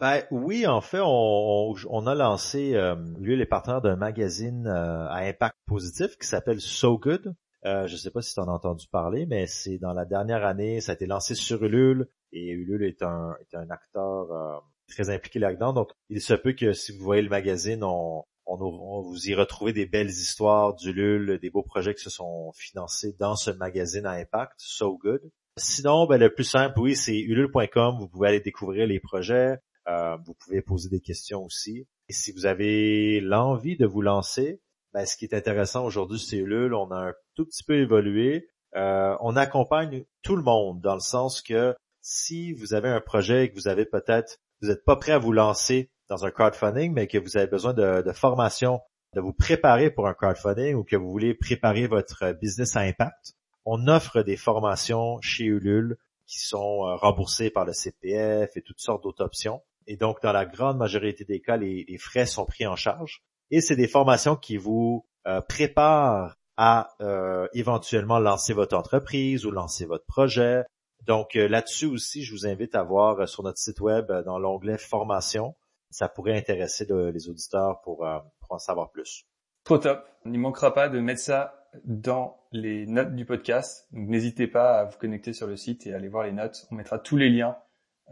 Ben 0.00 0.22
oui, 0.30 0.66
en 0.66 0.80
fait, 0.80 1.00
on, 1.02 2.06
a 2.06 2.14
lancé 2.14 2.74
euh, 2.76 2.94
est 3.20 3.46
partenaire 3.46 3.82
d'un 3.82 3.96
magazine 3.96 4.68
euh, 4.68 5.08
à 5.08 5.24
impact 5.26 5.56
positif 5.66 6.16
qui 6.18 6.26
s'appelle 6.28 6.60
So 6.60 6.98
Good. 6.98 7.34
Euh, 7.64 7.88
je 7.88 7.94
ne 7.94 7.98
sais 7.98 8.12
pas 8.12 8.22
si 8.22 8.32
tu 8.32 8.38
en 8.40 8.46
as 8.46 8.52
entendu 8.52 8.86
parler, 8.88 9.26
mais 9.26 9.48
c'est 9.48 9.78
dans 9.78 9.92
la 9.92 10.04
dernière 10.04 10.46
année, 10.46 10.80
ça 10.80 10.92
a 10.92 10.94
été 10.94 11.06
lancé 11.06 11.34
sur 11.34 11.64
Ulule 11.64 12.08
et 12.30 12.50
Ulule 12.50 12.84
est 12.84 13.02
un, 13.02 13.34
est 13.40 13.56
un 13.56 13.68
acteur 13.70 14.62
très 14.88 15.10
impliqué 15.10 15.40
là-dedans. 15.40 15.72
Donc, 15.72 15.90
il 16.10 16.20
se 16.20 16.34
peut 16.34 16.52
que 16.52 16.72
si 16.72 16.96
vous 16.96 17.02
voyez 17.02 17.22
le 17.22 17.28
magazine, 17.28 17.82
on, 17.82 18.22
on, 18.46 19.02
vous 19.02 19.28
y 19.28 19.34
retrouvez 19.34 19.72
des 19.72 19.86
belles 19.86 20.08
histoires 20.08 20.74
d'Ulule, 20.74 21.38
des 21.40 21.50
beaux 21.50 21.64
projets 21.64 21.94
qui 21.94 22.02
se 22.02 22.10
sont 22.10 22.52
financés 22.54 23.16
dans 23.18 23.34
ce 23.34 23.50
magazine 23.50 24.06
à 24.06 24.12
impact, 24.12 24.54
So 24.58 24.96
Good. 24.96 25.22
Sinon, 25.58 26.06
ben, 26.06 26.18
le 26.18 26.32
plus 26.32 26.44
simple, 26.44 26.78
oui, 26.78 26.96
c'est 26.96 27.18
ulule.com. 27.18 27.96
Vous 27.98 28.08
pouvez 28.08 28.28
aller 28.28 28.40
découvrir 28.40 28.86
les 28.86 29.00
projets. 29.00 29.58
Euh, 29.88 30.16
vous 30.24 30.34
pouvez 30.34 30.62
poser 30.62 30.88
des 30.88 31.00
questions 31.00 31.44
aussi. 31.44 31.86
Et 32.08 32.12
si 32.12 32.32
vous 32.32 32.46
avez 32.46 33.20
l'envie 33.20 33.76
de 33.76 33.86
vous 33.86 34.02
lancer, 34.02 34.60
ben, 34.92 35.04
ce 35.04 35.16
qui 35.16 35.24
est 35.24 35.34
intéressant 35.34 35.84
aujourd'hui, 35.84 36.18
c'est 36.18 36.36
Ulule, 36.36 36.74
on 36.74 36.90
a 36.90 37.08
un 37.10 37.14
tout 37.34 37.44
petit 37.44 37.64
peu 37.64 37.76
évolué. 37.76 38.48
Euh, 38.76 39.16
on 39.20 39.36
accompagne 39.36 40.04
tout 40.22 40.36
le 40.36 40.42
monde 40.42 40.80
dans 40.80 40.94
le 40.94 41.00
sens 41.00 41.42
que 41.42 41.74
si 42.00 42.52
vous 42.52 42.74
avez 42.74 42.88
un 42.88 43.00
projet 43.00 43.44
et 43.44 43.50
que 43.50 43.54
vous 43.54 43.68
avez 43.68 43.84
peut-être, 43.84 44.38
vous 44.60 44.68
n'êtes 44.68 44.84
pas 44.84 44.96
prêt 44.96 45.12
à 45.12 45.18
vous 45.18 45.32
lancer 45.32 45.90
dans 46.08 46.24
un 46.24 46.30
crowdfunding, 46.30 46.92
mais 46.92 47.06
que 47.06 47.18
vous 47.18 47.36
avez 47.36 47.46
besoin 47.46 47.74
de, 47.74 48.02
de 48.02 48.12
formation, 48.12 48.80
de 49.14 49.20
vous 49.20 49.32
préparer 49.32 49.90
pour 49.90 50.06
un 50.06 50.14
crowdfunding 50.14 50.74
ou 50.74 50.84
que 50.84 50.96
vous 50.96 51.10
voulez 51.10 51.34
préparer 51.34 51.86
votre 51.86 52.32
business 52.40 52.76
à 52.76 52.80
impact, 52.80 53.34
on 53.70 53.86
offre 53.86 54.22
des 54.22 54.38
formations 54.38 55.20
chez 55.20 55.44
Ulule 55.44 55.98
qui 56.26 56.40
sont 56.40 56.86
euh, 56.86 56.96
remboursées 56.96 57.50
par 57.50 57.66
le 57.66 57.74
CPF 57.74 58.56
et 58.56 58.62
toutes 58.62 58.80
sortes 58.80 59.02
d'autres 59.02 59.22
options. 59.22 59.60
Et 59.86 59.98
donc, 59.98 60.22
dans 60.22 60.32
la 60.32 60.46
grande 60.46 60.78
majorité 60.78 61.24
des 61.24 61.40
cas, 61.40 61.58
les, 61.58 61.98
frais 61.98 62.24
sont 62.24 62.46
pris 62.46 62.66
en 62.66 62.76
charge. 62.76 63.22
Et 63.50 63.60
c'est 63.60 63.76
des 63.76 63.86
formations 63.86 64.36
qui 64.36 64.56
vous 64.56 65.06
euh, 65.26 65.42
préparent 65.42 66.34
à 66.56 66.94
euh, 67.02 67.46
éventuellement 67.52 68.18
lancer 68.18 68.54
votre 68.54 68.74
entreprise 68.74 69.44
ou 69.44 69.50
lancer 69.50 69.84
votre 69.84 70.06
projet. 70.06 70.64
Donc 71.06 71.34
là-dessus 71.34 71.86
aussi, 71.86 72.24
je 72.24 72.32
vous 72.32 72.46
invite 72.46 72.74
à 72.74 72.82
voir 72.82 73.28
sur 73.28 73.42
notre 73.42 73.58
site 73.58 73.80
web 73.80 74.10
dans 74.24 74.38
l'onglet 74.38 74.78
formation. 74.78 75.54
Ça 75.90 76.08
pourrait 76.08 76.36
intéresser 76.36 76.86
les 76.90 77.28
auditeurs 77.28 77.80
pour, 77.82 77.98
pour 78.40 78.52
en 78.52 78.58
savoir 78.58 78.90
plus. 78.90 79.24
Trop 79.68 79.76
top. 79.76 80.08
On 80.24 80.30
n'y 80.30 80.38
manquera 80.38 80.72
pas 80.72 80.88
de 80.88 80.98
mettre 80.98 81.20
ça 81.20 81.68
dans 81.84 82.38
les 82.52 82.86
notes 82.86 83.14
du 83.14 83.26
podcast. 83.26 83.86
Donc 83.92 84.08
n'hésitez 84.08 84.46
pas 84.46 84.78
à 84.78 84.84
vous 84.86 84.96
connecter 84.96 85.34
sur 85.34 85.46
le 85.46 85.58
site 85.58 85.86
et 85.86 85.92
à 85.92 85.96
aller 85.96 86.08
voir 86.08 86.24
les 86.24 86.32
notes. 86.32 86.66
On 86.70 86.74
mettra 86.74 86.98
tous 86.98 87.18
les 87.18 87.28
liens 87.28 87.54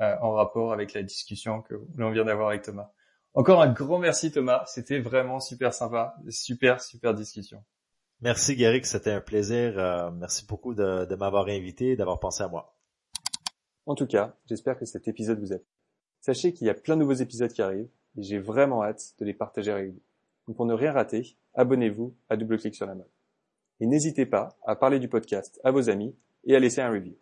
euh, 0.03 0.17
en 0.21 0.33
rapport 0.33 0.75
avec 0.75 0.93
la 0.93 1.03
discussion 1.03 1.63
que 1.63 1.75
l'on 1.95 2.11
vient 2.11 2.27
d'avoir 2.27 2.51
avec 2.51 2.61
Thomas. 2.61 2.91
Encore 3.33 3.63
un 3.63 3.73
grand 3.73 3.99
merci 3.99 4.31
Thomas, 4.31 4.65
c'était 4.67 4.99
vraiment 4.99 5.41
super 5.41 5.73
sympa, 5.73 6.15
super 6.29 6.83
super 6.83 7.15
discussion. 7.15 7.65
Merci 8.21 8.55
Gary, 8.55 8.85
c'était 8.85 9.13
un 9.13 9.23
plaisir. 9.23 9.79
Euh, 9.79 10.11
merci 10.11 10.45
beaucoup 10.45 10.75
de, 10.75 11.07
de 11.07 11.15
m'avoir 11.15 11.49
invité 11.49 11.93
et 11.93 11.97
d'avoir 11.97 12.21
pensé 12.21 12.43
à 12.43 12.49
moi. 12.49 12.77
En 13.87 13.95
tout 13.95 14.07
cas, 14.07 14.37
j'espère 14.45 14.79
que 14.79 14.85
cet 14.85 15.09
épisode 15.09 15.41
vous 15.41 15.55
a 15.55 15.57
plu. 15.57 15.73
Sachez 16.21 16.53
qu'il 16.53 16.67
y 16.67 16.71
a 16.71 16.75
plein 16.75 16.97
de 16.97 17.01
nouveaux 17.01 17.15
épisodes 17.15 17.51
qui 17.51 17.63
arrivent 17.63 17.89
et 18.19 18.23
j'ai 18.23 18.39
vraiment 18.39 18.85
hâte 18.85 19.15
de 19.19 19.25
les 19.25 19.33
partager 19.33 19.73
avec 19.73 19.93
vous. 19.93 20.03
Donc 20.47 20.57
pour 20.57 20.67
ne 20.67 20.75
rien 20.75 20.93
rater, 20.93 21.37
abonnez-vous 21.55 22.15
à 22.29 22.37
Double 22.37 22.59
Clic 22.59 22.75
sur 22.75 22.87
la 22.87 22.95
mode. 22.95 23.11
Et 23.81 23.87
n'hésitez 23.87 24.27
pas 24.27 24.57
à 24.65 24.77
parler 24.77 24.99
du 24.99 25.09
podcast 25.09 25.61
à 25.65 25.71
vos 25.71 25.91
amis 25.91 26.15
et 26.45 26.55
à 26.55 26.59
laisser 26.59 26.81
un 26.81 26.91
review. 26.91 27.17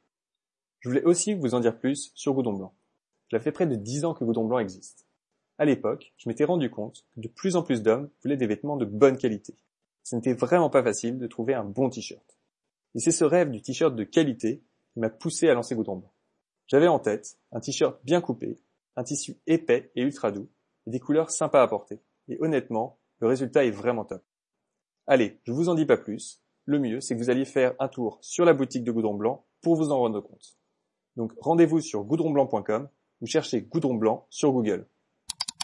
Je 0.80 0.88
voulais 0.88 1.04
aussi 1.04 1.34
vous 1.34 1.54
en 1.54 1.60
dire 1.60 1.78
plus 1.78 2.12
sur 2.14 2.34
Goudon 2.34 2.52
Blanc. 2.52 2.74
Cela 3.30 3.40
fait 3.40 3.52
près 3.52 3.66
de 3.66 3.74
10 3.74 4.04
ans 4.04 4.14
que 4.14 4.24
Goudon 4.24 4.44
Blanc 4.44 4.58
existe. 4.58 5.06
À 5.56 5.64
l'époque, 5.64 6.12
je 6.18 6.28
m'étais 6.28 6.44
rendu 6.44 6.70
compte 6.70 7.06
que 7.14 7.20
de 7.20 7.28
plus 7.28 7.56
en 7.56 7.62
plus 7.62 7.82
d'hommes 7.82 8.10
voulaient 8.22 8.36
des 8.36 8.46
vêtements 8.46 8.76
de 8.76 8.84
bonne 8.84 9.16
qualité. 9.16 9.56
Ce 10.02 10.14
n'était 10.14 10.34
vraiment 10.34 10.68
pas 10.68 10.82
facile 10.82 11.18
de 11.18 11.26
trouver 11.26 11.54
un 11.54 11.64
bon 11.64 11.88
t-shirt. 11.88 12.38
Et 12.94 13.00
c'est 13.00 13.10
ce 13.10 13.24
rêve 13.24 13.50
du 13.50 13.62
t-shirt 13.62 13.94
de 13.96 14.04
qualité 14.04 14.62
qui 14.92 15.00
m'a 15.00 15.10
poussé 15.10 15.48
à 15.48 15.54
lancer 15.54 15.74
Goudon 15.74 15.96
Blanc. 15.96 16.12
J'avais 16.66 16.88
en 16.88 16.98
tête 16.98 17.38
un 17.52 17.60
t-shirt 17.60 17.98
bien 18.04 18.20
coupé, 18.20 18.58
un 18.96 19.04
tissu 19.04 19.38
épais 19.46 19.90
et 19.96 20.02
ultra 20.02 20.30
doux, 20.30 20.48
et 20.86 20.90
des 20.90 21.00
couleurs 21.00 21.30
sympas 21.30 21.62
à 21.62 21.68
porter. 21.68 22.00
Et 22.28 22.36
honnêtement, 22.40 22.98
le 23.24 23.28
résultat 23.28 23.64
est 23.64 23.70
vraiment 23.70 24.04
top. 24.04 24.22
Allez, 25.06 25.40
je 25.44 25.52
vous 25.52 25.70
en 25.70 25.74
dis 25.74 25.86
pas 25.86 25.96
plus, 25.96 26.42
le 26.66 26.78
mieux, 26.78 27.00
c'est 27.00 27.14
que 27.14 27.20
vous 27.20 27.30
alliez 27.30 27.46
faire 27.46 27.74
un 27.78 27.88
tour 27.88 28.18
sur 28.20 28.44
la 28.44 28.52
boutique 28.52 28.84
de 28.84 28.92
Goudron 28.92 29.14
Blanc 29.14 29.46
pour 29.62 29.76
vous 29.76 29.92
en 29.92 29.98
rendre 29.98 30.20
compte. 30.20 30.58
Donc 31.16 31.32
rendez-vous 31.40 31.80
sur 31.80 32.04
goudronblanc.com 32.04 32.86
ou 33.22 33.26
cherchez 33.26 33.62
Goudron 33.62 33.94
Blanc 33.94 34.26
sur 34.28 34.52
Google. 34.52 34.86